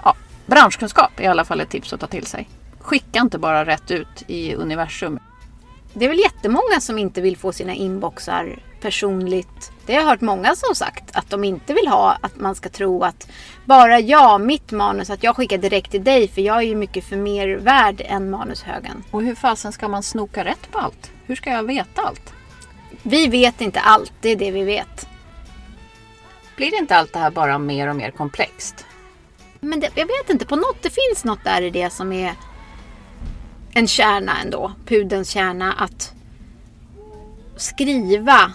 Ja, 0.03 0.15
branschkunskap 0.45 1.19
är 1.19 1.23
i 1.23 1.27
alla 1.27 1.45
fall 1.45 1.61
ett 1.61 1.69
tips 1.69 1.93
att 1.93 1.99
ta 1.99 2.07
till 2.07 2.25
sig. 2.25 2.49
Skicka 2.79 3.19
inte 3.19 3.39
bara 3.39 3.65
rätt 3.65 3.91
ut 3.91 4.23
i 4.27 4.55
universum. 4.55 5.19
det 5.93 6.05
är 6.05 6.09
väl 6.09 6.19
jättemånga 6.19 6.79
som 6.79 6.97
inte 6.97 7.21
vill 7.21 7.38
få 7.38 7.51
sina 7.51 7.73
inboxar 7.73 8.59
personligt. 8.82 9.71
Det 9.86 9.93
har 9.93 10.01
jag 10.01 10.07
hört 10.07 10.21
många 10.21 10.55
som 10.55 10.75
sagt 10.75 11.15
att 11.15 11.30
de 11.30 11.43
inte 11.43 11.73
vill 11.73 11.88
ha 11.88 12.17
att 12.21 12.36
man 12.36 12.55
ska 12.55 12.69
tro 12.69 13.03
att 13.03 13.28
bara 13.65 13.99
jag, 13.99 14.41
mitt 14.41 14.71
manus, 14.71 15.09
att 15.09 15.23
jag 15.23 15.36
skickar 15.36 15.57
direkt 15.57 15.91
till 15.91 16.03
dig 16.03 16.28
för 16.28 16.41
jag 16.41 16.57
är 16.57 16.61
ju 16.61 16.75
mycket 16.75 17.05
för 17.05 17.15
mer 17.15 17.57
värd 17.57 18.01
än 18.05 18.30
manushögen. 18.30 19.03
Och 19.11 19.21
hur 19.21 19.36
fasen 19.36 19.71
ska 19.71 19.88
man 19.88 20.03
snoka 20.03 20.45
rätt 20.45 20.71
på 20.71 20.80
allt? 20.80 21.11
Hur 21.25 21.36
ska 21.36 21.49
jag 21.49 21.63
veta 21.63 22.01
allt? 22.01 22.34
Vi 23.03 23.28
vet 23.28 23.61
inte 23.61 23.80
allt, 23.80 24.13
det 24.21 24.30
är 24.30 24.36
det 24.36 24.51
vi 24.51 24.63
vet. 24.63 25.07
Blir 26.55 26.78
inte 26.78 26.95
allt 26.95 27.13
det 27.13 27.19
här 27.19 27.32
bara 27.32 27.57
mer 27.57 27.88
och 27.88 27.95
mer 27.95 28.11
komplext? 28.11 28.86
Men 29.59 29.80
det, 29.80 29.89
jag 29.95 30.05
vet 30.05 30.30
inte, 30.30 30.45
på 30.45 30.55
något, 30.55 30.84
det 30.84 30.89
finns 30.89 31.23
något 31.23 31.43
där 31.43 31.61
i 31.61 31.69
det 31.69 31.89
som 31.89 32.11
är 32.11 32.34
en 33.73 33.88
kärna 33.88 34.41
ändå. 34.41 34.71
Pudens 34.86 35.30
kärna 35.30 35.73
att 35.73 36.13
skriva. 37.57 38.53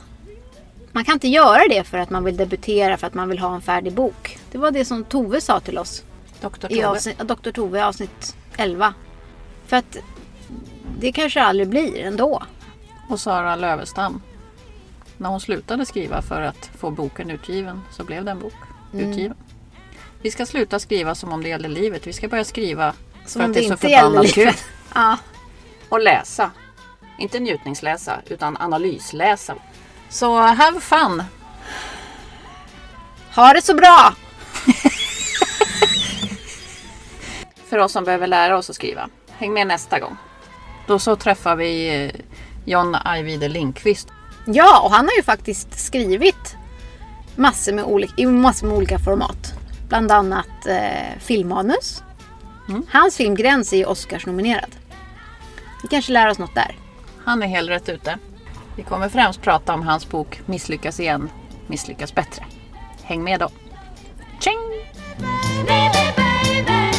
Man 0.93 1.05
kan 1.05 1.15
inte 1.15 1.29
göra 1.29 1.69
det 1.69 1.85
för 1.85 1.99
att 1.99 2.11
man 2.11 2.25
vill 2.25 2.37
debutera, 2.37 2.97
för 2.97 3.07
att 3.07 3.15
man 3.15 3.29
vill 3.29 3.39
ha 3.39 3.55
en 3.55 3.63
färdig 3.63 3.93
bok. 3.93 4.39
Det 4.51 4.59
var 4.59 4.71
det 4.71 4.85
som 4.85 5.05
Tove 5.05 5.41
sa 5.41 5.61
till 5.61 5.79
oss 5.79 6.05
Doktor 6.41 6.73
i 6.73 6.75
Tove. 6.75 6.87
avsnitt, 6.87 7.19
Dr. 7.19 7.51
Tove 7.51 7.79
i 7.79 7.83
avsnitt 7.83 8.37
11. 8.57 8.95
För 9.67 9.77
att 9.77 9.97
det 10.99 11.13
kanske 11.13 11.43
aldrig 11.43 11.69
blir 11.69 12.01
ändå. 12.01 12.43
Och 13.09 13.21
Sara 13.21 13.57
Lövestam. 13.57 14.23
När 15.17 15.29
hon 15.29 15.41
slutade 15.41 15.87
skriva 15.87 16.23
för 16.23 16.43
att 16.43 16.71
få 16.79 16.91
boken 16.91 17.31
utgiven 17.31 17.81
så 17.93 18.05
blev 18.05 18.25
det 18.25 18.31
en 18.31 18.39
bok 18.41 18.55
utgiven. 18.93 19.37
Vi 20.23 20.31
ska 20.31 20.47
sluta 20.47 20.79
skriva 20.79 21.15
som 21.15 21.33
om 21.33 21.43
det 21.43 21.49
gällde 21.49 21.69
livet. 21.69 22.07
Vi 22.07 22.13
ska 22.13 22.29
börja 22.29 22.45
skriva 22.45 22.95
Som 23.27 23.41
för 23.43 23.49
att 23.49 23.55
det 23.55 23.61
det 23.61 23.67
är 23.67 23.77
så 23.77 23.89
gäller 23.89 24.11
förbannat 24.11 24.33
kul. 24.33 24.53
Ja. 24.95 25.19
Och 25.89 26.01
läsa. 26.01 26.51
Inte 27.19 27.41
njutningsläsa 27.41 28.21
utan 28.29 28.57
analysläsa. 28.57 29.55
Så 30.13 30.37
have 30.37 30.81
fun! 30.81 31.23
Ha 33.35 33.53
det 33.53 33.63
så 33.63 33.75
bra! 33.75 34.15
För 37.69 37.79
oss 37.79 37.93
som 37.93 38.05
behöver 38.05 38.27
lära 38.27 38.59
oss 38.59 38.71
att 38.71 38.77
skriva. 38.77 39.09
Häng 39.31 39.53
med 39.53 39.67
nästa 39.67 40.01
gång. 40.01 40.17
Då 40.87 40.99
så 40.99 41.17
träffar 41.17 41.57
vi 41.57 42.03
eh, 42.05 42.11
John 42.65 42.97
Ajvide 43.05 43.49
Lindqvist. 43.49 44.09
Ja, 44.47 44.81
och 44.81 44.91
han 44.91 45.05
har 45.05 45.17
ju 45.17 45.23
faktiskt 45.23 45.81
skrivit 45.81 46.57
massor 47.37 47.73
med 47.73 47.85
olika, 47.85 48.15
i 48.17 48.27
massor 48.27 48.67
med 48.67 48.77
olika 48.77 48.99
format. 48.99 49.53
Bland 49.89 50.13
annat 50.13 50.67
eh, 50.67 51.19
filmmanus. 51.21 52.03
Hans 52.89 53.17
film 53.17 53.35
Gräns 53.35 53.73
är 53.73 53.77
ju 53.77 53.85
Oscars-nominerad. 53.85 54.71
Vi 55.83 55.89
kanske 55.89 56.13
lär 56.13 56.29
oss 56.29 56.39
något 56.39 56.55
där. 56.55 56.77
Han 57.25 57.43
är 57.43 57.47
helt 57.47 57.71
rätt 57.71 57.89
ute. 57.89 58.19
Vi 58.77 58.83
kommer 58.83 59.09
främst 59.09 59.43
prata 59.43 59.75
om 59.75 59.83
hans 59.83 60.09
bok 60.09 60.41
Misslyckas 60.47 61.01
igen, 61.01 61.31
misslyckas 61.67 62.15
bättre. 62.15 62.45
Häng 63.03 63.25
med 63.25 63.41
då! 63.41 63.49
Tjing! 64.41 64.59
Baby, 65.67 65.67
baby, 65.67 66.65
baby. 66.67 66.93